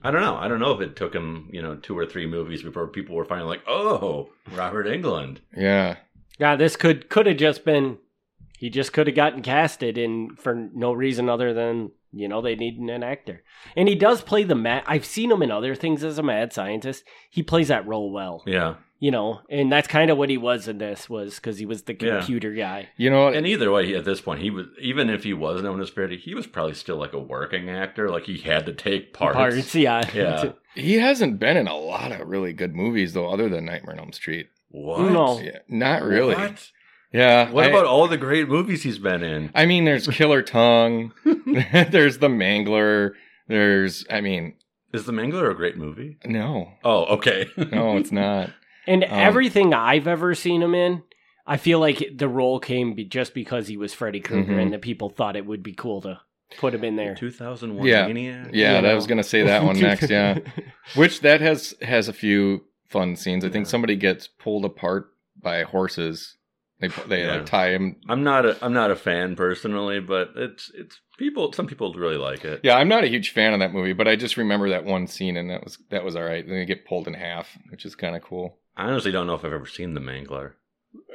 I 0.02 0.12
don't 0.12 0.21
know. 0.21 0.36
I 0.36 0.48
don't 0.48 0.60
know 0.60 0.71
if 0.71 0.82
it 0.82 0.95
took 0.95 1.13
him, 1.13 1.50
you 1.52 1.62
know, 1.62 1.76
two 1.76 1.98
or 1.98 2.06
three 2.06 2.26
movies 2.28 2.63
before 2.63 2.88
people 2.88 3.15
were 3.15 3.26
finally 3.26 3.48
like, 3.48 3.63
"Oh, 3.67 4.30
Robert 4.54 4.86
Englund." 4.86 5.38
Yeah. 5.56 5.98
Yeah, 6.38 6.56
this 6.56 6.76
could 6.76 7.10
could 7.10 7.26
have 7.28 7.38
just 7.38 7.65
been 7.65 7.98
he 8.58 8.70
just 8.70 8.94
could 8.94 9.08
have 9.08 9.15
gotten 9.15 9.41
casted 9.41 9.98
in 9.98 10.36
for 10.38 10.56
no 10.74 10.91
reason 10.94 11.30
other 11.30 11.54
than 11.54 11.91
you 12.12 12.28
know 12.28 12.41
they 12.41 12.56
needed 12.56 12.80
an 12.82 13.04
actor, 13.04 13.44
and 13.76 13.88
he 13.89 13.96
does 13.96 14.22
play 14.22 14.44
the 14.44 14.56
mad. 14.56 14.84
I've 14.88 15.06
seen 15.06 15.32
him 15.32 15.41
in 15.41 15.52
other 15.52 15.76
things 15.76 16.04
as 16.04 16.18
a 16.18 16.24
mad 16.24 16.54
scientist. 16.54 17.04
He 17.30 17.44
plays 17.44 17.68
that 17.68 17.86
role 17.86 18.12
well, 18.12 18.41
Yeah. 18.48 18.76
you 19.00 19.12
know, 19.12 19.41
and 19.50 19.70
that's 19.70 19.88
kind 19.89 20.10
of 20.10 20.18
what 20.18 20.30
he 20.30 20.38
was 20.38 20.70
in 20.70 20.78
this 20.78 21.10
was 21.10 21.36
because 21.36 21.58
he 21.58 21.65
was 21.65 21.82
the 21.84 21.98
Yeah. 22.00 22.20
computer 22.20 22.54
guy. 22.54 22.88
You 22.96 23.10
know, 23.10 23.28
And 23.28 23.46
either 23.46 23.70
way, 23.70 23.94
at 23.96 24.06
this 24.06 24.22
point, 24.22 24.41
he 24.41 24.50
was 24.50 24.68
even 24.80 25.10
if 25.10 25.26
he 25.26 25.34
was 25.34 25.62
known 25.62 25.82
as 25.82 25.89
parody, 25.91 26.15
he 26.18 26.34
was 26.34 26.48
probably 26.48 26.74
still 26.76 26.96
like 26.98 27.12
a 27.13 27.20
working 27.20 27.70
actor. 27.70 28.10
Like 28.10 28.24
he 28.24 28.38
had 28.38 28.65
to 28.68 28.74
take 28.74 29.13
parts. 29.13 29.36
Parts, 29.36 29.76
yeah, 29.76 30.10
Yeah. 30.15 30.52
he 30.76 30.94
hasn't 31.00 31.38
been 31.39 31.58
in 31.58 31.68
a 31.68 31.76
lot 31.78 32.13
of 32.13 32.26
really 32.30 32.54
good 32.54 32.74
movies 32.74 33.12
though, 33.13 33.28
other 33.30 33.50
than 33.50 33.65
Nightmare 33.65 33.96
on 33.96 34.00
Elm 34.00 34.13
Street. 34.13 34.48
What? 34.70 35.12
No. 35.12 35.39
Yeah, 35.41 35.60
not 35.68 36.02
really. 36.04 36.36
What? 36.36 36.72
Yeah. 37.15 37.49
What 37.51 37.65
I- 37.65 37.67
about 37.69 37.86
all 37.86 38.08
the 38.08 38.17
great 38.17 38.47
movies 38.49 38.84
he's 38.84 38.97
been 38.99 39.23
in? 39.23 39.51
I 39.56 39.65
mean, 39.65 39.86
there's 39.86 40.08
Killer 40.08 40.41
Tongue. 40.41 41.13
there's 41.25 42.17
The 42.19 42.28
Mangler. 42.30 43.12
There's, 43.47 44.06
I 44.10 44.21
mean, 44.21 44.56
Is 44.93 45.06
The 45.06 45.12
Mangler 45.13 45.49
a 45.51 45.56
great 45.56 45.78
movie? 45.78 46.17
no, 46.25 46.71
Oh, 46.84 47.06
okay. 47.17 47.47
no, 47.58 47.97
it's 47.97 48.12
not. 48.12 48.49
and 48.88 49.04
Um, 49.04 49.10
everything 49.12 49.73
I've 49.73 50.08
ever 50.08 50.34
seen 50.36 50.62
him 50.62 50.73
in. 50.75 51.04
I 51.47 51.58
feel 51.58 51.80
like 51.80 52.04
the 52.15 52.28
role 52.28 52.60
came 52.60 52.95
be 52.95 53.06
just 53.06 53.36
because 53.36 53.67
he 53.67 53.78
was 53.78 53.93
Freddy 53.93 54.19
Krueger, 54.19 54.54
Mhm. 54.54 54.62
and 54.63 54.73
the 54.73 54.80
people 54.80 55.10
thought 55.10 55.36
it 55.36 55.45
would 55.45 55.62
be 55.62 55.73
cool 55.73 56.01
to 56.01 56.19
put 56.58 56.73
him 56.73 56.84
in 56.84 56.95
there. 56.95 57.13
2001 57.13 57.86
Yeah. 57.88 58.08
Maniac. 58.08 58.47
Yeah, 58.51 58.78
You 58.78 58.82
that 58.82 58.88
know. 58.89 58.95
was 58.95 59.06
gonna 59.06 59.21
say 59.23 59.43
that 59.43 59.63
one 59.63 59.80
next. 59.80 60.10
Yeah, 60.10 60.39
which 60.95 61.21
that 61.21 61.41
has 61.41 61.75
has 61.84 62.08
a 62.10 62.13
few 62.13 62.63
fun 62.89 63.15
scenes. 63.15 63.45
I 63.45 63.49
think 63.49 63.65
Yeah. 63.67 63.69
somebody 63.71 63.95
gets 63.95 64.25
pulled 64.28 64.65
apart 64.65 65.10
by 65.39 65.62
horses. 65.63 66.36
They 66.79 66.89
they 67.07 67.21
Yeah. 67.25 67.35
like 67.38 67.45
tie 67.45 67.69
him. 67.71 67.95
I'm 68.09 68.23
not 68.23 68.45
a 68.45 68.57
I'm 68.63 68.73
not 68.73 68.91
a 68.91 68.95
fan 68.95 69.35
personally, 69.35 69.99
but 70.01 70.31
it's 70.35 70.69
it's 70.75 70.99
people. 71.17 71.53
Some 71.53 71.67
people 71.67 71.93
really 71.93 72.17
like 72.17 72.43
it. 72.43 72.59
Yeah, 72.63 72.75
I'm 72.77 72.89
not 72.89 73.03
a 73.03 73.07
huge 73.07 73.31
fan 73.31 73.53
of 73.53 73.59
that 73.59 73.73
movie, 73.73 73.93
but 73.93 74.07
I 74.07 74.15
just 74.15 74.35
remember 74.38 74.69
that 74.69 74.83
one 74.85 75.07
scene, 75.07 75.38
and 75.38 75.49
that 75.49 75.63
was 75.63 75.77
that 75.89 76.03
was 76.03 76.15
all 76.15 76.23
right. 76.23 76.45
Then 76.45 76.55
they 76.57 76.65
get 76.65 76.85
pulled 76.85 77.07
in 77.07 77.13
half, 77.13 77.57
which 77.69 77.85
is 77.85 77.95
kind 77.95 78.15
of 78.15 78.21
cool. 78.23 78.57
I 78.75 78.85
honestly 78.85 79.11
don't 79.11 79.25
know 79.27 79.35
if 79.35 79.45
I've 79.45 79.53
ever 79.53 79.65
seen 79.65 79.93
The 79.93 80.01
Mangler. 80.01 80.53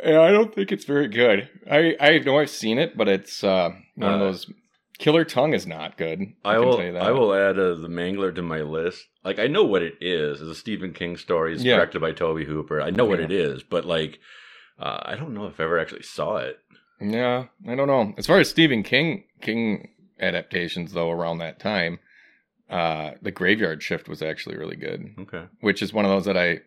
Yeah, 0.03 0.21
I 0.23 0.31
don't 0.31 0.55
think 0.55 0.73
it's 0.73 0.85
very 0.87 1.09
good. 1.09 1.49
I 1.71 1.95
I 2.01 2.19
know 2.19 2.39
I've 2.39 2.49
seen 2.51 2.79
it, 2.79 2.97
but 2.97 3.09
it's 3.09 3.45
uh, 3.45 3.71
one 3.97 4.15
of 4.15 4.21
Uh, 4.21 4.25
those. 4.25 4.51
Killer 4.99 5.25
Tongue 5.25 5.55
is 5.55 5.67
not 5.67 5.97
good. 5.97 6.21
I, 6.45 6.57
can 6.57 6.65
will 6.67 6.77
tell 6.77 6.85
you 6.87 6.93
that. 6.93 7.03
I 7.03 7.11
will 7.13 7.33
add 7.35 7.59
uh, 7.59 7.75
The 7.75 7.89
Mangler 7.89 8.35
to 8.35 8.43
my 8.43 8.61
list. 8.61 9.07
Like 9.25 9.39
I 9.39 9.47
know 9.47 9.65
what 9.65 9.83
it 9.83 9.95
is. 10.01 10.43
It's 10.43 10.51
a 10.51 10.55
Stephen 10.55 10.93
King 10.93 11.17
story. 11.17 11.55
It's 11.55 11.65
Yeah. 11.65 11.77
directed 11.77 12.01
by 12.01 12.13
Tobe 12.13 12.45
Hooper. 12.45 12.83
I 12.83 12.91
know 12.91 13.07
what 13.07 13.19
Yeah. 13.19 13.25
it 13.27 13.33
is, 13.33 13.63
but 13.63 13.87
like 13.87 14.19
uh, 14.81 15.01
I 15.05 15.15
don't 15.17 15.35
know 15.35 15.47
if 15.47 15.61
I 15.61 15.65
ever 15.65 15.79
actually 15.79 16.03
saw 16.03 16.37
it. 16.39 16.59
Yeah, 17.01 17.47
I 17.69 17.75
don't 17.75 17.87
know. 17.89 18.15
As 18.19 18.27
far 18.27 18.39
as 18.41 18.49
Stephen 18.51 18.83
King 18.83 19.25
King 19.41 19.89
adaptations, 20.21 20.93
though, 20.93 21.11
around 21.11 21.39
that 21.39 21.59
time, 21.61 21.99
uh, 22.69 23.13
the 23.23 23.31
Graveyard 23.31 23.83
Shift 23.83 24.09
was 24.09 24.23
actually 24.23 24.57
really 24.57 24.77
good, 24.77 25.15
Okay. 25.19 25.45
which 25.61 25.83
is 25.83 25.93
one 25.93 26.05
of 26.05 26.11
those 26.11 26.25
that 26.27 26.37
I 26.37 26.61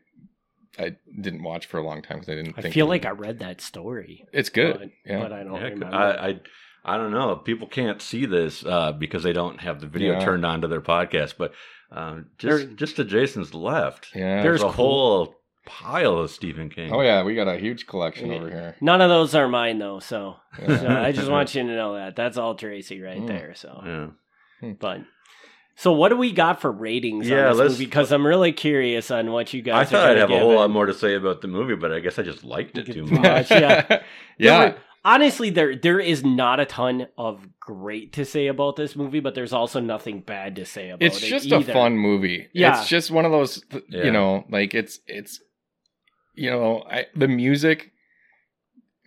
I 0.79 0.95
didn't 1.21 1.43
watch 1.43 1.67
for 1.67 1.77
a 1.77 1.83
long 1.83 2.01
time 2.01 2.17
because 2.19 2.29
I 2.31 2.35
didn't. 2.35 2.55
I 2.57 2.61
think 2.63 2.73
feel 2.73 2.87
like 2.87 3.05
I 3.05 3.11
read 3.11 3.39
that 3.39 3.61
story, 3.61 4.25
it's 4.33 4.49
good. 4.49 4.79
but, 4.79 4.89
yeah, 5.05 5.19
but 5.19 5.31
I 5.31 5.43
don't 5.43 5.55
Yeah, 5.61 5.67
remember. 5.67 5.95
I, 5.95 6.29
I 6.29 6.39
I 6.85 6.97
don't 6.97 7.11
know. 7.11 7.35
People 7.37 7.67
can't 7.67 8.01
see 8.01 8.25
this 8.25 8.65
uh, 8.65 8.91
because 8.91 9.23
they 9.23 9.33
don't 9.33 9.61
have 9.61 9.79
the 9.79 9.87
video 9.87 10.13
Yeah. 10.13 10.25
turned 10.25 10.45
on 10.45 10.61
to 10.61 10.67
their 10.67 10.81
podcast. 10.81 11.35
But 11.37 11.53
um, 11.91 12.25
just 12.39 12.65
There- 12.65 12.73
just 12.75 12.95
to 12.97 13.05
Jason's 13.05 13.53
left, 13.53 14.09
yeah. 14.15 14.41
There's 14.41 14.59
there's 14.59 14.61
a 14.61 14.63
cool- 14.65 14.71
whole 14.73 15.35
pile 15.65 16.17
of 16.17 16.29
Stephen 16.31 16.69
King. 16.69 16.91
oh 16.93 17.01
yeah, 17.01 17.23
we 17.23 17.35
got 17.35 17.47
a 17.47 17.57
huge 17.57 17.87
collection 17.87 18.29
Yeah. 18.29 18.35
over 18.37 18.49
here. 18.49 18.75
None 18.81 19.01
of 19.01 19.09
those 19.09 19.33
are 19.35 19.47
mine 19.47 19.79
though, 19.79 19.99
so, 19.99 20.35
Yeah. 20.61 20.77
so 20.79 20.87
I 20.87 21.11
just 21.11 21.29
want 21.35 21.53
you 21.55 21.63
to 21.63 21.75
know 21.75 21.95
that 21.95 22.15
that's 22.15 22.37
all 22.37 22.55
Tracy 22.55 23.01
right 23.01 23.19
Mm. 23.21 23.27
there. 23.27 23.53
So, 23.55 23.81
Yeah. 24.61 24.71
but 24.79 25.01
so 25.75 25.91
what 25.91 26.09
do 26.09 26.17
we 26.17 26.31
got 26.31 26.61
for 26.61 26.71
ratings 26.71 27.27
Yeah, 27.27 27.49
on 27.49 27.57
this 27.57 27.71
movie? 27.73 27.85
Because 27.85 28.11
I'm 28.11 28.25
really 28.27 28.51
curious 28.51 29.09
on 29.09 29.31
what 29.31 29.53
you 29.53 29.61
guys. 29.61 29.87
I 29.87 29.89
thought 29.89 30.09
I'd 30.09 30.17
have 30.17 30.29
a 30.29 30.37
whole 30.39 30.51
it. 30.51 30.55
lot 30.55 30.69
more 30.69 30.85
to 30.85 30.93
say 30.93 31.15
about 31.15 31.41
the 31.41 31.47
movie, 31.47 31.75
but 31.75 31.91
I 31.91 31.99
guess 31.99 32.19
I 32.19 32.23
just 32.23 32.43
liked 32.43 32.77
it 32.77 32.85
too 32.85 32.93
Too 32.93 33.05
much. 33.05 33.21
much. 33.23 33.51
yeah. 33.51 33.85
There 33.89 34.03
yeah. 34.37 34.59
were- 34.65 34.75
honestly, 35.05 35.49
there 35.49 35.75
there 35.75 35.99
is 35.99 36.23
not 36.23 36.59
a 36.59 36.65
ton 36.65 37.07
of 37.17 37.47
great 37.59 38.13
to 38.13 38.25
say 38.25 38.47
about 38.47 38.75
this 38.75 38.95
movie, 38.95 39.19
but 39.19 39.33
there's 39.35 39.53
also 39.53 39.79
nothing 39.79 40.19
bad 40.21 40.55
to 40.57 40.65
say 40.65 40.89
about 40.89 41.01
it's 41.05 41.17
it. 41.23 41.31
It's 41.31 41.45
just 41.45 41.69
a 41.69 41.73
fun 41.73 41.97
movie. 41.97 42.47
Yeah. 42.53 42.79
It's 42.79 42.87
just 42.89 43.09
one 43.11 43.25
of 43.25 43.31
those, 43.31 43.61
th- 43.71 43.83
Yeah. 43.89 44.03
you 44.05 44.11
know, 44.11 44.45
like 44.49 44.73
it's 44.73 44.99
it's, 45.07 45.39
you 46.35 46.49
know, 46.49 46.83
I, 46.89 47.05
the 47.15 47.27
music 47.27 47.91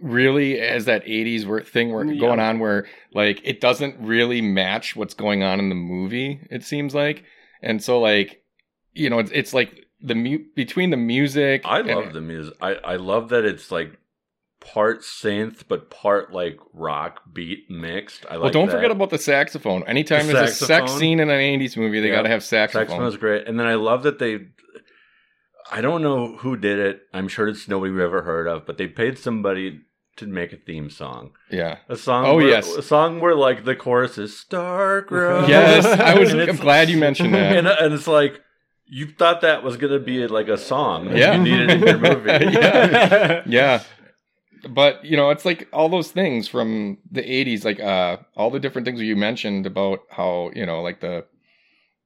really 0.00 0.60
as 0.60 0.84
that 0.84 1.04
80s 1.06 1.46
where, 1.46 1.62
thing 1.62 1.92
where 1.92 2.04
mm, 2.04 2.14
Yeah. 2.14 2.20
going 2.20 2.40
on 2.40 2.58
where 2.58 2.86
like 3.14 3.40
it 3.44 3.60
doesn't 3.60 3.96
really 3.98 4.42
match 4.42 4.94
what's 4.94 5.14
going 5.14 5.42
on 5.42 5.58
in 5.58 5.70
the 5.70 5.74
movie 5.74 6.46
it 6.50 6.62
seems 6.64 6.94
like 6.94 7.24
and 7.62 7.82
so 7.82 7.98
like 7.98 8.42
you 8.92 9.08
know 9.08 9.18
it's, 9.20 9.30
it's 9.32 9.54
like 9.54 9.86
the 10.02 10.14
mu- 10.14 10.44
between 10.54 10.90
the 10.90 10.98
music 10.98 11.62
I 11.64 11.78
and- 11.80 11.88
love 11.88 12.12
the 12.12 12.20
music. 12.20 12.54
I, 12.60 12.74
I 12.74 12.96
love 12.96 13.30
that 13.30 13.46
it's 13.46 13.72
like 13.72 13.96
part 14.60 15.00
synth 15.00 15.62
but 15.66 15.88
part 15.88 16.30
like 16.30 16.58
rock 16.74 17.22
beat 17.32 17.70
mixed. 17.70 18.26
I 18.28 18.34
like 18.34 18.42
well 18.42 18.50
don't 18.52 18.66
that. 18.66 18.72
forget 18.74 18.90
about 18.90 19.08
the 19.08 19.18
saxophone 19.18 19.82
anytime 19.84 20.26
The 20.26 20.34
there's 20.34 20.60
a 20.60 20.66
sex 20.66 20.92
scene 20.92 21.20
in 21.20 21.30
an 21.30 21.40
80s 21.40 21.74
movie 21.78 22.00
they 22.00 22.08
Yeah. 22.08 22.16
got 22.16 22.22
to 22.22 22.28
have 22.28 22.44
saxophone, 22.44 22.86
Saxophone 22.86 23.06
is 23.08 23.16
great, 23.16 23.48
and 23.48 23.58
then 23.58 23.66
I 23.66 23.76
love 23.76 24.02
that 24.02 24.18
they. 24.18 24.40
I 25.70 25.80
don't 25.80 26.02
know 26.02 26.36
who 26.38 26.56
did 26.56 26.78
it. 26.78 27.02
I'm 27.12 27.28
sure 27.28 27.48
it's 27.48 27.66
nobody 27.68 27.92
we've 27.92 28.00
ever 28.00 28.22
heard 28.22 28.46
of, 28.46 28.66
but 28.66 28.78
they 28.78 28.86
paid 28.86 29.18
somebody 29.18 29.80
to 30.16 30.26
make 30.26 30.52
a 30.52 30.56
theme 30.56 30.88
song. 30.88 31.32
yeah 31.50 31.78
A 31.90 31.96
song. 31.96 32.24
Oh, 32.24 32.36
where, 32.36 32.48
yes. 32.48 32.74
a 32.74 32.82
song 32.82 33.20
where 33.20 33.34
like 33.34 33.64
the 33.64 33.76
chorus 33.76 34.16
is 34.16 34.38
"Star 34.38 35.02
Grow." 35.02 35.46
yes 35.48 35.84
i 35.84 36.18
was 36.18 36.32
i'm 36.34 36.56
glad 36.56 36.88
you 36.88 36.96
mentioned 36.96 37.34
that 37.34 37.54
and, 37.58 37.66
and 37.68 37.92
it's 37.92 38.06
like 38.06 38.40
you 38.86 39.06
thought 39.08 39.42
that 39.42 39.62
was 39.62 39.76
gonna 39.76 39.98
be 39.98 40.26
like 40.26 40.48
a 40.48 40.56
song 40.56 41.08
that 41.08 41.18
Yeah. 41.18 41.34
you 41.36 41.42
needed 41.42 41.70
in 41.70 41.80
your 41.82 41.98
movie. 41.98 42.30
Yeah. 42.30 43.42
yeah 43.46 43.82
but 44.70 45.04
you 45.04 45.16
know 45.18 45.28
it's 45.30 45.44
like 45.44 45.68
all 45.72 45.88
those 45.90 46.10
things 46.10 46.48
from 46.48 46.96
the 47.10 47.20
80s 47.22 47.64
like 47.64 47.78
uh 47.78 48.16
all 48.36 48.50
the 48.50 48.58
different 48.60 48.86
things 48.86 49.00
you 49.02 49.16
mentioned 49.16 49.66
about 49.66 50.00
how 50.10 50.50
you 50.54 50.64
know 50.64 50.80
like 50.80 51.00
the 51.00 51.26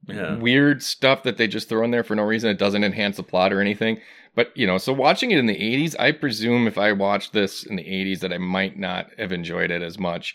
Yeah. 0.07 0.37
weird 0.37 0.81
stuff 0.81 1.23
that 1.23 1.37
they 1.37 1.47
just 1.47 1.69
throw 1.69 1.83
in 1.83 1.91
there 1.91 2.03
for 2.03 2.15
no 2.15 2.23
reason 2.23 2.49
it 2.49 2.57
doesn't 2.57 2.83
enhance 2.83 3.17
the 3.17 3.23
plot 3.23 3.53
or 3.53 3.61
anything 3.61 3.99
but 4.35 4.51
you 4.57 4.65
know 4.65 4.79
so 4.79 4.91
watching 4.93 5.29
it 5.29 5.37
in 5.37 5.45
the 5.45 5.53
80s 5.55 5.95
i 5.99 6.11
presume 6.11 6.65
if 6.67 6.77
i 6.79 6.91
watched 6.91 7.33
this 7.33 7.63
in 7.63 7.75
the 7.75 7.83
80s 7.83 8.19
that 8.21 8.33
i 8.33 8.39
might 8.39 8.79
not 8.79 9.07
have 9.19 9.31
enjoyed 9.31 9.69
it 9.69 9.83
as 9.83 9.99
much 9.99 10.33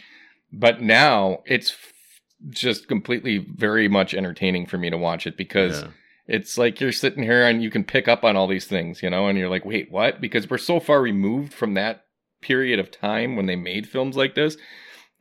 but 0.52 0.81
now 0.81 1.42
it's 1.46 1.70
f- 1.72 1.92
just 2.50 2.87
completely 2.87 3.38
very 3.57 3.88
much 3.88 4.14
entertaining 4.14 4.66
for 4.66 4.79
me 4.79 4.88
to 4.88 4.96
watch 4.96 5.26
it 5.26 5.37
because 5.37 5.83
Yeah. 5.83 5.88
it's 6.29 6.57
like 6.57 6.81
you're 6.81 6.92
sitting 6.92 7.24
here 7.24 7.42
and 7.42 7.61
you 7.62 7.70
can 7.70 7.83
pick 7.83 8.07
up 8.07 8.22
on 8.24 8.37
all 8.37 8.46
these 8.46 8.66
things, 8.66 9.02
you 9.02 9.11
know, 9.11 9.26
and 9.26 9.37
you're 9.38 9.48
like, 9.48 9.64
wait, 9.64 9.90
what? 9.90 10.20
Because 10.20 10.48
we're 10.48 10.59
so 10.59 10.79
far 10.79 11.00
removed 11.00 11.52
from 11.55 11.74
that 11.74 12.05
period 12.42 12.79
of 12.79 12.90
time 12.92 13.35
when 13.37 13.46
they 13.46 13.57
made 13.57 13.88
films 13.88 14.16
like 14.16 14.35
this 14.37 14.57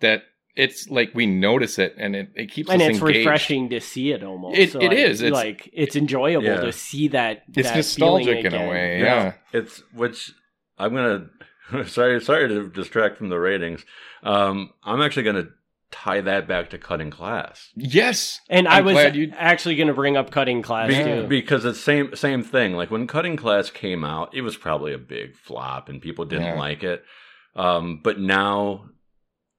that 0.02 0.24
it's 0.56 0.90
like 0.90 1.12
we 1.14 1.26
notice 1.26 1.78
it 1.80 1.96
and 1.98 2.16
it, 2.16 2.30
it 2.36 2.52
keeps 2.52 2.70
and 2.70 2.82
us 2.82 2.90
it's 2.90 3.00
engaged. 3.00 3.18
refreshing 3.20 3.70
to 3.70 3.80
see 3.82 4.12
it 4.12 4.24
almost. 4.24 4.58
It- 4.58 4.72
So, 4.72 4.80
it 4.80 4.88
like, 4.90 4.98
is. 4.98 5.22
It's- 5.22 5.34
like 5.34 5.70
it's 5.74 5.96
enjoyable 5.96 6.46
Yeah. 6.46 6.62
to 6.62 6.72
see 6.72 7.10
that. 7.10 7.44
It's 7.56 7.70
that 7.70 7.84
feeling 7.86 8.26
nostalgic 8.26 8.46
in 8.46 8.54
a 8.54 8.68
way. 8.70 9.00
Yeah. 9.00 9.06
Yeah. 9.06 9.34
It's 9.54 9.84
which 9.94 10.32
I'm 10.78 10.94
gonna 10.96 11.28
sorry 11.88 12.22
sorry 12.22 12.48
to 12.50 12.70
distract 12.70 13.18
from 13.18 13.30
the 13.30 13.40
ratings. 13.40 13.86
Um, 14.24 14.72
I'm 14.84 15.02
actually 15.02 15.24
gonna 15.24 15.48
tie 15.92 16.20
that 16.20 16.48
back 16.48 16.72
to 16.72 16.78
cutting 16.78 17.10
class 17.12 17.70
Yes. 17.76 18.42
And 18.50 18.68
i 18.68 18.80
I'm 18.80 18.86
was 18.86 19.16
you- 19.16 19.32
actually 19.38 19.76
going 19.76 19.88
to 19.88 19.94
bring 19.94 20.18
up 20.18 20.30
cutting 20.30 20.62
class 20.62 20.90
Be- 20.90 21.04
too. 21.04 21.28
because 21.28 21.64
it's 21.64 21.80
same 21.80 22.16
same 22.16 22.44
thing. 22.44 22.74
Like 22.74 22.92
when 22.92 23.08
Cutting 23.08 23.38
Class 23.38 23.70
came 23.70 24.04
out, 24.04 24.34
it 24.34 24.42
was 24.42 24.58
probably 24.58 24.94
a 24.94 24.98
big 24.98 25.36
flop 25.38 25.88
and 25.88 26.02
people 26.02 26.26
didn't 26.26 26.46
Yeah. 26.46 26.60
like 26.60 26.84
it. 26.84 27.04
Um, 27.56 28.02
but 28.04 28.20
now, 28.20 28.86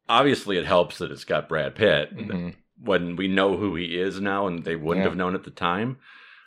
obviously, 0.08 0.56
it 0.58 0.66
helps 0.66 0.98
that 0.98 1.10
it's 1.10 1.24
got 1.24 1.48
Brad 1.48 1.74
Pitt 1.74 2.16
Mhm. 2.16 2.54
when 2.80 3.16
we 3.16 3.28
know 3.28 3.56
who 3.56 3.74
he 3.74 3.98
is 3.98 4.20
now, 4.20 4.46
and 4.46 4.64
they 4.64 4.76
wouldn't 4.76 5.04
Yeah. 5.04 5.08
have 5.10 5.16
known 5.16 5.34
at 5.34 5.44
the 5.44 5.50
time. 5.50 5.98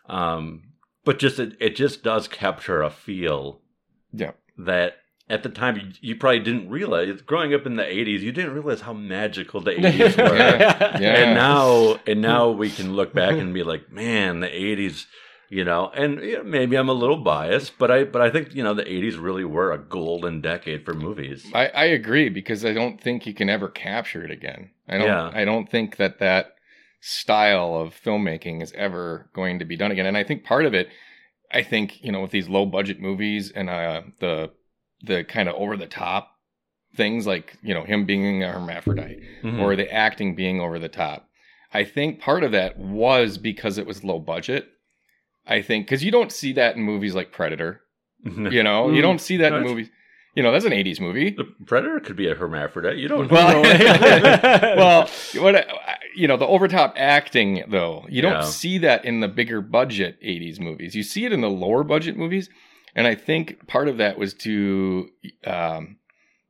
Um, 0.07 0.63
but 1.05 1.19
just 1.19 1.39
it, 1.39 1.55
it 1.59 1.75
just 1.75 2.03
does 2.03 2.27
capture 2.27 2.81
a 2.81 2.89
feel 2.89 3.61
Yeah. 4.13 4.31
that 4.57 4.97
at 5.29 5.43
the 5.43 5.49
time 5.49 5.77
you, 5.77 5.83
you 6.01 6.15
probably 6.15 6.39
didn't 6.39 6.69
realize. 6.69 7.21
Growing 7.21 7.53
up 7.53 7.65
in 7.65 7.75
the 7.75 7.83
'80s, 7.83 8.21
you 8.21 8.31
didn't 8.31 8.53
realize 8.53 8.81
how 8.81 8.93
magical 8.93 9.61
the 9.61 9.71
'80s 9.79 10.17
were. 10.17 10.35
Yeah. 10.35 10.99
Yeah. 10.99 11.15
And 11.17 11.35
now, 11.35 11.99
and 12.07 12.21
now 12.21 12.49
we 12.49 12.69
can 12.71 12.93
look 12.95 13.13
back 13.13 13.33
and 13.35 13.53
be 13.53 13.63
like, 13.63 13.91
man, 13.91 14.39
the 14.39 14.47
'80s, 14.47 15.05
you 15.49 15.63
know. 15.63 15.91
And 15.95 16.21
you 16.21 16.37
know, 16.37 16.43
maybe 16.43 16.75
I'm 16.77 16.89
a 16.89 16.93
little 16.93 17.17
biased, 17.17 17.77
but 17.77 17.91
I, 17.91 18.03
but 18.03 18.21
I 18.21 18.29
think 18.29 18.55
you 18.55 18.63
know 18.63 18.73
the 18.73 18.83
'80s 18.83 19.17
really 19.21 19.43
were 19.45 19.71
a 19.71 19.77
golden 19.77 20.41
decade 20.41 20.85
for 20.85 20.93
movies. 20.93 21.45
I, 21.53 21.67
I 21.67 21.85
agree 21.85 22.29
because 22.29 22.63
I 22.65 22.73
don't 22.73 23.01
think 23.01 23.25
you 23.25 23.33
can 23.33 23.49
ever 23.49 23.67
capture 23.69 24.23
it 24.23 24.31
again. 24.31 24.71
I 24.87 24.97
don't. 24.97 25.07
Yeah. 25.07 25.31
I 25.33 25.45
don't 25.45 25.69
think 25.69 25.97
that 25.97 26.19
that 26.19 26.55
style 27.01 27.75
of 27.75 27.93
filmmaking 27.95 28.61
is 28.61 28.73
ever 28.73 29.29
going 29.33 29.59
to 29.59 29.65
be 29.65 29.75
done 29.77 29.91
again. 29.91 30.05
And 30.05 30.17
I 30.17 30.23
think 30.23 30.43
part 30.43 30.65
of 30.65 30.73
it, 30.73 30.89
I 31.51 31.63
think 31.63 32.03
you 32.03 32.11
know, 32.11 32.21
with 32.21 32.31
these 32.31 32.49
low 32.49 32.65
budget 32.65 32.99
movies 32.99 33.51
and 33.51 33.69
uh, 33.69 34.01
the 34.19 34.51
the 35.01 35.23
kind 35.23 35.47
of 35.47 35.55
over 35.55 35.77
the 35.77 35.87
top 35.87 36.31
things 36.95 37.25
like 37.27 37.57
you 37.61 37.73
know 37.73 37.83
him 37.83 38.05
being 38.05 38.43
a 38.43 38.51
hermaphrodite 38.51 39.21
Mhm. 39.43 39.59
or 39.61 39.75
the 39.75 39.91
acting 39.93 40.35
being 40.35 40.59
over 40.59 40.79
the 40.79 40.89
top. 40.89 41.29
I 41.73 41.83
think 41.83 42.19
part 42.19 42.43
of 42.43 42.51
that 42.51 42.77
was 42.79 43.37
because 43.37 43.77
it 43.77 43.85
was 43.85 44.03
low 44.03 44.19
budget. 44.19 44.67
I 45.49 45.61
think 45.61 45.85
because 45.87 46.03
you 46.03 46.11
don't 46.11 46.31
see 46.31 46.53
that 46.53 46.75
in 46.77 46.83
movies 46.83 47.13
like 47.15 47.31
Predator. 47.31 47.81
You 48.25 48.63
know, 48.63 48.89
you 48.91 49.01
don't 49.01 49.19
see 49.19 49.37
that 49.37 49.51
in 49.53 49.63
movies. 49.63 49.89
You 50.35 50.43
know, 50.43 50.51
that's 50.51 50.63
an 50.65 50.71
'80s 50.73 50.99
movie. 51.01 51.31
the 51.31 51.45
predator 51.65 51.99
could 51.99 52.15
be 52.15 52.29
a 52.29 52.35
hermaphrodite. 52.35 52.97
You 52.99 53.07
don't 53.07 53.29
Well, 53.31 53.63
know. 53.63 53.69
well, 54.77 55.09
what 55.43 55.67
you 56.15 56.27
know, 56.27 56.37
the 56.37 56.45
overtop 56.47 56.93
acting 56.97 57.63
though, 57.67 58.05
you 58.09 58.21
don't 58.21 58.33
Yeah. 58.33 58.41
see 58.41 58.77
that 58.79 59.03
in 59.05 59.19
the 59.21 59.27
bigger 59.27 59.59
budget 59.61 60.17
'80s 60.21 60.59
movies. 60.59 60.95
You 60.95 61.03
see 61.03 61.25
it 61.25 61.33
in 61.33 61.41
the 61.41 61.49
lower 61.49 61.83
budget 61.83 62.15
movies, 62.17 62.49
and 62.95 63.07
I 63.07 63.15
think 63.15 63.67
part 63.67 63.87
of 63.87 63.97
that 63.97 64.17
was 64.17 64.33
to, 64.35 65.09
um, 65.45 65.97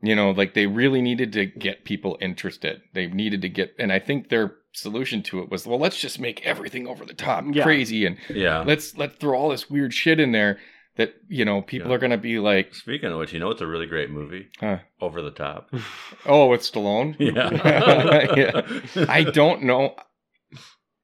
you 0.02 0.16
know, 0.16 0.32
like 0.32 0.54
they 0.56 0.68
really 0.68 1.02
needed 1.02 1.32
to 1.34 1.45
get 1.45 1.86
people 1.86 2.18
interested. 2.22 2.82
They 2.93 3.08
needed 3.08 3.41
to 3.43 3.50
get, 3.50 3.74
and 3.80 3.91
I 3.93 4.00
think 4.00 4.30
their 4.30 4.56
solution 4.74 5.24
to 5.24 5.39
it 5.41 5.49
was, 5.49 5.65
well, 5.65 5.80
let's 5.80 5.99
just 5.99 6.20
make 6.20 6.45
everything 6.45 6.88
over 6.88 7.05
the 7.05 7.13
top, 7.13 7.43
and 7.43 7.55
Yeah. 7.55 7.63
crazy, 7.63 8.05
and 8.05 8.17
yeah. 8.30 8.59
let's 8.65 8.95
let's 8.97 9.15
throw 9.17 9.38
all 9.38 9.49
this 9.49 9.70
weird 9.70 9.93
shit 9.93 10.20
in 10.20 10.32
there 10.32 10.59
that 10.97 11.13
you 11.28 11.45
know 11.45 11.61
people 11.61 11.89
Yeah. 11.89 11.95
are 11.95 11.99
gonna 11.99 12.17
be 12.17 12.39
like, 12.39 12.76
Speaking 12.76 13.11
of 13.11 13.17
which, 13.20 13.34
you 13.34 13.39
know 13.39 13.49
it's 13.51 13.61
a 13.61 13.67
really 13.67 13.86
great 13.86 14.09
movie? 14.09 14.47
Huh. 14.59 14.80
Over 15.01 15.22
the 15.22 15.32
top. 15.32 15.70
oh, 16.26 16.53
it's 16.53 16.70
Stallone. 16.70 17.15
Yeah. 17.20 17.49
Yeah. 18.95 19.05
I 19.07 19.24
don't 19.24 19.63
know. 19.63 19.95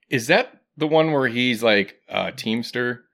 Is 0.10 0.28
that 0.28 0.52
the 0.78 0.88
one 0.88 1.12
where 1.12 1.28
he's 1.28 1.64
like 1.64 1.96
a 2.10 2.32
teamster? 2.32 3.05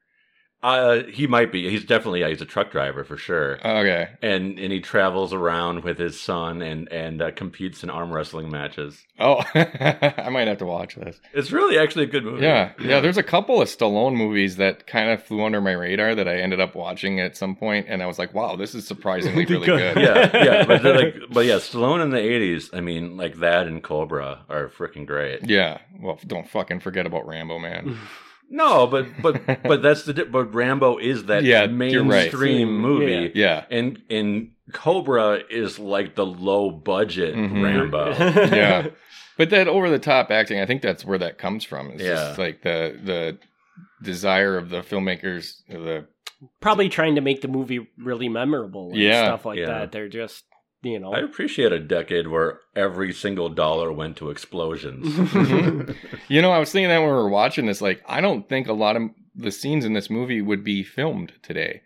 Uh, 0.64 1.04
he 1.04 1.26
might 1.26 1.52
be. 1.52 1.70
He's 1.70 1.84
definitely. 1.86 2.20
Yeah, 2.22 2.30
he's 2.30 2.42
a 2.42 2.46
truck 2.46 2.72
driver 2.72 3.04
for 3.04 3.18
sure. 3.18 3.58
Okay. 3.66 4.10
and 4.22 4.60
and 4.60 4.72
he 4.72 4.80
travels 4.80 5.34
around 5.34 5.84
with 5.84 5.98
his 5.98 6.20
son 6.20 6.62
and 6.62 6.92
and 6.92 7.22
uh, 7.22 7.32
competes 7.32 7.84
in 7.84 7.90
arm 7.90 8.12
wrestling 8.14 8.52
matches. 8.52 9.04
Oh, 9.20 9.44
I 9.56 10.30
might 10.32 10.48
have 10.48 10.60
to 10.60 10.66
watch 10.66 10.96
this. 10.96 11.20
It's 11.34 11.52
really 11.52 11.78
actually 11.80 12.04
a 12.06 12.08
good 12.08 12.24
movie. 12.24 12.44
Yeah, 12.44 12.74
yeah. 12.80 13.00
There's 13.00 13.18
a 13.18 13.24
couple 13.24 13.62
of 13.62 13.68
Stallone 13.70 14.16
movies 14.16 14.58
that 14.58 14.86
kind 14.86 15.10
of 15.10 15.24
flew 15.24 15.44
under 15.44 15.62
my 15.62 15.72
radar 15.74 16.14
that 16.16 16.28
I 16.28 16.38
ended 16.38 16.60
up 16.60 16.76
watching 16.76 17.20
at 17.20 17.36
some 17.36 17.56
point, 17.56 17.88
and 17.90 18.04
I 18.04 18.06
was 18.06 18.20
like, 18.20 18.34
"Wow, 18.34 18.56
this 18.56 18.76
is 18.76 18.86
surprisingly 18.86 19.46
really 19.50 19.66
good." 19.66 19.98
yeah, 19.98 20.30
yeah, 20.44 20.66
but 20.66 20.84
like, 20.84 21.16
but 21.32 21.46
yeah, 21.46 21.56
Stallone 21.56 22.04
in 22.04 22.12
the 22.12 22.18
'80s. 22.18 22.70
I 22.72 22.82
mean, 22.82 23.18
like 23.18 23.38
that 23.40 23.66
and 23.68 23.82
Cobra 23.82 24.46
are 24.48 24.70
freaking 24.70 25.08
great. 25.08 25.50
Yeah. 25.50 25.80
Well, 26.00 26.20
don't 26.28 26.48
fucking 26.48 26.82
forget 26.82 27.06
about 27.08 27.26
Rambo, 27.28 27.58
man. 27.60 27.98
No, 28.54 28.86
but 28.86 29.08
but 29.22 29.42
but 29.64 29.82
that's 29.86 30.04
the 30.04 30.14
di- 30.14 30.24
but 30.26 30.54
Rambo 30.54 30.98
is 30.98 31.26
that 31.26 31.44
Yeah, 31.44 31.64
you're 31.64 32.04
right. 32.04 32.08
mainstream 32.32 32.78
movie, 32.78 33.32
Yeah. 33.34 33.64
and 33.72 34.02
and 34.10 34.52
Cobra 34.74 35.40
is 35.50 35.80
like 35.80 36.16
the 36.16 36.26
low 36.26 36.70
budget 36.70 37.34
Mhm. 37.36 37.64
Rambo. 37.64 38.12
Yeah. 38.56 38.88
But 39.38 39.50
that 39.52 39.68
over 39.68 39.90
the 39.90 40.00
top 40.00 40.30
acting, 40.30 40.60
I 40.60 40.66
think 40.66 40.82
that's 40.82 41.04
where 41.06 41.18
that 41.18 41.38
comes 41.38 41.64
from. 41.64 41.92
It's 41.92 42.04
Yeah. 42.04 42.16
just 42.16 42.38
like 42.38 42.62
the 42.62 43.00
the 43.04 43.38
desire 44.04 44.58
of 44.58 44.70
the 44.70 44.82
filmmakers, 44.82 45.62
the 45.70 46.06
Probably 46.60 46.90
trying 46.90 47.16
to 47.16 47.22
make 47.22 47.42
the 47.42 47.48
movie 47.48 47.88
really 48.00 48.28
memorable 48.28 48.90
and 48.90 48.98
Yeah, 49.00 49.26
stuff 49.26 49.46
like 49.46 49.60
yeah. 49.60 49.68
that. 49.68 49.92
They're 49.92 50.10
just, 50.10 50.44
you 50.84 51.00
know. 51.00 51.14
I 51.14 51.20
appreciate 51.20 51.72
a 51.72 51.80
decade 51.80 52.28
where 52.28 52.60
every 52.76 53.14
single 53.14 53.50
dollar 53.50 53.92
went 53.92 54.18
to 54.18 54.30
explosions. 54.30 55.06
You 56.28 56.42
know, 56.42 56.52
I 56.52 56.60
was 56.60 56.72
thinking 56.72 56.90
that 56.90 57.00
when 57.00 57.10
we 57.10 57.14
were 57.16 57.30
watching 57.30 57.66
this, 57.66 57.82
like, 57.82 58.02
I 58.08 58.22
don't 58.22 58.48
think 58.48 58.68
a 58.68 58.74
lot 58.74 58.96
of 58.96 59.04
the 59.36 59.52
scenes 59.52 59.84
in 59.86 59.94
this 59.94 60.10
movie 60.10 60.42
would 60.42 60.64
be 60.64 60.82
filmed 60.84 61.34
today. 61.42 61.82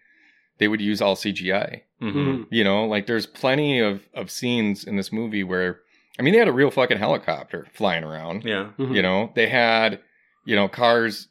They 0.60 0.68
would 0.68 0.82
use 0.82 1.02
all 1.02 1.16
CGI. 1.16 1.82
Mhm. 2.02 2.46
You 2.52 2.64
know, 2.64 2.86
like 2.86 3.08
there's 3.08 3.26
plenty 3.26 3.80
of, 3.80 4.02
of 4.14 4.30
scenes 4.30 4.84
in 4.84 4.96
this 4.98 5.12
movie 5.12 5.44
where, 5.44 5.80
I 6.20 6.22
mean, 6.22 6.34
they 6.34 6.40
had 6.40 6.48
a 6.48 6.54
real 6.54 6.70
fucking 6.72 6.98
helicopter 7.00 7.68
flying 7.74 8.04
around. 8.04 8.44
Yeah. 8.44 8.70
Mhm. 8.78 8.96
You 8.96 9.02
know, 9.02 9.32
they 9.36 9.48
had, 9.50 10.00
you 10.46 10.56
know, 10.56 10.68
cars 10.68 11.28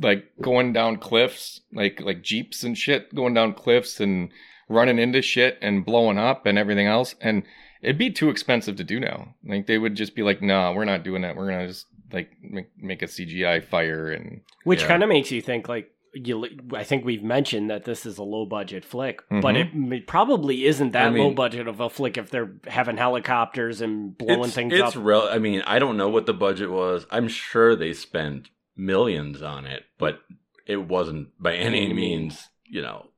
like 0.00 0.24
going 0.40 0.72
down 0.72 0.96
cliffs, 0.96 1.60
like 1.72 2.00
like 2.00 2.22
jeeps 2.22 2.64
and 2.64 2.76
shit 2.76 3.14
going 3.14 3.34
down 3.34 3.52
cliffs 3.52 4.00
and 4.00 4.30
running 4.68 4.98
into 4.98 5.22
shit 5.22 5.58
and 5.62 5.84
blowing 5.84 6.18
up 6.18 6.46
and 6.46 6.58
everything 6.58 6.86
else. 6.86 7.14
And 7.20 7.42
it'd 7.82 7.98
be 7.98 8.10
too 8.10 8.30
expensive 8.30 8.76
to 8.76 8.84
do 8.84 8.98
now. 9.00 9.34
Like 9.44 9.66
they 9.66 9.78
would 9.78 9.94
just 9.94 10.14
be 10.14 10.22
like, 10.22 10.42
"Nah, 10.42 10.72
we're 10.72 10.84
not 10.84 11.04
doing 11.04 11.22
that. 11.22 11.36
We're 11.36 11.50
gonna 11.50 11.68
just 11.68 11.86
like 12.12 12.30
make, 12.42 12.68
make 12.76 13.02
a 13.02 13.06
CGI 13.06 13.60
fire 13.64 14.10
and 14.10 14.40
Which 14.64 14.82
Yeah. 14.82 14.88
kind 14.88 15.02
of 15.02 15.08
makes 15.08 15.30
you 15.30 15.40
think 15.42 15.68
like 15.68 15.90
you. 16.14 16.46
I 16.72 16.82
think 16.82 17.04
we've 17.04 17.22
mentioned 17.22 17.68
that 17.68 17.84
this 17.84 18.06
is 18.06 18.16
a 18.16 18.22
low 18.22 18.46
budget 18.46 18.84
flick, 18.86 19.20
but 19.28 19.54
Mhm. 19.54 19.60
it, 19.60 19.68
m- 19.98 20.02
probably 20.06 20.64
isn't 20.64 20.92
that 20.92 21.08
I 21.08 21.10
mean- 21.10 21.22
low 21.22 21.30
budget 21.32 21.68
of 21.68 21.78
a 21.80 21.90
flick 21.90 22.16
if 22.16 22.30
they're 22.30 22.54
having 22.66 22.96
helicopters 22.96 23.80
and 23.82 24.16
blowing 24.16 24.44
it's, 24.44 24.54
things 24.54 24.72
it's 24.72 24.96
up. 24.96 25.04
rel- 25.04 25.28
I 25.30 25.38
mean, 25.38 25.62
I 25.66 25.78
don't 25.78 25.96
know 25.98 26.08
what 26.08 26.24
the 26.26 26.32
budget 26.32 26.70
was. 26.70 27.06
I'm 27.10 27.28
sure 27.28 27.76
they 27.76 27.92
spent 27.92 28.48
millions 28.76 29.42
on 29.42 29.66
it, 29.66 29.84
but 29.98 30.20
it 30.66 30.88
wasn't 30.88 31.28
by 31.38 31.54
any 31.54 31.84
Any 31.84 31.92
means, 31.94 32.48
you 32.64 32.80
know. 32.82 33.08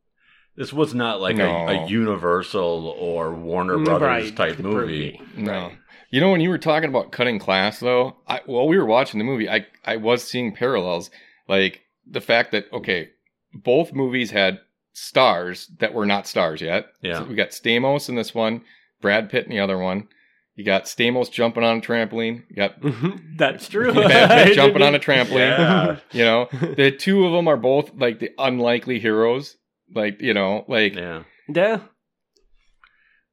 This 0.58 0.72
was 0.72 0.92
not 0.92 1.20
like 1.20 1.36
No. 1.36 1.46
a, 1.68 1.84
a 1.84 1.86
Universal 1.86 2.94
or 2.98 3.32
Warner 3.34 3.76
Mm, 3.76 3.84
Brothers 3.84 4.06
right, 4.06 4.36
type 4.36 4.58
movie. 4.58 5.20
no. 5.36 5.52
Right. 5.52 5.78
You 6.10 6.20
know, 6.20 6.30
when 6.32 6.40
you 6.40 6.48
were 6.48 6.58
talking 6.58 6.88
about 6.88 7.12
cutting 7.12 7.38
class, 7.38 7.80
though, 7.80 8.16
I, 8.26 8.40
while 8.46 8.66
we 8.66 8.78
were 8.78 8.86
watching 8.86 9.18
the 9.18 9.24
movie, 9.24 9.48
I 9.48 9.66
I 9.84 9.96
was 9.96 10.24
seeing 10.24 10.54
parallels, 10.54 11.10
like 11.48 11.82
the 12.10 12.20
fact 12.20 12.52
that 12.52 12.64
okay, 12.72 13.10
both 13.54 13.92
movies 13.92 14.30
had 14.30 14.58
stars 14.94 15.70
that 15.78 15.94
were 15.94 16.06
not 16.06 16.26
stars 16.26 16.60
yet. 16.60 16.86
Yeah. 17.02 17.18
So 17.18 17.24
we 17.24 17.34
got 17.34 17.50
Stamos 17.50 18.08
in 18.08 18.14
this 18.16 18.34
one, 18.34 18.62
Brad 19.00 19.30
Pitt 19.30 19.44
in 19.44 19.50
the 19.50 19.60
other 19.60 19.78
one. 19.78 20.08
You 20.56 20.64
got 20.64 20.84
Stamos 20.86 21.30
jumping 21.30 21.62
on 21.62 21.76
a 21.78 21.80
trampoline. 21.80 22.42
You 22.48 22.56
got 22.56 22.76
That's 23.36 23.68
true. 23.68 23.92
Brad 23.92 24.46
Pitt 24.46 24.54
jumping 24.56 24.82
on 24.82 24.94
a 24.94 24.98
trampoline. 24.98 25.58
Yeah. 25.58 25.96
You 26.10 26.24
know, 26.24 26.48
the 26.74 26.90
two 26.90 27.26
of 27.26 27.32
them 27.32 27.46
are 27.48 27.56
both 27.58 27.92
like 27.94 28.18
the 28.18 28.30
unlikely 28.38 28.98
heroes. 28.98 29.56
Like 29.94 30.20
you 30.20 30.34
know, 30.34 30.64
like 30.68 30.94
Yeah. 30.94 31.22
yeah. 31.48 31.80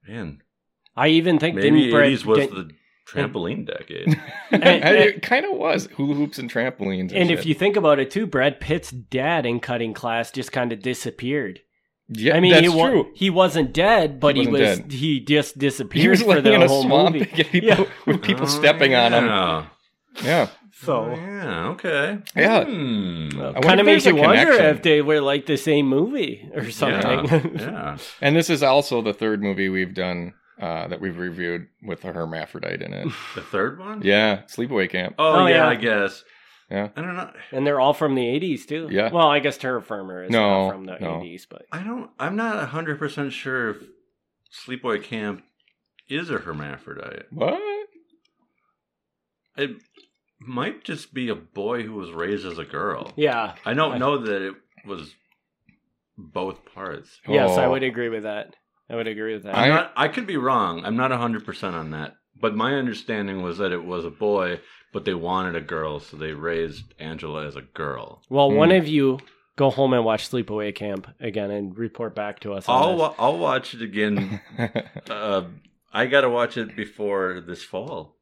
Man. 0.07 0.41
I 0.95 1.09
even 1.09 1.39
think 1.39 1.55
Maybe 1.55 1.71
didn't 1.85 1.91
Brad, 1.91 2.11
80s 2.11 2.25
was 2.25 2.37
didn't- 2.39 2.55
the 2.69 2.73
trampoline 3.11 3.65
decade. 3.67 4.19
it 4.51 5.21
kind 5.21 5.45
of 5.45 5.51
was 5.57 5.87
hula 5.95 6.15
hoops 6.15 6.39
and 6.39 6.49
trampolines. 6.49 7.11
And, 7.11 7.13
and 7.13 7.31
if 7.31 7.45
you 7.45 7.53
think 7.53 7.75
about 7.75 7.99
it 7.99 8.09
too, 8.11 8.25
Brad 8.25 8.59
Pitt's 8.59 8.91
dad 8.91 9.45
in 9.45 9.59
Cutting 9.59 9.93
Class 9.93 10.31
just 10.31 10.51
kind 10.51 10.71
of 10.71 10.81
disappeared. 10.81 11.59
yeah, 12.07 12.35
I 12.35 12.39
mean, 12.39 12.51
that's 12.53 12.63
he, 12.63 12.69
wa- 12.69 12.89
true. 12.89 13.11
he 13.15 13.29
wasn't 13.29 13.73
dead, 13.73 14.19
but 14.19 14.35
he, 14.35 14.43
He 14.43 14.47
was 14.47 14.61
wasn't 14.61 14.91
he 14.91 15.19
just 15.19 15.57
disappeared 15.57 16.01
He 16.03 16.07
was 16.07 16.21
for 16.21 16.27
living 16.29 16.43
the 16.43 16.53
in 16.53 16.61
a 16.63 16.67
whole 16.67 16.83
swamp 16.83 17.15
movie. 17.15 17.25
people 17.43 17.59
Yeah. 17.69 17.83
with 18.05 18.21
people 18.21 18.45
Oh, 18.45 18.49
stepping 18.49 18.95
on 18.95 19.13
him. 19.13 19.25
yeah. 20.23 20.47
Yeah, 20.81 20.85
So 20.85 21.09
yeah, 21.15 21.67
okay. 21.69 22.19
Yeah. 22.35 22.63
Hmm. 22.65 23.29
I 23.41 23.61
kind 23.61 23.79
of 23.79 23.85
makes 23.85 24.05
you 24.05 24.15
wonder 24.15 24.51
if 24.51 24.81
they 24.83 25.01
were 25.01 25.21
like 25.21 25.45
the 25.45 25.57
same 25.57 25.87
movie 25.87 26.49
or 26.53 26.69
something. 26.69 27.25
Yeah. 27.55 27.61
yeah. 27.61 27.97
and 28.21 28.35
this 28.35 28.49
is 28.49 28.61
also 28.63 29.01
the 29.01 29.13
third 29.13 29.41
movie 29.41 29.69
we've 29.69 29.93
done 29.93 30.33
uh, 30.61 30.87
that 30.87 30.99
we've 31.01 31.17
reviewed 31.17 31.67
with 31.83 32.03
a 32.05 32.11
hermaphrodite 32.13 32.81
in 32.81 32.93
it. 32.93 33.07
The 33.35 33.41
third 33.41 33.79
one? 33.79 34.01
Yeah, 34.03 34.43
Sleepaway 34.47 34.89
Camp. 34.89 35.15
Oh, 35.17 35.43
Oh, 35.43 35.45
yeah, 35.47 35.55
yeah. 35.55 35.67
I 35.69 35.75
guess. 35.75 36.23
Yeah. 36.69 36.89
I 36.95 37.01
don't 37.01 37.15
know. 37.15 37.31
and 37.51 37.65
they're 37.65 37.79
all 37.79 37.93
from 37.93 38.15
the 38.15 38.23
'80s 38.23 38.65
too. 38.67 38.87
Yeah. 38.91 39.11
Well, 39.11 39.27
I 39.27 39.39
guess 39.39 39.57
Terror 39.57 39.81
Firmer 39.81 40.23
is 40.23 40.31
No, 40.31 40.63
not 40.65 40.71
from 40.73 40.85
the 40.87 40.97
no. 40.99 41.19
'80s, 41.19 41.43
but 41.49 41.61
I 41.71 41.83
don't. 41.83 42.09
I'm 42.19 42.35
not 42.35 42.67
hundred 42.69 42.97
percent 42.97 43.33
sure 43.33 43.69
if 43.71 43.77
Sleepaway 44.67 45.03
Camp 45.03 45.43
is 46.09 46.29
a 46.31 46.39
hermaphrodite. 46.39 47.25
What? 47.29 47.61
It 49.57 49.71
might 50.47 50.83
just 50.83 51.13
be 51.13 51.29
a 51.29 51.35
boy 51.35 51.83
who 51.83 51.93
was 51.93 52.11
raised 52.11 52.45
as 52.45 52.57
a 52.57 52.65
girl. 52.65 53.11
yeah. 53.15 53.55
I 53.65 53.73
don't 53.73 53.99
know 53.99 54.17
that 54.19 54.41
it 54.41 54.53
was 54.85 55.13
both 56.17 56.63
parts. 56.73 57.19
Yes, 57.27 57.57
I 57.57 57.65
Oh. 57.65 57.71
would 57.71 57.83
agree 57.83 58.09
with 58.09 58.23
that. 58.23 58.55
I 58.89 58.95
would 58.95 59.07
agree 59.07 59.33
with 59.33 59.43
that. 59.43 59.55
I'm 59.55 59.63
I- 59.71 59.75
not. 59.75 59.93
I 59.97 60.07
could 60.07 60.27
be 60.27 60.37
wrong. 60.37 60.85
I'm 60.85 60.95
not 60.95 61.11
hundred 61.11 61.45
percent 61.45 61.75
on 61.75 61.91
that. 61.91 62.15
But 62.39 62.55
my 62.55 62.75
understanding 62.75 63.41
was 63.41 63.57
that 63.59 63.71
it 63.71 63.83
was 63.83 64.05
a 64.05 64.09
boy, 64.11 64.59
but 64.93 65.05
they 65.05 65.13
wanted 65.13 65.55
a 65.55 65.61
girl, 65.61 65.99
so 65.99 66.17
they 66.17 66.33
raised 66.33 66.93
Angela 66.99 67.45
as 67.45 67.55
a 67.55 67.61
girl. 67.61 68.21
well, 68.29 68.49
Hmm. 68.51 68.57
one 68.57 68.71
of 68.71 68.87
you 68.87 69.19
go 69.55 69.69
home 69.69 69.93
and 69.93 70.03
watch 70.03 70.29
Sleepaway 70.29 70.75
Camp 70.75 71.07
again 71.19 71.49
and 71.49 71.77
report 71.77 72.13
back 72.13 72.41
to 72.41 72.53
us. 72.53 72.67
on 72.67 72.75
I'll 72.81 72.91
this. 72.91 72.99
wa- 72.99 73.15
I'll 73.17 73.37
watch 73.37 73.73
it 73.73 73.81
again. 73.81 74.41
uh, 75.09 75.43
I 75.93 76.05
got 76.07 76.21
to 76.21 76.29
watch 76.29 76.57
it 76.57 76.75
before 76.75 77.39
this 77.39 77.63
fall. 77.63 78.14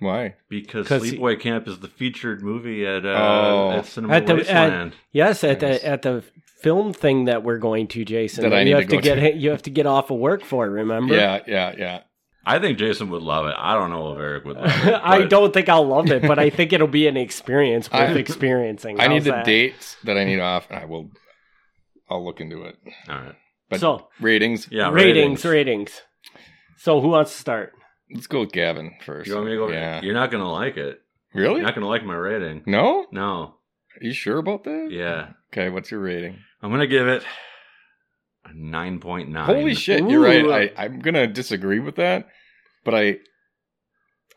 Why? 0.00 0.34
Because 0.48 0.88
Sleepaway 0.88 1.38
Camp 1.38 1.68
is 1.68 1.78
the 1.78 1.88
featured 1.88 2.42
movie 2.42 2.84
at 2.86 3.04
uh, 3.06 3.08
Oh. 3.10 3.70
at 3.72 3.86
Cinema 3.86 4.14
At 4.14 4.26
the- 4.26 4.50
at- 4.52 4.92
Yes, 5.12 5.44
at 5.44 5.60
Nice. 5.60 5.80
the 5.82 5.86
at 5.86 6.02
the 6.02 6.24
film 6.62 6.92
thing 6.92 7.26
that 7.26 7.42
we're 7.42 7.58
going 7.58 7.86
to, 7.88 8.04
Jason. 8.04 8.44
That 8.44 8.54
I 8.54 8.60
you 8.60 8.64
need 8.64 8.70
have 8.80 8.88
to 8.88 8.96
to, 8.96 9.02
get 9.02 9.14
to. 9.16 9.34
you 9.36 9.50
have 9.50 9.62
to 9.62 9.70
get 9.70 9.86
off 9.86 10.10
of 10.10 10.18
work 10.18 10.42
for. 10.42 10.66
it. 10.66 10.70
Remember? 10.70 11.14
Yeah, 11.14 11.40
yeah, 11.46 11.74
yeah. 11.76 12.00
I 12.46 12.58
think 12.58 12.78
Jason 12.78 13.10
would 13.10 13.22
love 13.22 13.44
it. 13.46 13.54
I 13.58 13.74
don't 13.74 13.90
know 13.90 14.14
if 14.14 14.18
Eric 14.18 14.44
would 14.46 14.56
love 14.56 14.86
it. 14.86 15.00
I 15.04 15.26
don't 15.26 15.52
think 15.52 15.68
I'll 15.68 15.86
love 15.86 16.10
it, 16.10 16.22
but 16.22 16.38
I 16.38 16.48
think 16.56 16.72
it'll 16.72 16.86
be 16.88 17.06
an 17.06 17.18
experience 17.18 17.90
worth 17.92 18.00
I- 18.16 18.18
experiencing. 18.18 18.98
I 18.98 19.08
need 19.08 19.16
How's 19.16 19.24
the 19.24 19.30
that? 19.32 19.44
dates 19.44 19.96
that 20.04 20.16
I 20.16 20.24
need 20.24 20.40
off, 20.40 20.66
and 20.70 20.78
I 20.78 20.86
will. 20.86 21.10
I'll 22.08 22.24
look 22.24 22.40
into 22.40 22.62
it. 22.64 22.76
All 23.08 23.16
right. 23.16 23.34
But 23.68 23.80
so 23.80 24.08
ratings. 24.20 24.66
Yeah. 24.70 24.90
ratings, 24.90 25.44
ratings. 25.44 26.00
So 26.78 27.00
who 27.02 27.08
wants 27.08 27.32
to 27.32 27.38
start? 27.38 27.74
Let's 28.12 28.26
go 28.26 28.40
with 28.40 28.52
Gavin 28.52 28.94
first. 29.04 29.28
You 29.28 29.34
want 29.34 29.46
me 29.46 29.52
to 29.52 29.58
go? 29.58 29.68
Yeah. 29.70 30.00
You're 30.02 30.14
not 30.14 30.30
gonna 30.30 30.50
like 30.50 30.76
it. 30.76 31.00
Really? 31.34 31.56
You're 31.56 31.64
not 31.64 31.74
gonna 31.74 31.88
like 31.88 32.04
my 32.04 32.14
rating. 32.14 32.62
No. 32.66 33.06
No. 33.12 33.54
Are 33.96 34.04
you 34.04 34.12
sure 34.12 34.38
about 34.38 34.64
that? 34.64 34.88
Yeah. 34.90 35.30
Okay. 35.52 35.68
What's 35.68 35.90
your 35.90 36.00
rating? 36.00 36.38
I'm 36.62 36.70
gonna 36.70 36.86
give 36.86 37.06
it 37.06 37.24
a 38.44 38.54
nine 38.54 39.00
point 39.00 39.28
nine. 39.28 39.46
Holy 39.46 39.74
shit! 39.74 40.08
You're 40.08 40.22
right. 40.22 40.72
I, 40.76 40.84
I'm 40.84 41.00
gonna 41.00 41.26
disagree 41.26 41.80
with 41.80 41.96
that, 41.96 42.28
but 42.84 42.94
I, 42.94 43.18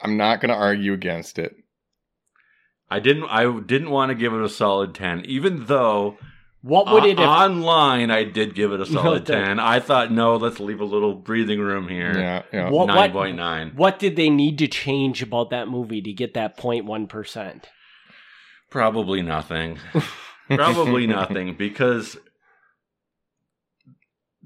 I'm 0.01 0.17
not 0.17 0.41
gonna 0.41 0.53
argue 0.53 0.93
against 0.93 1.39
it. 1.39 1.55
I 2.89 2.99
didn't. 2.99 3.25
I 3.25 3.59
didn't 3.61 3.89
want 3.89 4.09
to 4.09 4.15
give 4.15 4.33
it 4.33 4.41
a 4.41 4.49
solid 4.49 4.93
ten, 4.93 5.23
even 5.25 5.65
though 5.65 6.17
What 6.63 6.91
would 6.93 7.03
it 7.03 7.19
o- 7.19 7.21
have? 7.23 7.51
online 7.51 8.09
I 8.09 8.23
did 8.23 8.55
give 8.55 8.71
it 8.71 8.79
a 8.79 8.85
solid 8.97 9.29
Okay. 9.29 9.33
ten. 9.43 9.59
I 9.59 9.79
thought 9.81 10.11
no, 10.11 10.37
let's 10.37 10.59
leave 10.61 10.79
a 10.79 10.85
little 10.85 11.13
breathing 11.13 11.59
room 11.59 11.87
here. 11.89 12.17
Yeah. 12.17 12.41
Yeah. 12.53 12.69
What- 12.69 12.87
Nine 12.87 13.11
point 13.11 13.35
nine. 13.37 13.71
What 13.75 13.99
did 13.99 14.15
they 14.15 14.29
need 14.29 14.57
to 14.59 14.67
change 14.67 15.21
about 15.21 15.49
that 15.49 15.67
movie 15.67 16.01
to 16.01 16.13
get 16.13 16.33
that 16.35 16.57
0.1 16.57 17.07
percent? 17.09 17.67
Probably 18.69 19.21
nothing. 19.21 19.77
Probably 20.49 21.05
nothing 21.19 21.55
because 21.55 22.17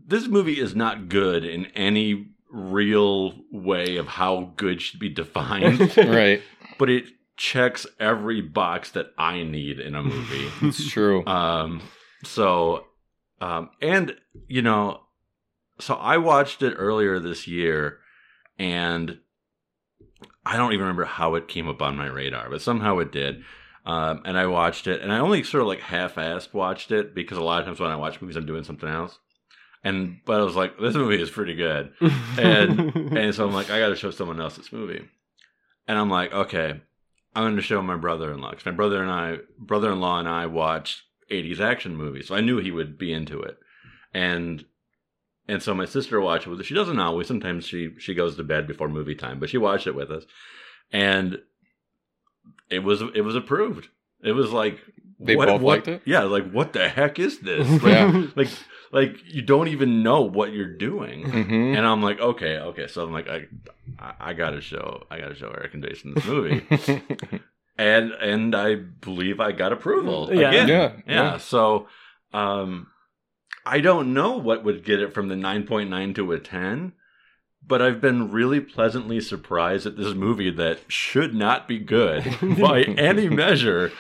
this 0.05 0.28
movie 0.28 0.59
is 0.59 0.76
not 0.76 1.09
good 1.09 1.43
in 1.43 1.65
any 1.68 2.28
real 2.51 3.34
way 3.51 3.97
of 3.97 4.07
how 4.07 4.53
good 4.55 4.82
should 4.82 4.99
be 4.99 5.09
defined, 5.09 5.95
right. 5.97 6.41
but 6.80 6.89
it 6.89 7.05
checks 7.36 7.86
every 7.99 8.41
box 8.41 8.91
that 8.91 9.07
I 9.18 9.43
need 9.43 9.80
in 9.80 9.95
a 9.95 10.03
movie. 10.03 10.47
It's 10.61 10.89
true. 10.89 11.26
um, 11.26 11.82
so, 12.24 12.86
um, 13.41 13.70
and 13.82 14.15
you 14.47 14.61
know, 14.61 15.01
so 15.80 15.95
I 15.95 16.18
watched 16.18 16.61
it 16.61 16.76
earlier 16.78 17.20
this 17.20 17.47
year, 17.47 17.99
and 18.57 19.20
I 20.45 20.57
don't 20.57 20.74
even 20.74 20.84
remember 20.84 21.05
how 21.05 21.36
it 21.36 21.47
came 21.47 21.68
up 21.68 21.82
on 21.82 21.97
my 21.97 22.07
radar, 22.07 22.49
but 22.49 22.61
somehow 22.61 22.99
it 22.99 23.11
did. 23.11 23.43
Um, 23.86 24.24
and 24.26 24.38
I 24.38 24.47
watched 24.47 24.88
it, 24.88 25.01
and 25.01 25.13
I 25.13 25.20
only 25.20 25.43
sort 25.43 25.61
of 25.61 25.68
like 25.68 25.80
half-assed 25.80 26.53
watched 26.53 26.91
it 26.91 27.15
because 27.15 27.38
a 27.38 27.43
lot 27.43 27.61
of 27.61 27.65
times 27.65 27.80
when 27.80 27.89
I 27.89 27.95
watch 27.95 28.22
movies, 28.22 28.36
I'm 28.36 28.45
doing 28.45 28.65
something 28.65 28.89
else. 28.89 29.18
And 29.84 30.18
but 30.26 30.41
I 30.41 30.43
was 30.43 30.55
like, 30.55 30.78
this 30.78 30.95
movie 30.95 31.22
is 31.22 31.30
pretty 31.30 31.55
good, 31.55 31.93
and 32.38 32.95
and 33.18 33.34
so 33.34 33.47
I'm 33.47 33.53
like, 33.53 33.70
I 33.70 33.80
got 33.80 33.89
to 33.89 33.95
show 33.95 34.11
someone 34.11 34.41
else 34.41 34.57
this 34.57 34.74
movie, 34.74 35.07
and 35.88 35.97
I'm 35.97 36.09
like, 36.09 36.34
okay, 36.34 36.82
I'm 37.34 37.43
going 37.43 37.55
to 37.55 37.61
show 37.61 37.82
my 37.82 37.95
brother-in-law 37.95 38.49
because 38.49 38.65
my 38.65 38.72
brother 38.72 39.01
and 39.01 39.11
I, 39.11 39.38
brother-in-law 39.59 40.20
and 40.20 40.28
I 40.28 40.47
watched 40.47 41.03
80s 41.32 41.59
action 41.59 41.95
movies, 41.95 42.28
so 42.28 42.36
I 42.36 42.41
knew 42.41 42.57
he 42.57 42.71
would 42.71 42.97
be 42.97 43.11
into 43.13 43.41
it, 43.41 43.57
and 44.13 44.65
and 45.47 45.61
so 45.63 45.73
my 45.73 45.86
sister 45.86 46.19
watched 46.19 46.45
it 46.47 46.49
with 46.49 46.59
us. 46.59 46.65
She 46.65 46.73
doesn't 46.75 46.99
always. 46.99 47.28
Sometimes 47.28 47.65
she 47.65 47.91
she 47.99 48.13
goes 48.13 48.36
to 48.36 48.43
bed 48.43 48.67
before 48.67 48.89
movie 48.89 49.15
time, 49.15 49.39
but 49.39 49.49
she 49.49 49.57
watched 49.57 49.88
it 49.88 49.95
with 49.95 50.11
us, 50.11 50.23
and 50.91 51.39
it 52.69 52.80
was 52.80 53.01
it 53.13 53.21
was 53.21 53.36
approved. 53.36 53.88
It 54.23 54.32
was 54.34 54.51
like 54.51 54.80
They 55.19 55.36
what, 55.36 55.47
both 55.47 55.61
what- 55.61 55.75
liked 55.78 55.88
it? 55.88 56.01
Yeah, 56.05 56.23
like 56.23 56.49
what 56.51 56.73
the 56.73 56.89
heck 56.89 57.19
is 57.19 57.39
this? 57.39 57.67
Like, 57.84 57.84
Yeah. 57.84 58.28
like 58.36 58.49
like 58.91 59.17
you 59.25 59.41
don't 59.41 59.67
even 59.67 60.01
know 60.03 60.21
what 60.21 60.53
you're 60.53 60.78
doing. 60.78 61.23
hmm 61.30 61.53
And 61.75 61.86
I'm 61.86 62.01
like, 62.01 62.19
okay, 62.19 62.57
okay. 62.57 62.88
So 62.88 63.03
I'm 63.03 63.11
like, 63.11 63.28
I, 63.28 63.47
I, 63.99 64.13
I 64.30 64.34
gotta 64.34 64.61
show, 64.61 65.03
I 65.11 65.19
gotta 65.19 65.36
show 65.36 65.49
Eric 65.49 65.73
and 65.73 65.84
Jason 65.84 66.13
this 66.13 66.25
movie, 66.25 66.65
and 67.78 68.11
and 68.11 68.55
I 68.55 68.75
believe 68.75 69.39
I 69.39 69.51
got 69.51 69.71
approval. 69.71 70.30
Yeah. 70.32 70.49
Again. 70.49 70.67
yeah. 70.67 70.91
yeah. 71.07 71.38
So, 71.38 71.88
um, 72.34 72.88
I 73.65 73.80
don't 73.80 74.13
know 74.13 74.38
what 74.38 74.63
would 74.63 74.86
get 74.86 75.01
it 75.01 75.13
from 75.13 75.28
the 75.28 75.36
9.9 75.36 76.15
to 76.15 76.32
a 76.32 76.39
10, 76.39 76.93
but 77.65 77.82
I've 77.82 77.99
been 77.99 78.32
really 78.32 78.61
pleasantly 78.61 79.19
surprised 79.19 79.86
at 79.86 79.97
this 79.97 80.13
movie 80.13 80.51
that 80.51 80.80
should 80.88 81.36
not 81.36 81.67
be 81.67 81.80
good 81.80 82.23
by 82.59 82.84
any 82.84 83.30
measure. 83.30 83.91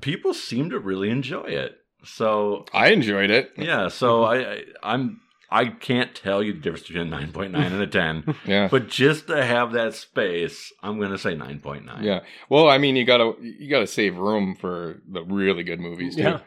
People 0.00 0.32
seem 0.32 0.70
to 0.70 0.78
really 0.78 1.10
enjoy 1.10 1.46
it. 1.46 1.78
So 2.04 2.64
I 2.72 2.90
enjoyed 2.90 3.30
it. 3.30 3.50
yeah, 3.56 3.88
so 3.88 4.22
I, 4.22 4.36
I 4.36 4.62
I'm 4.84 5.20
I 5.50 5.66
can't 5.66 6.14
tell 6.14 6.42
you 6.42 6.52
the 6.52 6.60
difference 6.60 6.86
between 6.88 7.12
a 7.12 7.16
9.9 7.16 7.54
and 7.56 7.80
a 7.80 7.86
10, 7.86 8.34
Yeah. 8.46 8.68
but 8.70 8.88
just 8.88 9.28
to 9.28 9.42
have 9.44 9.72
that 9.72 9.94
space, 9.94 10.72
I'm 10.82 10.98
going 10.98 11.10
to 11.10 11.18
say 11.18 11.34
9.9. 11.34 12.02
Yeah. 12.02 12.20
Well, 12.50 12.68
I 12.68 12.76
mean, 12.78 12.96
you 12.96 13.04
gotta 13.06 13.32
you 13.40 13.70
gotta 13.70 13.86
save 13.86 14.16
room 14.18 14.54
for 14.54 15.00
the 15.10 15.22
really 15.24 15.62
good 15.64 15.80
movies 15.80 16.16
too. 16.16 16.22
Yeah. 16.22 16.40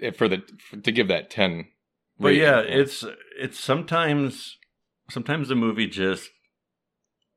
If- 0.00 0.16
For 0.16 0.26
the 0.28 0.42
for, 0.68 0.76
to 0.78 0.90
give 0.92 1.08
that 1.08 1.30
ten. 1.30 1.66
But 2.18 2.28
rating. 2.28 2.42
yeah, 2.42 2.58
it's 2.60 3.04
it's 3.38 3.58
sometimes 3.60 4.58
sometimes 5.10 5.48
the 5.48 5.54
movie 5.54 5.86
just 5.86 6.28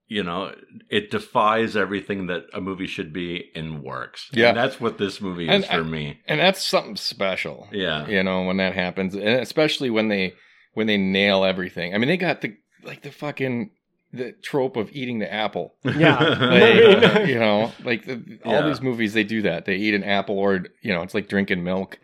you 0.08 0.22
know, 0.24 0.54
it 0.92 1.10
defies 1.10 1.76
everything 1.76 2.28
that 2.28 2.44
a 2.54 2.62
movie 2.62 2.86
should 2.86 3.12
be 3.12 3.50
and 3.56 3.82
works. 3.82 4.30
Yeah. 4.32 4.50
And 4.50 4.58
that's 4.58 4.80
what 4.80 5.00
this 5.00 5.20
movie 5.20 5.48
And 5.50 5.64
is 5.64 5.70
for 5.70 5.78
I- 5.78 5.82
me. 5.84 6.20
and 6.28 6.40
that's 6.40 6.64
something 6.66 6.96
special. 6.96 7.68
Yeah. 7.72 8.08
You 8.08 8.22
know 8.24 8.44
when 8.44 8.58
that 8.58 8.74
happens, 8.76 9.16
and 9.16 9.24
especially 9.42 9.90
when 9.90 10.10
they 10.10 10.34
when 10.76 10.86
they 10.88 10.98
nail 10.98 11.44
everything. 11.44 11.96
I 11.96 11.98
mean, 11.98 12.08
they 12.08 12.18
got 12.18 12.42
the 12.42 12.56
like 12.84 13.02
the 13.02 13.12
fucking 13.12 13.72
the 14.14 14.32
trope 14.44 14.78
of 14.78 14.90
eating 14.94 15.18
the 15.20 15.34
apple. 15.34 15.76
Yeah. 15.84 16.20
Like, 16.40 17.16
uh, 17.16 17.20
you 17.24 17.40
know, 17.40 17.72
like 17.84 18.06
the, 18.06 18.40
all 18.46 18.54
Yeah. 18.54 18.68
these 18.68 18.82
movies, 18.82 19.14
they 19.14 19.24
do 19.24 19.42
that. 19.42 19.66
They 19.66 19.76
eat 19.78 19.94
an 19.96 20.04
apple, 20.04 20.38
or 20.38 20.66
you 20.82 20.94
know, 20.94 21.02
it's 21.02 21.14
like 21.16 21.28
drinking 21.28 21.64
milk. 21.64 22.00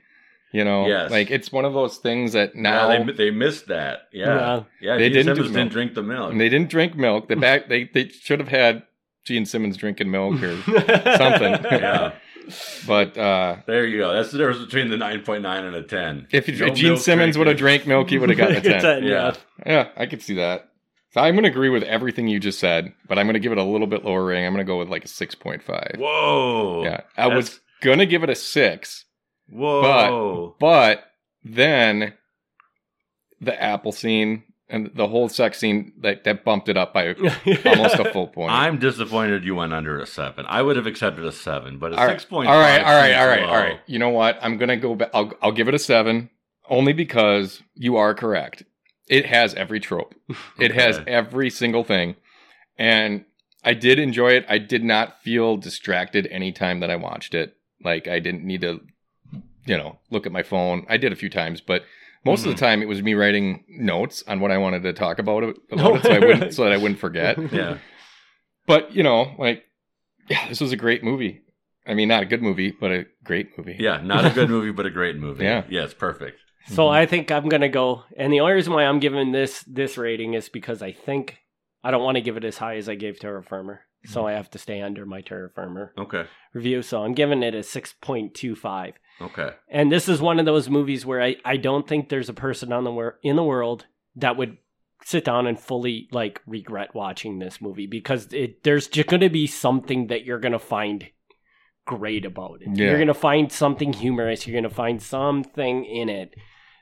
You 0.54 0.66
know, 0.66 0.86
Yes. 0.88 1.12
like 1.12 1.32
it's 1.32 1.50
one 1.52 1.64
of 1.64 1.74
those 1.74 1.98
things 2.00 2.34
that 2.34 2.56
Now 2.56 2.90
now 2.90 3.06
they 3.06 3.12
they 3.14 3.32
missed 3.32 3.68
that. 3.68 4.08
Yeah. 4.12 4.26
Yeah. 4.28 4.64
Yeah. 4.82 4.98
They 4.98 5.04
Gene 5.10 5.14
didn't 5.14 5.36
do 5.36 5.42
Simmons 5.44 5.56
didn't 5.56 5.72
drink 5.72 5.94
the 5.94 6.04
milk. 6.04 6.32
and 6.32 6.42
they 6.42 6.50
didn't 6.50 6.70
drink 6.70 6.96
milk. 6.98 7.30
The 7.30 7.36
back 7.38 7.70
they 7.70 7.86
they 7.94 8.10
should 8.10 8.40
have 8.40 8.50
had 8.50 8.84
Gene 9.24 9.46
Simmons 9.46 9.78
drinking 9.78 10.10
milk 10.12 10.42
or 10.44 10.56
Something. 10.64 11.54
yeah. 11.72 12.14
But 12.88 13.18
uh 13.18 13.58
There 13.66 13.86
you 13.86 14.00
go. 14.00 14.14
That's 14.14 14.32
the 14.32 14.38
difference 14.38 14.64
between 14.66 14.90
the 14.90 14.98
9.9 14.98 15.46
and 15.46 15.76
a 15.76 15.84
10. 15.84 16.28
if, 16.32 16.48
No 16.48 16.68
if 16.68 16.76
Gene 16.76 16.98
Simmons 16.98 17.38
would 17.38 17.48
have 17.48 17.58
drank 17.58 17.88
milk, 17.88 18.10
he 18.10 18.18
would 18.18 18.30
have 18.30 18.38
gotten 18.38 18.58
a 18.58 18.62
ten. 18.82 19.04
Yeah. 19.04 19.36
Yeah, 19.66 19.90
I 19.96 20.06
could 20.06 20.22
see 20.22 20.36
that. 20.36 20.70
So 21.14 21.20
I'm 21.20 21.34
going 21.34 21.44
to 21.44 21.50
agree 21.50 21.70
with 21.70 21.84
everything 21.84 22.28
you 22.28 22.40
just 22.40 22.60
said, 22.60 22.94
but 23.08 23.20
I'm 23.20 23.26
going 23.26 23.34
to 23.34 23.40
give 23.42 23.52
it 23.52 23.58
a 23.58 23.64
little 23.64 23.88
bit 23.88 24.06
lower 24.06 24.26
rating. 24.26 24.46
I'm 24.46 24.54
going 24.54 24.66
to 24.66 24.70
go 24.72 24.80
with 24.80 24.88
like 24.88 25.04
a 25.04 25.10
6.5. 25.10 25.98
Whoa. 25.98 26.84
Yeah, 26.86 27.02
I 27.18 27.28
was 27.28 27.60
going 27.82 28.00
to 28.00 28.06
give 28.06 28.24
it 28.24 28.30
a 28.30 28.36
six, 28.36 29.06
Whoa. 29.50 30.56
But 30.60 30.96
but 30.96 31.04
then 31.44 32.14
the 33.42 33.62
apple 33.62 33.92
scene 33.92 34.44
and 34.72 34.90
the 34.96 35.08
whole 35.08 35.28
sex 35.28 35.60
scene 35.60 35.92
that, 36.00 36.24
that 36.24 36.44
bumped 36.46 36.70
it 36.70 36.78
up 36.78 36.94
by 36.94 37.10
almost 37.66 38.00
a 38.00 38.10
full 38.12 38.28
point. 38.28 38.52
I'm 38.52 38.80
disappointed 38.80 39.44
you 39.44 39.56
went 39.56 39.74
under 39.74 40.00
a 40.00 40.08
seven. 40.08 40.46
I 40.48 40.62
would 40.62 40.78
have 40.78 40.88
accepted 40.88 41.26
a 41.26 41.32
seven, 41.32 41.78
but 41.78 41.92
a 41.92 41.98
all 41.98 42.06
right, 42.06 42.14
six 42.14 42.26
point 42.26 42.50
All 42.50 42.58
right, 42.58 42.82
all 42.82 42.96
right, 42.96 43.14
all 43.14 43.28
right, 43.28 43.42
low. 43.42 43.48
all 43.48 43.58
right. 43.58 43.80
You 43.86 44.00
know 44.00 44.10
what? 44.10 44.40
I'm 44.42 44.58
going 44.58 44.70
to 44.70 44.78
go 44.78 44.96
back. 44.96 45.10
I'll, 45.14 45.34
I'll 45.42 45.52
give 45.52 45.68
it 45.68 45.74
a 45.74 45.80
seven 45.80 46.30
only 46.70 46.94
because 46.94 47.62
you 47.76 47.98
are 47.98 48.16
correct. 48.16 48.64
It 49.08 49.26
has 49.26 49.54
every 49.56 49.80
trope. 49.80 50.16
It 50.58 50.74
has 50.74 51.02
every 51.06 51.50
single 51.50 51.84
thing. 51.84 52.16
And 52.78 53.26
I 53.64 53.74
did 53.74 54.00
enjoy 54.00 54.30
it. 54.32 54.46
I 54.48 54.58
did 54.58 54.84
not 54.84 55.22
feel 55.22 55.58
distracted 55.58 56.28
anytime 56.28 56.80
that 56.80 56.90
I 56.90 56.96
watched 56.96 57.34
it. 57.34 57.58
Like 57.84 58.08
I 58.08 58.20
didn't 58.20 58.46
need 58.46 58.62
to, 58.62 58.80
you 59.66 59.78
know, 59.78 60.00
look 60.10 60.26
at 60.26 60.32
my 60.32 60.44
phone. 60.44 60.86
I 60.88 60.96
did 60.98 61.12
a 61.12 61.18
few 61.18 61.30
times, 61.30 61.60
but 61.60 61.84
most 62.26 62.42
of 62.42 62.46
the 62.46 62.50
mm-hmm. 62.52 62.66
time 62.66 62.82
it 62.82 62.88
was 62.88 63.02
me 63.02 63.14
writing 63.14 63.64
notes 63.68 64.24
on 64.28 64.40
what 64.40 64.52
I 64.52 64.58
wanted 64.58 64.84
to 64.84 64.94
talk 64.94 65.20
about 65.20 65.44
it, 65.44 65.58
about 65.72 65.98
it 65.98 66.04
so 66.04 66.12
I 66.12 66.20
wouldn't 66.20 66.54
so 66.54 66.64
that 66.64 66.74
I 66.74 66.78
wouldn't 66.78 67.00
forget. 67.00 67.38
Yeah. 67.52 67.78
But 68.68 68.96
you 68.96 69.04
know, 69.04 69.36
like, 69.38 69.66
yeah, 70.30 70.48
this 70.48 70.62
was 70.62 70.72
a 70.72 70.78
great 70.78 71.04
movie. 71.04 71.42
I 71.86 71.96
mean, 71.96 72.08
not 72.08 72.24
a 72.24 72.26
good 72.28 72.42
movie, 72.44 72.72
but 72.72 72.92
a 72.92 73.06
great 73.24 73.58
movie. 73.58 73.76
Yeah. 73.80 74.02
Not 74.02 74.26
a 74.26 74.30
good 74.30 74.50
movie, 74.50 74.72
but 74.72 74.86
a 74.86 74.92
great 74.92 75.18
movie. 75.18 75.44
Yeah. 75.46 75.64
Yes. 75.68 75.94
Perfect. 75.94 76.38
So 76.68 76.88
I 76.88 77.08
think 77.08 77.32
I'm 77.32 77.50
gonna 77.50 77.70
go, 77.70 78.04
and 78.16 78.32
the 78.32 78.40
only 78.40 78.54
reason 78.54 78.74
why 78.74 78.86
I'm 78.86 79.00
giving 79.00 79.32
this 79.32 79.64
this 79.68 79.98
rating 79.98 80.36
is 80.36 80.48
because 80.48 80.82
I 80.82 80.92
think 80.92 81.40
I 81.84 81.92
don't 81.92 82.04
want 82.04 82.16
to 82.16 82.22
give 82.22 82.38
it 82.38 82.46
as 82.46 82.58
high 82.60 82.78
as 82.78 82.88
I 82.88 82.96
gave 82.96 83.20
Terror 83.20 83.42
Firmer, 83.42 83.82
so 84.06 84.20
mm-hmm. 84.20 84.28
I 84.28 84.32
have 84.34 84.50
to 84.52 84.60
stay 84.60 84.82
under 84.82 85.06
my 85.06 85.22
Terror 85.22 85.52
Firmer 85.54 85.92
Okay. 85.98 86.26
review. 86.54 86.84
So 86.84 87.04
I'm 87.04 87.14
giving 87.14 87.42
it 87.42 87.56
a 87.56 87.64
six 87.64 87.94
point 88.00 88.36
two 88.36 88.56
five. 88.56 88.94
Okay. 89.22 89.52
And 89.70 89.92
this 89.92 90.10
is 90.10 90.22
one 90.22 90.40
of 90.40 90.46
those 90.46 90.70
movies 90.70 91.06
where 91.06 91.22
I, 91.22 91.36
I 91.46 91.58
don't 91.58 91.88
think 91.88 92.10
there's 92.10 92.30
a 92.30 92.34
person 92.34 92.74
on 92.74 92.84
the 92.84 92.92
wor- 92.92 93.20
in 93.24 93.36
the 93.36 93.44
world 93.44 93.86
that 94.16 94.38
would 94.38 94.58
sit 95.04 95.26
down 95.26 95.48
and 95.48 95.60
fully 95.60 96.08
like 96.12 96.42
regret 96.46 96.94
watching 96.94 97.40
this 97.40 97.62
movie 97.62 97.88
because 97.88 98.32
it 98.34 98.64
there's 98.64 98.88
just 98.88 99.08
going 99.08 99.22
to 99.22 99.30
be 99.30 99.48
something 99.48 100.08
that 100.08 100.26
you're 100.26 100.40
going 100.40 100.52
to 100.52 100.60
find 100.60 101.08
great 101.86 102.26
about 102.26 102.62
it. 102.62 102.70
Yeah. 102.74 102.88
You're 102.88 102.98
going 102.98 103.08
to 103.08 103.14
find 103.14 103.52
something 103.52 103.94
humorous, 103.94 104.46
you're 104.46 104.60
going 104.60 104.70
to 104.70 104.76
find 104.76 105.02
something 105.02 105.86
in 105.86 106.10
it 106.10 106.36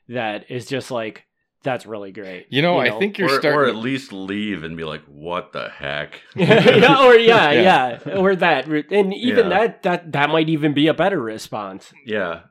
that 0.10 0.50
is 0.50 0.66
just 0.66 0.92
like 0.92 1.26
that's 1.64 1.86
really 1.86 2.12
great. 2.12 2.48
You 2.50 2.62
know, 2.62 2.78
I 2.80 2.98
think 2.98 3.18
you're 3.18 3.30
or, 3.46 3.54
or 3.54 3.66
at 3.68 3.76
least 3.76 4.14
leave 4.14 4.64
and 4.64 4.78
be 4.78 4.84
like, 4.84 5.04
"What 5.06 5.52
the 5.52 5.70
heck?" 5.70 6.22
yeah, 6.36 7.06
or 7.06 7.16
yeah, 7.16 7.52
Yeah. 7.52 8.00
yeah, 8.06 8.16
or 8.18 8.36
that, 8.36 8.68
and 8.68 9.14
even 9.14 9.50
Yeah. 9.50 9.58
that 9.60 9.84
that 9.84 10.12
that 10.14 10.30
might 10.30 10.50
even 10.50 10.74
be 10.74 10.88
a 10.88 10.94
better 10.94 11.20
response. 11.22 11.94
yeah, 12.06 12.42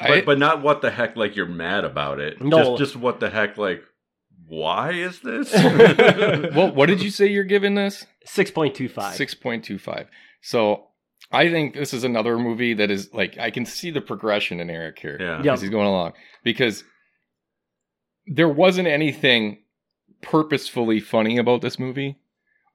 I- 0.00 0.08
but 0.08 0.24
but 0.26 0.38
not 0.38 0.62
what 0.62 0.80
the 0.82 0.90
heck 0.90 1.16
like 1.16 1.36
you're 1.36 1.46
mad 1.46 1.84
about 1.84 2.20
it. 2.20 2.40
No. 2.42 2.76
Just 2.76 2.78
just 2.78 2.96
what 2.96 3.20
the 3.20 3.30
heck 3.30 3.58
like 3.58 3.82
why 4.46 4.90
is 4.92 5.20
this? 5.20 5.52
well, 6.54 6.72
what 6.74 6.86
did 6.86 7.02
you 7.02 7.10
say 7.10 7.26
you're 7.26 7.44
giving 7.44 7.74
this? 7.74 8.04
Six 8.24 8.50
point 8.50 8.74
two 8.74 8.88
five. 8.88 9.14
Six 9.14 9.34
point 9.34 9.64
two 9.64 9.78
five. 9.78 10.08
So 10.42 10.88
I 11.30 11.48
think 11.50 11.74
this 11.74 11.94
is 11.94 12.04
another 12.04 12.38
movie 12.38 12.74
that 12.74 12.90
is 12.90 13.12
like 13.14 13.38
I 13.38 13.50
can 13.50 13.64
see 13.64 13.90
the 13.90 14.00
progression 14.00 14.60
in 14.60 14.68
Eric 14.68 14.98
here 14.98 15.16
yeah. 15.20 15.40
Yeah. 15.42 15.52
as 15.54 15.60
he's 15.62 15.70
going 15.70 15.86
along 15.86 16.12
because 16.44 16.84
there 18.26 18.48
wasn't 18.48 18.88
anything 18.88 19.58
purposefully 20.20 21.00
funny 21.00 21.38
about 21.38 21.60
this 21.62 21.78
movie, 21.78 22.16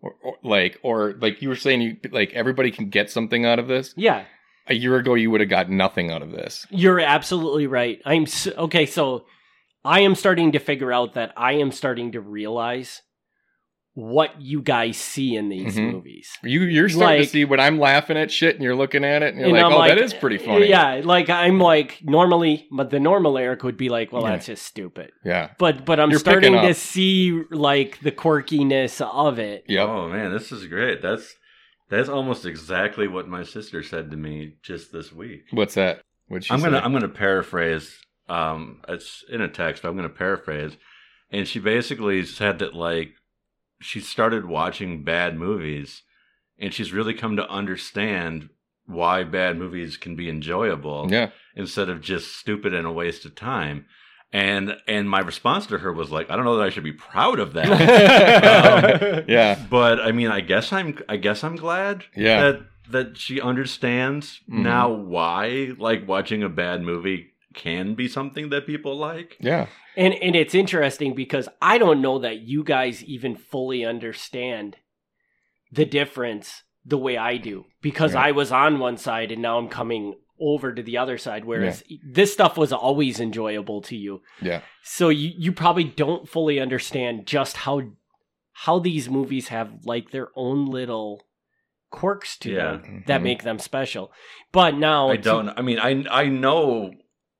or, 0.01 0.15
or 0.23 0.35
like 0.43 0.79
or 0.83 1.13
like 1.19 1.41
you 1.41 1.49
were 1.49 1.55
saying, 1.55 1.81
you 1.81 1.97
like 2.11 2.33
everybody 2.33 2.71
can 2.71 2.89
get 2.89 3.09
something 3.09 3.45
out 3.45 3.59
of 3.59 3.67
this. 3.67 3.93
Yeah, 3.97 4.25
A 4.67 4.73
year 4.73 4.97
ago, 4.97 5.13
you 5.13 5.31
would 5.31 5.41
have 5.41 5.49
got 5.49 5.69
nothing 5.69 6.11
out 6.11 6.21
of 6.21 6.31
this. 6.31 6.67
you're 6.69 6.99
absolutely 6.99 7.67
right. 7.67 7.99
I'm 8.05 8.23
s 8.23 8.47
okay. 8.57 8.85
So 8.85 9.25
I 9.85 10.01
am 10.01 10.15
starting 10.15 10.51
to 10.51 10.59
figure 10.59 10.91
out 10.91 11.13
that 11.13 11.31
I 11.37 11.53
am 11.53 11.71
starting 11.71 12.11
to 12.11 12.21
realize 12.21 13.01
what 13.99 14.39
you 14.39 14.61
guys 14.61 14.95
see 14.95 15.35
in 15.35 15.49
these 15.49 15.75
Mhm. 15.75 15.91
movies. 15.91 16.29
You 16.43 16.61
you're 16.65 16.87
starting 16.87 17.17
Like- 17.21 17.27
to 17.29 17.31
see 17.31 17.45
when 17.45 17.59
I'm 17.59 17.79
laughing 17.79 18.15
at 18.15 18.29
shit 18.29 18.53
and 18.53 18.63
you're 18.63 18.75
looking 18.75 19.03
at 19.03 19.23
it 19.23 19.29
and 19.33 19.37
you're 19.39 19.47
And 19.47 19.57
like, 19.57 19.65
I'm 19.65 19.73
oh, 19.73 19.87
that 19.87 19.97
is 19.97 20.13
pretty 20.13 20.37
funny. 20.37 20.69
Yeah, 20.69 21.01
like 21.03 21.31
I'm 21.31 21.59
like 21.59 21.97
normally, 22.03 22.67
but 22.71 22.91
the 22.91 22.99
normal 22.99 23.39
Eric 23.39 23.63
would 23.63 23.75
be 23.75 23.89
like, 23.89 24.11
"Well, 24.11 24.21
Yeah. 24.21 24.29
that's 24.33 24.45
just 24.45 24.67
stupid." 24.67 25.13
yeah, 25.25 25.49
But 25.57 25.83
but 25.83 25.99
I'm 25.99 26.11
You're 26.11 26.19
starting 26.19 26.53
to 26.53 26.73
see 26.75 27.41
like 27.49 27.99
the 28.01 28.11
quirkiness 28.11 29.01
of 29.01 29.39
it. 29.39 29.65
yep. 29.67 29.87
Oh 29.89 30.07
man, 30.09 30.31
this 30.31 30.51
is 30.51 30.67
great. 30.67 31.01
That's 31.01 31.35
that's 31.89 32.07
almost 32.07 32.45
exactly 32.45 33.07
what 33.07 33.27
my 33.27 33.41
sister 33.41 33.81
said 33.81 34.11
to 34.11 34.17
me 34.17 34.57
just 34.61 34.93
this 34.93 35.11
week. 35.11 35.45
What's 35.49 35.73
that? 35.73 36.01
What'd 36.27 36.45
she 36.45 36.53
I'm 36.53 36.61
gonna 36.61 36.77
say? 36.77 36.83
I'm 36.83 36.93
gonna 36.93 37.07
paraphrase. 37.09 37.97
Um, 38.29 38.81
it's 38.87 39.23
in 39.27 39.41
a 39.41 39.47
text, 39.47 39.81
but 39.81 39.89
I'm 39.89 39.95
gonna 39.95 40.07
paraphrase. 40.09 40.77
And 41.31 41.47
she 41.47 41.57
basically 41.59 42.23
said 42.25 42.59
that 42.59 42.75
like 42.75 43.13
she 43.79 43.99
started 43.99 44.45
watching 44.45 45.03
bad 45.03 45.37
movies, 45.37 46.03
and 46.59 46.73
she's 46.73 46.91
really 46.93 47.13
come 47.13 47.35
to 47.37 47.47
understand 47.49 48.49
why 48.85 49.23
bad 49.23 49.57
movies 49.57 49.97
can 49.97 50.15
be 50.15 50.29
enjoyable 50.29 51.07
yeah, 51.11 51.29
instead 51.55 51.89
of 51.89 52.01
just 52.01 52.37
stupid 52.37 52.73
and 52.73 52.87
a 52.87 52.91
waste 52.91 53.25
of 53.25 53.35
time. 53.35 53.85
And 54.33 54.75
and 54.87 55.09
my 55.09 55.19
response 55.19 55.67
to 55.67 55.77
her 55.77 55.91
was 55.93 56.11
like, 56.11 56.29
I 56.29 56.35
don't 56.35 56.43
know 56.45 56.57
that 56.57 56.65
I 56.65 56.69
should 56.69 56.83
be 56.83 56.91
proud 56.93 57.39
of 57.39 57.53
that. 57.53 59.25
yeah, 59.27 59.57
but 59.69 59.99
I 60.01 60.11
mean, 60.11 60.27
I 60.29 60.41
guess 60.41 60.71
I'm 60.73 60.97
I 61.07 61.17
guess 61.17 61.43
I'm 61.43 61.55
glad 61.55 62.05
Yeah. 62.15 62.41
that 62.51 62.61
that 62.89 63.17
she 63.17 63.39
understands 63.41 64.39
Mhm. 64.49 64.63
now 64.63 64.89
why 64.89 65.73
like 65.77 66.07
watching 66.07 66.43
a 66.43 66.49
bad 66.49 66.81
movie 66.81 67.31
can 67.57 67.93
be 67.95 68.07
something 68.07 68.49
that 68.49 68.65
people 68.65 68.95
like. 68.97 69.35
yeah. 69.41 69.67
And 69.97 70.13
and 70.13 70.35
it's 70.35 70.55
interesting 70.55 71.13
because 71.15 71.49
I 71.61 71.77
don't 71.79 72.01
know 72.01 72.19
that 72.19 72.39
you 72.41 72.63
guys 72.63 73.03
even 73.03 73.35
fully 73.35 73.83
understand 73.83 74.77
the 75.71 75.85
difference 75.85 76.63
the 76.85 76.97
way 76.97 77.17
I 77.17 77.35
do 77.37 77.65
because 77.81 78.13
Right. 78.13 78.27
I 78.27 78.31
was 78.31 78.51
on 78.51 78.79
one 78.79 78.97
side 78.97 79.31
and 79.33 79.41
now 79.41 79.57
I'm 79.57 79.67
coming 79.69 80.15
over 80.39 80.71
to 80.73 80.83
the 80.83 80.97
other 80.99 81.17
side 81.17 81.43
whereas 81.45 81.83
this 82.13 82.31
stuff 82.31 82.57
was 82.57 82.71
always 82.71 83.19
enjoyable 83.19 83.81
to 83.81 83.95
you. 83.97 84.21
Yeah. 84.41 84.61
So 84.83 85.09
you 85.09 85.31
you 85.37 85.51
probably 85.51 85.83
don't 85.83 86.29
fully 86.29 86.59
understand 86.59 87.25
just 87.27 87.57
how 87.57 87.81
how 88.53 88.79
these 88.79 89.09
movies 89.09 89.47
have 89.49 89.69
like 89.83 90.11
their 90.11 90.29
own 90.35 90.67
little 90.67 91.23
quirks 91.89 92.37
to 92.37 92.51
Yeah. 92.51 92.71
them 92.77 93.03
that 93.07 93.19
Mhm. 93.21 93.23
make 93.23 93.43
them 93.43 93.59
special. 93.59 94.11
But 94.51 94.75
now 94.75 95.09
I 95.09 95.17
don't. 95.17 95.49
I 95.49 95.61
mean, 95.61 95.79
I 95.79 96.05
I 96.23 96.25
know 96.27 96.91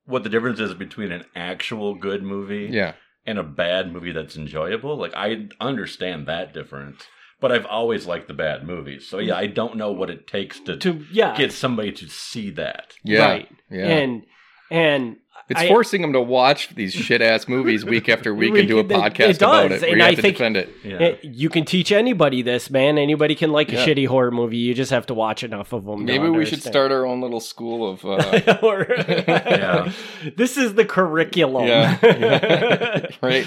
what 0.08 0.22
the 0.24 0.28
difference 0.30 0.58
is 0.60 0.74
between 0.74 1.12
an 1.12 1.24
actual 1.36 1.94
good 1.94 2.22
movie 2.22 2.68
Yeah. 2.72 2.94
and 3.26 3.38
a 3.38 3.42
bad 3.44 3.92
movie 3.92 4.12
that's 4.12 4.36
enjoyable. 4.36 4.96
Like 4.96 5.12
I 5.14 5.48
understand 5.60 6.26
that 6.26 6.52
difference, 6.54 7.02
but 7.40 7.52
I've 7.52 7.66
always 7.66 8.06
liked 8.06 8.26
the 8.26 8.34
bad 8.34 8.66
movies. 8.66 9.06
So 9.06 9.18
yeah, 9.18 9.36
I 9.36 9.46
don't 9.46 9.76
know 9.76 9.92
what 9.92 10.10
it 10.10 10.26
takes 10.26 10.58
to, 10.60 10.76
to 10.78 11.04
yeah 11.12 11.36
get 11.36 11.52
somebody 11.52 11.92
to 11.92 12.08
see 12.08 12.50
that. 12.50 12.94
Yeah. 13.04 13.20
right 13.20 13.48
Yeah. 13.70 13.86
and 13.86 14.22
and 14.70 15.16
it's 15.48 15.60
I- 15.60 15.68
forcing 15.68 16.02
them 16.02 16.12
to 16.12 16.20
watch 16.20 16.74
these 16.74 16.92
shit 16.92 17.22
ass 17.22 17.48
movies 17.48 17.84
week 17.84 18.08
after 18.08 18.34
week 18.34 18.54
and 18.54 18.68
do 18.68 18.78
a 18.78 18.82
Week- 18.82 18.90
it- 18.92 18.94
podcast 18.94 19.28
it 19.30 19.36
about 19.42 19.72
it. 19.72 19.80
Where 19.80 19.90
and 19.90 19.96
you 19.98 20.02
have 20.02 20.12
I 20.12 20.14
to 20.14 20.22
think- 20.22 20.36
defend 20.36 20.56
it. 20.56 20.68
Yeah. 20.84 21.14
You 21.22 21.48
can 21.48 21.64
teach 21.64 21.90
anybody 21.92 22.42
this, 22.42 22.70
man. 22.70 22.98
Anybody 22.98 23.34
can 23.34 23.50
like 23.52 23.70
Yeah. 23.72 23.80
a 23.82 23.86
shitty 23.86 24.06
horror 24.06 24.30
movie. 24.30 24.58
You 24.58 24.74
just 24.74 24.90
have 24.90 25.06
to 25.06 25.14
watch 25.14 25.42
enough 25.42 25.72
of 25.72 25.84
them. 25.84 26.04
Maybe 26.04 26.28
we 26.28 26.44
should 26.44 26.62
start 26.62 26.92
our 26.92 27.06
own 27.06 27.20
little 27.20 27.40
school 27.40 27.88
of. 27.90 28.04
Uh, 28.04 28.58
Or- 28.62 28.86
Yeah. 28.88 29.92
This 30.36 30.56
is 30.58 30.74
the 30.74 30.84
curriculum. 30.84 31.66
Yeah. 31.66 31.96
Yeah. 32.02 33.06
Right. 33.22 33.46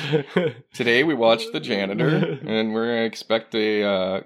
today 0.74 1.04
we 1.04 1.14
watched 1.14 1.54
The 1.54 1.60
Janitor, 1.60 2.39
and 2.45 2.74
we're 2.74 2.88
gonna 2.88 3.06
expect 3.06 3.54
a. 3.56 3.84
Uh, 3.84 4.22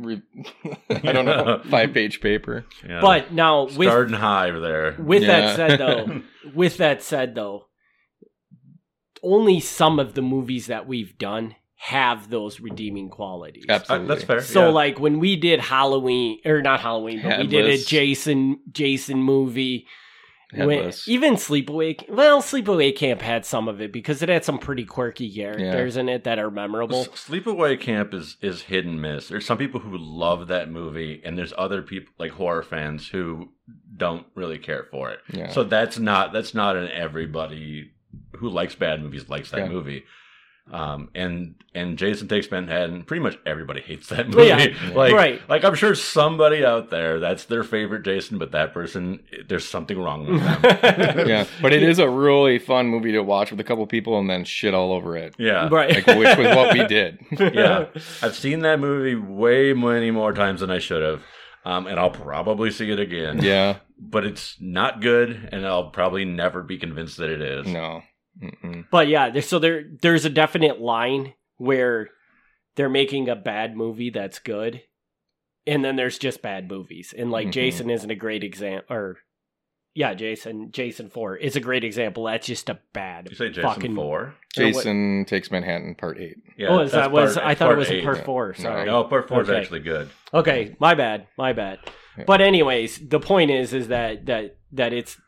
re- 0.00 0.22
I 0.90 1.12
don't 1.12 1.24
know, 1.26 1.60
five 1.70 1.92
page 1.92 2.20
paper. 2.20 2.64
Yeah. 2.86 3.00
But 3.00 3.32
now 3.32 3.64
with 3.64 3.88
starting 3.88 4.14
high 4.14 4.50
there. 4.50 4.96
with 4.98 5.22
Yeah. 5.22 5.28
that 5.40 5.56
said 5.56 5.78
though, 5.78 6.22
with 6.54 6.78
that 6.78 7.02
said 7.02 7.34
though, 7.34 7.66
only 9.22 9.60
some 9.60 9.98
of 9.98 10.14
the 10.14 10.22
movies 10.22 10.66
that 10.66 10.86
we've 10.86 11.16
done 11.18 11.54
have 11.76 12.28
those 12.28 12.60
redeeming 12.60 13.08
qualities. 13.08 13.64
Uh, 13.68 13.72
Absolutely. 13.72 14.08
that's 14.08 14.24
fair. 14.24 14.40
So 14.42 14.66
yeah. 14.66 14.72
like 14.72 14.98
when 15.00 15.18
we 15.18 15.36
did 15.36 15.60
Halloween 15.60 16.38
or 16.44 16.60
not 16.62 16.80
Halloween, 16.80 17.20
but 17.22 17.38
we 17.38 17.46
did 17.46 17.66
a 17.66 17.78
Jason 17.78 18.60
Jason 18.70 19.22
movie. 19.22 19.86
When, 20.52 20.92
even 21.06 21.34
Sleepaway, 21.34 22.08
well, 22.08 22.42
Sleepaway 22.42 22.94
Camp 22.96 23.20
had 23.22 23.46
some 23.46 23.68
of 23.68 23.80
it 23.80 23.92
because 23.92 24.20
it 24.22 24.28
had 24.28 24.44
some 24.44 24.58
pretty 24.58 24.84
quirky 24.84 25.32
characters 25.32 25.96
in 25.96 26.08
it 26.08 26.24
that 26.24 26.38
are 26.38 26.50
memorable. 26.50 27.04
Sleepaway 27.06 27.80
Camp 27.80 28.12
is 28.14 28.36
is 28.40 28.62
hit 28.62 28.84
and 28.84 29.00
miss. 29.00 29.28
There's 29.28 29.46
some 29.46 29.58
people 29.58 29.80
who 29.80 29.96
love 29.96 30.48
that 30.48 30.70
movie, 30.70 31.22
and 31.24 31.38
there's 31.38 31.52
other 31.56 31.82
people 31.82 32.12
like 32.18 32.32
horror 32.32 32.62
fans 32.62 33.08
who 33.08 33.50
don't 33.96 34.26
really 34.34 34.58
care 34.58 34.86
for 34.90 35.10
it. 35.10 35.20
Yeah. 35.32 35.50
So 35.50 35.62
that's 35.62 35.98
not 35.98 36.32
that's 36.32 36.54
not 36.54 36.74
an 36.76 36.88
everybody 36.90 37.92
who 38.36 38.48
likes 38.48 38.74
bad 38.74 39.02
movies 39.02 39.28
likes 39.28 39.50
that 39.50 39.60
Yeah. 39.60 39.68
movie. 39.68 40.04
Um, 40.72 41.10
and 41.14 41.56
and 41.74 41.98
Jason 41.98 42.28
Takes 42.28 42.50
Manhattan, 42.50 43.02
pretty 43.02 43.22
much 43.22 43.38
everybody 43.44 43.80
hates 43.86 44.08
that 44.08 44.28
movie. 44.28 44.48
Yeah, 44.48 44.92
like, 44.94 45.12
right. 45.12 45.48
like 45.48 45.64
I'm 45.64 45.74
sure 45.74 45.94
somebody 45.94 46.64
out 46.64 46.90
there 46.90 47.18
that's 47.20 47.44
their 47.44 47.64
favorite 47.64 48.04
Jason, 48.04 48.38
but 48.38 48.52
that 48.52 48.72
person 48.72 49.20
there's 49.48 49.68
something 49.68 49.98
wrong 49.98 50.26
with 50.26 50.40
them. 50.40 50.58
yeah, 51.28 51.46
but 51.60 51.72
it 51.72 51.82
is 51.82 51.98
a 51.98 52.08
really 52.08 52.58
fun 52.58 52.88
movie 52.88 53.12
to 53.12 53.22
watch 53.22 53.50
with 53.50 53.60
a 53.60 53.64
couple 53.64 53.86
people 53.86 54.18
and 54.18 54.30
then 54.30 54.44
shit 54.44 54.74
all 54.74 54.92
over 54.92 55.16
it. 55.16 55.34
yeah, 55.38 55.68
right. 55.70 55.94
Like, 55.94 56.06
which 56.06 56.38
was 56.38 56.56
what 56.56 56.72
we 56.72 56.86
did. 56.86 57.18
yeah. 57.38 57.86
I've 58.22 58.36
seen 58.36 58.60
that 58.60 58.78
movie 58.78 59.16
way 59.16 59.72
many 59.72 60.10
more 60.10 60.32
times 60.32 60.60
than 60.60 60.70
I 60.70 60.78
should 60.78 61.02
have. 61.02 61.22
Um, 61.62 61.86
and 61.86 62.00
I'll 62.00 62.10
probably 62.10 62.70
see 62.70 62.90
it 62.90 62.98
again. 62.98 63.42
Yeah. 63.42 63.78
But 63.98 64.24
it's 64.24 64.56
not 64.60 65.02
good, 65.02 65.50
and 65.52 65.66
I'll 65.66 65.90
probably 65.90 66.24
never 66.24 66.62
be 66.62 66.78
convinced 66.78 67.18
that 67.18 67.28
it 67.28 67.42
is. 67.42 67.66
No. 67.66 68.02
Mm-mm. 68.42 68.86
But 68.90 69.08
yeah, 69.08 69.30
there's, 69.30 69.48
so 69.48 69.58
there 69.58 69.84
there's 70.02 70.24
a 70.24 70.30
definite 70.30 70.80
line 70.80 71.34
where 71.56 72.08
they're 72.76 72.88
making 72.88 73.28
a 73.28 73.36
bad 73.36 73.76
movie 73.76 74.10
that's 74.10 74.38
good, 74.38 74.82
and 75.66 75.84
then 75.84 75.96
there's 75.96 76.18
just 76.18 76.40
bad 76.42 76.68
movies, 76.68 77.12
and 77.16 77.30
like 77.30 77.48
Mhm. 77.48 77.52
Jason 77.52 77.90
isn't 77.90 78.10
a 78.10 78.14
great 78.14 78.42
example, 78.44 78.86
or 78.94 79.18
yeah, 79.94 80.14
Jason 80.14 80.70
Jason 80.70 81.10
Four 81.10 81.36
is 81.36 81.56
a 81.56 81.60
great 81.60 81.84
example. 81.84 82.24
That's 82.24 82.46
just 82.46 82.68
a 82.70 82.78
bad. 82.92 83.28
You 83.28 83.36
say 83.36 83.48
Jason 83.48 83.62
fucking, 83.64 83.94
4? 83.96 84.34
Jason 84.54 85.24
Takes 85.26 85.50
Manhattan 85.50 85.96
Part 85.96 86.18
8. 86.18 86.36
Yeah. 86.56 86.68
oh, 86.68 86.78
is 86.80 86.92
that 86.92 87.10
was 87.10 87.34
part- 87.34 87.46
I 87.46 87.54
thought 87.54 87.72
it 87.72 87.76
was 87.78 87.90
eight. 87.90 88.04
part 88.04 88.18
yeah. 88.18 88.24
four. 88.24 88.54
Sorry. 88.54 88.86
No, 88.86 89.04
part 89.04 89.28
4 89.28 89.42
is 89.42 89.50
actually 89.50 89.80
good. 89.80 90.08
Okay, 90.32 90.76
my 90.78 90.94
bad, 90.94 91.26
my 91.36 91.52
bad. 91.52 91.80
Yeah. 92.16 92.24
But 92.26 92.40
anyways, 92.40 93.08
the 93.08 93.20
point 93.20 93.50
is, 93.50 93.74
is 93.74 93.88
that 93.88 94.26
that 94.26 94.56
that 94.72 94.92
it's 94.92 95.20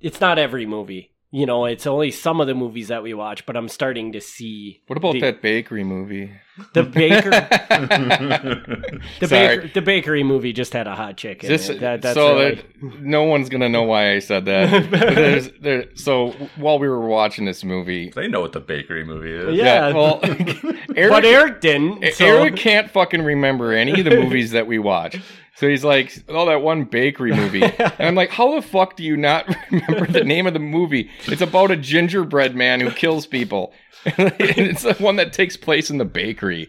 it's 0.00 0.20
not 0.20 0.38
every 0.38 0.64
movie. 0.64 1.13
You 1.36 1.46
know, 1.46 1.64
it's 1.64 1.84
only 1.88 2.12
some 2.12 2.40
of 2.40 2.46
the 2.46 2.54
movies 2.54 2.86
that 2.88 3.02
we 3.02 3.12
watch. 3.12 3.44
But 3.44 3.56
I'm 3.56 3.68
starting 3.68 4.12
to 4.12 4.20
see 4.20 4.80
What 4.86 4.96
about 4.96 5.14
the, 5.14 5.20
that 5.22 5.42
bakery 5.42 5.82
movie? 5.82 6.30
the 6.74 6.84
baker. 6.84 7.30
the 7.30 9.02
The 9.20 9.26
baker, 9.26 9.68
the 9.74 9.82
bakery 9.82 10.22
movie 10.22 10.52
just 10.52 10.72
had 10.72 10.86
a 10.86 10.94
hot 10.94 11.16
chick 11.16 11.42
in 11.42 11.50
This, 11.50 11.68
it. 11.68 11.80
That, 11.80 12.02
that's 12.02 12.14
so 12.14 12.38
really- 12.38 12.54
that 12.54 13.00
no 13.00 13.24
one's 13.24 13.48
gonna 13.48 13.68
know 13.68 13.82
why 13.82 14.12
I 14.12 14.18
said 14.20 14.44
that. 14.44 14.90
There's, 15.14 15.50
there, 15.60 15.86
so 15.96 16.30
while 16.56 16.78
we 16.78 16.88
were 16.88 17.00
watching 17.08 17.44
this 17.46 17.64
movie, 17.64 18.10
they 18.14 18.28
know 18.28 18.40
what 18.40 18.52
the 18.52 18.60
bakery 18.60 19.04
movie 19.04 19.32
is. 19.32 19.56
Yeah. 19.58 19.92
well, 19.92 20.20
Eric, 20.22 20.86
but 21.10 21.24
Eric 21.24 21.60
didn't. 21.60 22.14
so- 22.14 22.26
Eric 22.26 22.54
can't 22.56 22.88
fucking 22.90 23.22
remember 23.22 23.72
any 23.72 23.98
of 23.98 24.04
the 24.04 24.16
movies 24.16 24.52
that 24.52 24.68
we 24.68 24.78
watch. 24.78 25.20
So 25.56 25.68
he's 25.68 25.84
like, 25.84 26.12
"Oh, 26.28 26.46
that 26.46 26.62
one 26.62 26.84
bakery 26.84 27.32
movie," 27.32 27.62
and 27.78 27.94
I'm 28.00 28.14
like, 28.14 28.30
"How 28.30 28.54
the 28.56 28.62
fuck 28.62 28.96
do 28.96 29.04
you 29.04 29.16
not 29.16 29.46
remember 29.70 30.06
the 30.06 30.24
name 30.24 30.46
of 30.46 30.52
the 30.52 30.58
movie? 30.58 31.10
It's 31.26 31.42
about 31.42 31.70
a 31.70 31.76
gingerbread 31.76 32.54
man 32.56 32.80
who 32.80 32.90
kills 32.90 33.26
people." 33.26 33.72
it's 34.04 34.82
the 34.82 34.94
one 34.94 35.16
that 35.16 35.32
takes 35.32 35.56
place 35.56 35.90
in 35.90 35.98
the 35.98 36.04
bakery. 36.04 36.68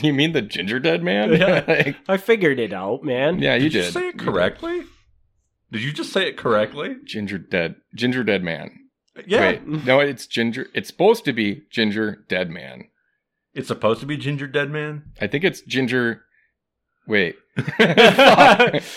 you 0.00 0.14
mean 0.14 0.32
the 0.32 0.40
Ginger 0.42 0.80
Dead 0.80 1.02
Man? 1.02 1.32
Yeah. 1.34 1.64
Like, 1.66 1.96
I 2.08 2.16
figured 2.16 2.58
it 2.58 2.72
out, 2.72 3.02
man. 3.04 3.38
yeah, 3.40 3.54
you 3.54 3.64
Did 3.64 3.74
you 3.74 3.82
did. 3.82 3.92
say 3.92 4.08
it 4.08 4.18
correctly? 4.18 4.82
Did 5.70 5.82
you 5.82 5.92
just 5.92 6.12
say 6.12 6.26
it 6.26 6.38
correctly? 6.38 6.96
Ginger 7.04 7.36
Dead. 7.36 7.74
Ginger 7.94 8.24
Dead 8.24 8.42
Man. 8.42 8.70
Yeah. 9.26 9.40
Wait, 9.40 9.66
no, 9.66 10.00
it's 10.00 10.26
Ginger. 10.26 10.68
It's 10.74 10.88
supposed 10.88 11.24
to 11.26 11.32
be 11.32 11.64
Ginger 11.70 12.24
Dead 12.28 12.48
Man. 12.50 12.84
It's 13.52 13.68
supposed 13.68 14.00
to 14.00 14.06
be 14.06 14.16
Ginger 14.16 14.46
Dead 14.46 14.70
Man? 14.70 15.02
I 15.20 15.26
think 15.26 15.44
it's 15.44 15.60
Ginger. 15.60 16.22
Wait. 17.06 17.36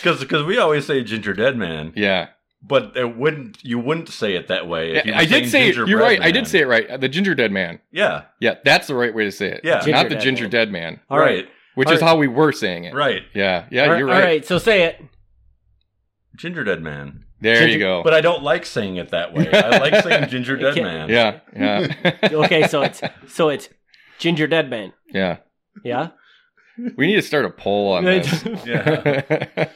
Because 0.01 0.19
because 0.19 0.43
we 0.43 0.57
always 0.57 0.85
say 0.85 1.03
Ginger 1.03 1.33
Dead 1.33 1.57
Man, 1.57 1.93
yeah, 1.95 2.27
but 2.61 2.95
it 2.95 3.15
wouldn't 3.17 3.63
you 3.63 3.79
wouldn't 3.79 4.09
say 4.09 4.35
it 4.35 4.47
that 4.49 4.67
way. 4.67 4.95
If 4.95 5.05
you 5.05 5.13
I 5.13 5.25
did 5.25 5.49
say 5.49 5.69
it. 5.69 5.75
You're 5.75 5.99
right. 5.99 6.21
I 6.21 6.31
did 6.31 6.47
say 6.47 6.59
it 6.59 6.67
right. 6.67 6.99
The 6.99 7.09
Ginger 7.09 7.35
Dead 7.35 7.51
Man. 7.51 7.79
Yeah, 7.91 8.23
Yeah, 8.39 8.55
that's 8.63 8.87
the 8.87 8.95
right 8.95 9.13
way 9.13 9.25
to 9.25 9.31
say 9.31 9.47
it. 9.47 9.61
Yeah. 9.63 9.79
Ginger 9.79 9.91
not 9.91 10.09
the 10.09 10.15
Dead 10.15 10.21
Ginger 10.23 10.43
Man. 10.43 10.51
Dead 10.51 10.71
Man, 10.71 10.99
All 11.09 11.19
right. 11.19 11.47
which 11.75 11.87
All 11.87 11.93
is 11.93 12.01
right. 12.01 12.07
how 12.07 12.15
we 12.17 12.27
were 12.27 12.51
saying 12.51 12.83
it. 12.85 12.93
right. 12.93 13.23
Yeah, 13.33 13.65
yeah, 13.71 13.89
All- 13.89 13.97
you're 13.97 14.07
right. 14.07 14.13
All 14.13 14.19
right. 14.19 14.25
right, 14.25 14.45
so 14.45 14.57
say 14.57 14.83
it. 14.83 15.01
Ginger 16.35 16.63
Dead 16.63 16.81
Man. 16.81 17.25
There 17.39 17.55
Ginger- 17.55 17.73
you 17.73 17.79
go. 17.79 18.03
But 18.03 18.13
I 18.13 18.21
don't 18.21 18.43
like 18.43 18.65
saying 18.65 18.97
it 18.97 19.09
that 19.09 19.33
way. 19.33 19.49
I 19.51 19.77
like 19.79 20.03
saying 20.03 20.29
Ginger 20.29 20.55
Dead 20.57 20.75
Man. 20.75 21.09
yeah, 21.09 21.39
yeah, 21.55 22.19
Okay, 22.31 22.67
so 22.67 22.81
it's 22.83 23.01
so 23.27 23.49
it's 23.49 23.69
Ginger 24.19 24.47
Dead 24.47 24.69
Man. 24.69 24.93
yeah. 25.11 25.37
Yeah. 25.83 26.09
We 26.97 27.07
need 27.07 27.15
to 27.15 27.21
start 27.21 27.45
a 27.45 27.49
poll 27.49 27.93
on 27.93 28.05
this. 28.05 28.43
Yeah. 28.65 29.67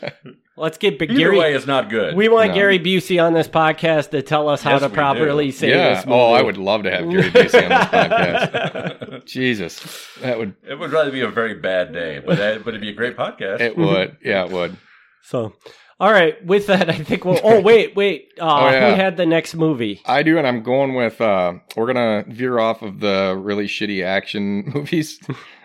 Let's 0.58 0.78
get 0.78 0.98
Big 0.98 1.12
Either 1.12 1.20
Gary. 1.20 1.38
way, 1.38 1.54
is 1.54 1.68
not 1.68 1.90
good. 1.90 2.16
we 2.16 2.30
want 2.30 2.50
No. 2.50 2.54
Gary 2.56 2.80
Busey 2.80 3.22
on 3.22 3.34
this 3.34 3.48
podcast 3.48 4.12
to 4.12 4.22
tell 4.22 4.48
us 4.48 4.62
how 4.62 4.72
Yes, 4.72 4.84
to 4.84 4.88
we 4.88 4.94
properly 4.94 5.46
do. 5.48 5.52
say 5.52 5.70
yeah. 5.70 5.96
this 5.96 6.06
movie. 6.06 6.18
Oh, 6.18 6.32
I 6.32 6.42
would 6.42 6.56
love 6.58 6.84
to 6.84 6.92
have 6.92 7.10
Gary 7.10 7.30
Busey 7.30 7.62
on 7.64 7.70
this 7.70 7.88
podcast. 7.90 9.26
Jesus, 9.26 10.08
that 10.22 10.38
would 10.38 10.56
it 10.68 10.76
would 10.80 10.92
rather 10.94 11.12
be 11.12 11.22
a 11.22 11.28
very 11.30 11.56
bad 11.56 11.92
day, 11.92 12.20
but 12.26 12.38
that, 12.38 12.64
but 12.64 12.70
it'd 12.70 12.82
be 12.82 12.90
a 12.90 12.94
great 12.94 13.18
podcast. 13.18 13.60
it 13.60 13.78
would 13.78 14.16
yeah 14.24 14.46
it 14.46 14.52
would. 14.52 14.78
So, 15.24 15.54
all 16.00 16.12
right. 16.12 16.44
With 16.46 16.68
that, 16.68 16.90
I 16.90 17.00
think 17.00 17.26
we'll. 17.26 17.40
Oh 17.44 17.60
wait, 17.60 17.96
wait. 17.96 18.32
Uh, 18.40 18.44
Oh, 18.46 18.70
yeah. 18.70 18.90
Who 18.92 18.96
had 18.96 19.18
the 19.18 19.26
next 19.26 19.56
movie? 19.56 20.02
I 20.06 20.22
do, 20.24 20.38
and 20.38 20.46
I'm 20.48 20.62
going 20.64 20.94
with. 20.96 21.20
uh 21.20 21.54
We're 21.76 21.88
gonna 21.88 22.24
veer 22.28 22.60
off 22.60 22.82
of 22.82 23.00
the 23.02 23.36
really 23.38 23.66
shitty 23.68 24.04
action 24.06 24.72
movies 24.74 25.20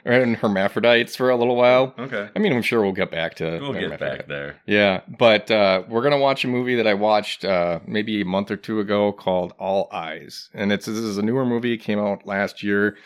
and 0.05 0.37
hermaphrodites 0.37 1.17
for 1.17 1.31
a 1.31 1.37
little 1.37 1.57
while. 1.57 1.95
Okay, 1.99 2.29
I 2.35 2.39
mean, 2.39 2.53
I'm 2.53 2.63
sure 2.63 2.83
we'll 2.83 2.93
get 2.93 3.11
back 3.11 3.35
to. 3.37 3.59
we'll 3.61 3.73
get 3.73 3.99
back 3.99 4.27
there. 4.27 4.57
Yeah, 4.67 5.01
but 5.19 5.51
uh, 5.51 5.83
we're 5.89 6.03
gonna 6.03 6.19
watch 6.19 6.45
a 6.45 6.49
movie 6.49 6.77
that 6.77 6.87
I 6.87 6.95
watched 6.95 7.45
uh, 7.45 7.81
maybe 7.87 8.21
a 8.21 8.25
month 8.25 8.51
or 8.51 8.57
two 8.57 8.81
ago 8.81 9.13
called 9.13 9.53
All 9.59 9.89
Eyes, 9.93 10.49
and 10.55 10.73
it's 10.73 10.87
this 10.87 10.97
is 10.97 11.19
a 11.19 11.23
newer 11.23 11.45
movie. 11.45 11.73
It 11.73 11.79
came 11.79 11.99
out 11.99 12.27
last 12.27 12.63
year, 12.63 12.97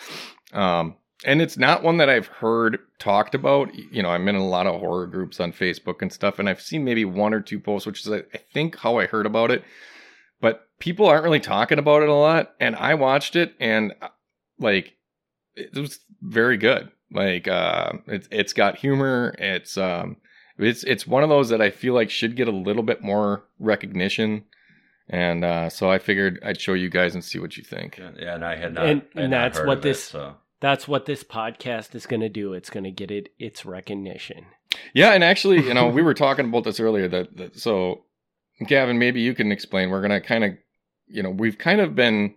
um, 0.52 0.96
and 1.24 1.40
it's 1.42 1.56
not 1.56 1.82
one 1.82 1.96
that 1.98 2.08
I've 2.10 2.26
heard 2.26 2.78
talked 2.98 3.34
about. 3.34 3.74
You 3.74 4.02
know, 4.02 4.10
I'm 4.10 4.28
in 4.28 4.36
a 4.36 4.46
lot 4.46 4.66
of 4.66 4.80
horror 4.80 5.06
groups 5.06 5.40
on 5.40 5.52
Facebook 5.52 6.02
and 6.02 6.12
stuff, 6.12 6.38
and 6.38 6.48
I've 6.48 6.60
seen 6.60 6.84
maybe 6.84 7.04
one 7.04 7.34
or 7.34 7.40
two 7.40 7.58
posts, 7.60 7.86
which 7.86 8.06
is 8.06 8.12
I 8.12 8.22
think 8.52 8.76
how 8.76 8.98
I 8.98 9.06
heard 9.06 9.26
about 9.26 9.50
it. 9.50 9.64
But 10.40 10.68
people 10.78 11.06
aren't 11.06 11.24
really 11.24 11.40
talking 11.40 11.78
about 11.78 12.02
it 12.02 12.08
a 12.08 12.14
lot, 12.14 12.54
and 12.60 12.76
I 12.76 12.94
watched 12.94 13.34
it, 13.36 13.54
and 13.58 13.94
uh, 14.02 14.08
like 14.58 14.94
it 15.56 15.74
was 15.74 16.00
very 16.22 16.56
good. 16.56 16.90
Like 17.12 17.46
uh, 17.48 17.92
it's 18.06 18.28
it's 18.30 18.52
got 18.52 18.78
humor. 18.78 19.34
It's 19.38 19.76
um 19.76 20.16
it's 20.58 20.84
it's 20.84 21.06
one 21.06 21.22
of 21.22 21.28
those 21.28 21.48
that 21.50 21.60
I 21.60 21.70
feel 21.70 21.94
like 21.94 22.10
should 22.10 22.36
get 22.36 22.48
a 22.48 22.52
little 22.52 22.82
bit 22.82 23.02
more 23.02 23.44
recognition, 23.58 24.44
and 25.08 25.44
uh, 25.44 25.68
so 25.68 25.90
I 25.90 25.98
figured 25.98 26.40
I'd 26.44 26.60
show 26.60 26.74
you 26.74 26.88
guys 26.88 27.14
and 27.14 27.24
see 27.24 27.38
what 27.38 27.56
you 27.56 27.62
think. 27.64 27.98
Yeah, 27.98 28.10
yeah, 28.18 28.34
and 28.34 28.44
I 28.44 28.56
had 28.56 28.74
not. 28.74 28.86
And- 28.86 29.02
had 29.14 29.22
and 29.22 29.30
not 29.30 29.38
that's 29.44 29.58
heard 29.58 29.66
what 29.68 29.78
of 29.78 29.84
it, 29.86 29.88
this- 29.88 30.04
so. 30.04 30.34
That's 30.60 30.88
what 30.88 31.04
this 31.04 31.22
podcast 31.22 31.94
is 31.94 32.06
going 32.06 32.22
to 32.22 32.30
do. 32.30 32.54
It's 32.54 32.70
going 32.70 32.84
to 32.84 32.90
get 32.90 33.10
it 33.10 33.28
its 33.38 33.66
recognition. 33.66 34.46
Yeah, 34.94 35.10
and 35.12 35.22
actually, 35.22 35.58
you 35.66 35.74
know, 35.74 35.88
we 35.88 36.00
were 36.00 36.14
talking 36.14 36.46
about 36.46 36.64
this 36.64 36.80
earlier. 36.80 37.06
That, 37.06 37.36
that 37.36 37.58
so, 37.58 38.04
Gavin, 38.66 38.98
maybe 38.98 39.20
you 39.20 39.34
can 39.34 39.52
explain. 39.52 39.90
We're 39.90 40.00
gonna 40.00 40.22
kind 40.22 40.42
of, 40.42 40.52
you 41.06 41.22
know, 41.22 41.28
we've 41.28 41.58
kind 41.58 41.82
of 41.82 41.94
been 41.94 42.34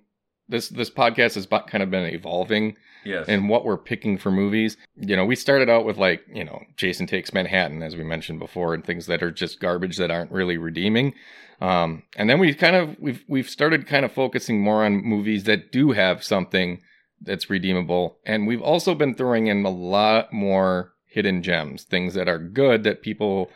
this 0.50 0.68
this 0.68 0.90
podcast 0.90 1.36
has 1.36 1.46
bu- 1.46 1.62
kind 1.68 1.82
of 1.84 1.90
been 1.90 2.14
evolving 2.14 2.76
Yes. 3.08 3.26
and 3.28 3.50
what 3.50 3.66
we're 3.66 3.78
picking 3.78 4.18
for 4.18 4.32
movies. 4.32 4.78
You 4.98 5.16
know, 5.16 5.26
we 5.26 5.36
started 5.36 5.70
out 5.70 5.86
with 5.86 5.98
like, 5.98 6.26
you 6.32 6.44
know, 6.44 6.62
Jason 6.76 7.08
Takes 7.08 7.34
Manhattan, 7.34 7.82
as 7.82 7.96
we 7.96 8.04
mentioned 8.04 8.40
before, 8.40 8.74
and 8.74 8.84
things 8.84 9.06
that 9.08 9.24
are 9.24 9.32
just 9.32 9.60
garbage 9.60 9.98
that 9.98 10.12
aren't 10.12 10.32
really 10.32 10.58
redeeming. 10.58 11.14
Um, 11.62 12.04
and 12.16 12.30
then 12.30 12.40
we 12.40 12.54
kind 12.54 12.76
of 12.76 12.96
we've 13.00 13.24
we've 13.28 13.50
started 13.50 13.88
kind 13.88 14.06
of 14.06 14.12
focusing 14.12 14.62
more 14.62 14.86
on 14.86 15.04
movies 15.04 15.46
that 15.46 15.72
do 15.72 15.92
have 15.92 16.24
something 16.24 16.82
that's 17.22 17.50
redeemable, 17.50 18.20
and 18.26 18.46
we've 18.46 18.62
also 18.62 18.94
been 18.94 19.16
throwing 19.16 19.48
in 19.48 19.66
a 19.66 19.70
lot 19.70 20.32
more 20.32 20.94
hidden 21.06 21.42
gems, 21.42 21.84
things 21.84 22.14
that 22.14 22.30
are 22.30 22.38
good 22.38 22.84
that 22.84 23.02
people 23.02 23.50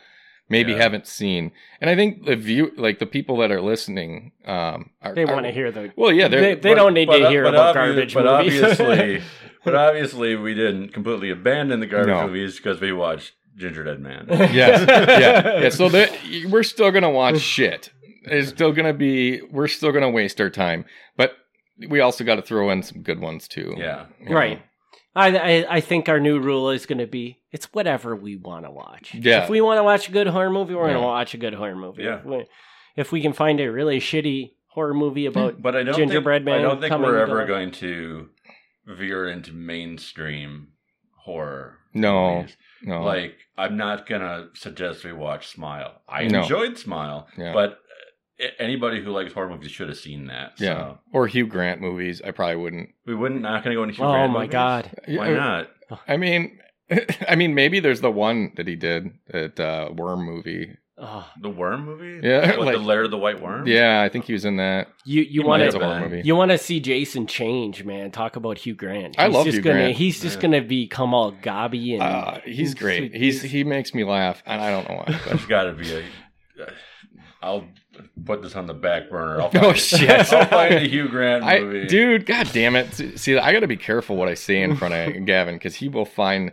maybe 0.52 0.72
Yeah. 0.72 0.78
haven't 0.78 1.06
seen. 1.06 1.50
And 1.80 1.90
I 1.90 1.96
think 1.96 2.24
the 2.26 2.36
view, 2.36 2.70
like 2.76 2.98
the 3.00 3.06
people 3.06 3.36
that 3.38 3.50
are 3.50 3.60
listening, 3.60 4.32
um, 4.46 4.90
are, 5.02 5.14
They 5.14 5.24
want 5.24 5.46
to 5.46 5.50
hear 5.52 5.72
the. 5.72 5.92
Well, 5.96 6.12
yeah, 6.12 6.28
they, 6.28 6.40
they're, 6.40 6.56
they 6.56 6.74
don't 6.74 6.94
need 6.94 7.10
to 7.10 7.28
hear 7.28 7.44
about 7.44 7.74
obvi- 7.74 7.78
garbage 7.78 8.14
but 8.14 8.24
movies. 8.24 8.62
obviously, 8.62 9.22
but 9.64 9.74
obviously, 9.74 10.36
we 10.36 10.54
didn't 10.54 10.92
completely 10.92 11.30
abandon 11.30 11.80
the 11.80 11.86
garbage 11.86 12.08
No. 12.14 12.26
movies 12.26 12.56
because 12.56 12.80
we 12.80 12.92
watched 12.92 13.32
Ginger 13.56 13.82
Dead 13.84 14.00
Man. 14.00 14.26
yes, 14.30 14.84
yeah, 14.88 15.60
yeah. 15.62 15.68
So 15.70 15.88
we're 16.48 16.62
still 16.62 16.90
gonna 16.92 17.10
watch 17.10 17.40
shit. 17.56 17.90
It's 18.24 18.50
still 18.50 18.72
gonna 18.72 18.94
be. 18.94 19.40
We're 19.50 19.68
still 19.68 19.90
gonna 19.92 20.10
waste 20.10 20.40
our 20.40 20.50
time, 20.50 20.84
but 21.16 21.32
we 21.88 22.00
also 22.00 22.22
got 22.24 22.36
to 22.36 22.42
throw 22.42 22.70
in 22.70 22.82
some 22.82 23.02
good 23.02 23.18
ones 23.20 23.48
too. 23.48 23.74
Yeah. 23.76 24.06
right. 24.28 24.58
know. 24.58 24.64
Right. 25.14 25.34
I, 25.36 25.62
I 25.64 25.76
I 25.76 25.80
think 25.80 26.08
our 26.08 26.18
new 26.20 26.38
rule 26.40 26.70
is 26.70 26.86
going 26.86 26.98
to 26.98 27.06
be 27.06 27.40
it's 27.50 27.66
whatever 27.74 28.16
we 28.16 28.36
want 28.36 28.64
to 28.64 28.70
watch. 28.70 29.14
Yeah. 29.14 29.44
If 29.44 29.50
we 29.50 29.60
want 29.60 29.78
to 29.78 29.82
watch 29.84 30.08
a 30.08 30.12
good 30.12 30.26
horror 30.26 30.50
movie, 30.50 30.74
we're 30.74 30.84
going 30.88 30.94
to 30.94 31.00
watch 31.00 31.34
a 31.34 31.38
good 31.38 31.54
horror 31.54 31.76
movie. 31.76 32.04
Yeah. 32.04 32.18
If 32.20 32.24
we, 32.24 32.46
if 32.96 33.12
we 33.12 33.20
can 33.20 33.32
find 33.34 33.60
a 33.60 33.70
really 33.70 34.00
shitty 34.00 34.52
horror 34.68 34.94
movie 34.94 35.26
about 35.26 35.54
hmm, 35.54 35.62
But 35.62 35.76
I 35.76 35.82
don't 35.82 35.96
Gingerbread 35.96 36.40
think, 36.44 36.46
Man 36.46 36.60
I 36.60 36.62
don't 36.62 36.80
think 36.80 36.96
we're 36.98 37.18
ever 37.18 37.42
to- 37.42 37.46
going 37.46 37.70
to 37.72 38.28
veer 38.86 39.28
into 39.28 39.52
mainstream 39.52 40.68
horror. 41.24 41.78
No, 41.94 42.36
movies. 42.36 42.56
no, 42.82 43.02
Like, 43.04 43.36
I'm 43.58 43.76
not 43.76 44.08
gonna 44.08 44.48
suggest 44.54 45.04
we 45.04 45.12
watch 45.12 45.48
Smile. 45.48 46.00
I 46.08 46.24
No. 46.26 46.40
enjoyed 46.40 46.78
Smile, 46.78 47.28
Yeah. 47.36 47.52
but 47.52 47.80
anybody 48.58 49.02
who 49.02 49.10
likes 49.10 49.32
horror 49.32 49.48
movies 49.48 49.70
should 49.70 49.88
have 49.88 49.98
seen 49.98 50.26
that. 50.26 50.52
yeah, 50.58 50.94
or 51.12 51.26
Hugh 51.26 51.46
Grant 51.46 51.80
movies. 51.80 52.20
I 52.24 52.30
probably 52.30 52.56
wouldn't. 52.56 52.90
we 53.06 53.14
wouldn't 53.14 53.42
not 53.42 53.62
gonna 53.64 53.74
go 53.76 53.82
into. 53.84 53.94
Hugh 53.96 54.04
Oh 54.04 54.10
Grant 54.12 54.30
Oh 54.30 54.32
my 54.32 54.40
movies? 54.40 54.52
god. 54.52 54.90
Why 55.08 55.28
Yeah, 55.30 55.34
not? 55.36 55.70
I 56.08 56.16
mean, 56.16 56.58
I 57.28 57.36
mean, 57.36 57.54
maybe 57.54 57.80
there's 57.80 58.00
the 58.00 58.10
one 58.10 58.52
that 58.56 58.66
he 58.66 58.76
did 58.76 59.10
that 59.28 59.58
uh, 59.60 59.90
worm 59.94 60.24
movie. 60.24 60.76
Oh, 61.04 61.26
The 61.40 61.48
Worm 61.48 61.84
movie? 61.84 62.20
Yeah, 62.24 62.50
What, 62.58 62.66
like- 62.66 62.76
the 62.76 62.80
Lair 62.82 63.02
of 63.04 63.10
the 63.10 63.18
White 63.18 63.40
Worm. 63.42 63.66
Yeah, 63.66 64.02
I 64.02 64.08
think 64.08 64.26
he 64.26 64.34
was 64.34 64.44
in 64.44 64.58
that. 64.58 64.86
you 65.04 65.22
you 65.22 65.42
want 65.42 65.60
to 65.62 65.68
a 65.68 65.72
have 65.72 65.82
horror 65.82 66.00
been. 66.00 66.10
movie. 66.10 66.22
you 66.28 66.36
want 66.36 66.52
to 66.52 66.58
see 66.58 66.78
Jason 66.78 67.26
change, 67.26 67.82
man? 67.82 68.12
Talk 68.12 68.36
about 68.36 68.58
Hugh 68.58 68.76
Grant. 68.76 69.16
I 69.18 69.26
He's 69.26 69.34
love 69.34 69.44
just 69.46 69.56
Hugh 69.56 69.62
gonna, 69.62 69.76
Grant. 69.80 69.96
He's 69.96 70.20
just 70.20 70.36
Yeah. 70.36 70.42
gonna 70.42 70.60
become 70.62 71.12
all 71.12 71.32
gobby 71.32 71.94
and 71.94 72.02
Uh, 72.04 72.38
he's 72.44 72.74
great. 72.74 73.16
He's 73.16 73.42
he 73.42 73.64
makes 73.64 73.94
me 73.94 74.04
laugh, 74.04 74.42
and 74.46 74.60
I 74.62 74.70
don't 74.70 74.88
know 74.88 74.96
why. 74.96 75.04
but- 75.06 75.24
There's 75.24 75.46
got 75.46 75.64
to 75.64 75.72
be 75.72 75.92
a. 75.92 76.04
I'll 77.42 77.64
put 78.24 78.42
this 78.42 78.54
on 78.56 78.66
the 78.66 78.74
back 78.74 79.10
burner. 79.10 79.40
I'll 79.40 79.50
Oh, 79.64 79.72
shit. 79.72 80.08
I'll 80.32 80.46
find 80.46 80.74
a 80.74 80.80
Hugh 80.80 81.08
Grant 81.08 81.44
I, 81.44 81.60
movie. 81.60 81.86
dude, 81.86 82.26
god 82.26 82.48
damn 82.52 82.76
it! 82.76 82.92
See- 82.94 83.16
See, 83.16 83.38
I 83.38 83.52
got 83.52 83.60
to 83.60 83.66
be 83.68 83.76
careful 83.76 84.16
what 84.16 84.28
I 84.28 84.34
say 84.34 84.62
in 84.62 84.76
front 84.76 84.94
of 84.94 85.24
Gavin 85.26 85.54
because 85.56 85.74
he 85.76 85.88
will 85.88 86.04
find. 86.04 86.50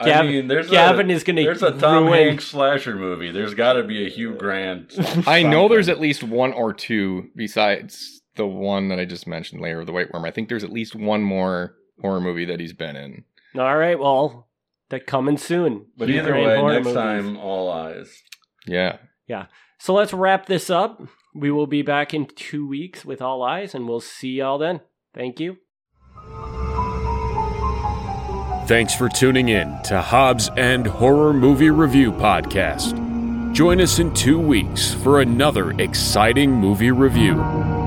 I 0.00 0.22
mean, 0.22 0.48
there's 0.48 0.68
Gavin 0.70 1.10
a, 1.10 1.14
is 1.14 1.22
gonna 1.24 1.42
There's 1.44 1.62
a 1.62 1.70
Tom 1.72 2.04
ruin- 2.06 2.28
Hanks 2.28 2.46
slasher 2.46 2.96
movie. 2.96 3.30
There's 3.30 3.54
got 3.54 3.74
to 3.74 3.84
be 3.84 4.04
a 4.06 4.08
Hugh 4.10 4.34
Grant. 4.34 4.94
I 5.26 5.42
know 5.42 5.68
there's 5.68 5.88
at 5.88 6.00
least 6.00 6.22
one 6.24 6.52
or 6.52 6.72
two 6.74 7.28
besides 7.36 8.20
the 8.36 8.46
one 8.46 8.88
that 8.88 8.98
I 8.98 9.04
just 9.04 9.26
mentioned, 9.28 9.60
Lair 9.60 9.80
of 9.80 9.86
the 9.86 9.92
White 9.92 10.12
Worm. 10.12 10.24
I 10.24 10.32
think 10.32 10.48
there's 10.48 10.64
at 10.64 10.72
least 10.72 10.96
one 10.96 11.22
more 11.22 11.76
horror 12.00 12.20
movie 12.20 12.44
that 12.46 12.58
he's 12.58 12.72
been 12.72 12.96
in. 12.96 13.24
all 13.56 13.76
right, 13.76 13.96
well, 13.98 14.48
they're 14.90 14.98
coming 14.98 15.38
soon. 15.38 15.86
But 15.96 16.08
Hugh 16.08 16.18
either 16.18 16.32
Grant 16.32 16.64
way, 16.64 16.72
next 16.74 16.84
movies. 16.86 16.94
time, 16.96 17.36
all 17.36 17.70
eyes. 17.70 18.20
Yeah. 18.66 18.98
Yeah. 19.26 19.46
So 19.78 19.94
let's 19.94 20.12
wrap 20.12 20.46
this 20.46 20.70
up. 20.70 21.02
We 21.34 21.50
will 21.50 21.66
be 21.66 21.82
back 21.82 22.14
in 22.14 22.26
two 22.26 22.66
weeks 22.66 23.04
with 23.04 23.20
All 23.20 23.42
Eyes, 23.42 23.74
and 23.74 23.88
we'll 23.88 24.00
see 24.00 24.34
y'all 24.34 24.58
then. 24.58 24.80
Thank 25.12 25.40
you. 25.40 25.58
Thanks 28.66 28.94
for 28.94 29.10
tuning 29.10 29.50
in 29.50 29.82
to 29.82 30.00
Hobbs 30.00 30.48
and 30.56 30.86
Horror 30.86 31.34
Movie 31.34 31.70
Review 31.70 32.12
Podcast. 32.12 33.52
Join 33.52 33.80
us 33.80 33.98
in 33.98 34.14
two 34.14 34.40
weeks 34.40 34.94
for 34.94 35.20
another 35.20 35.72
exciting 35.72 36.50
movie 36.50 36.90
review. 36.90 37.83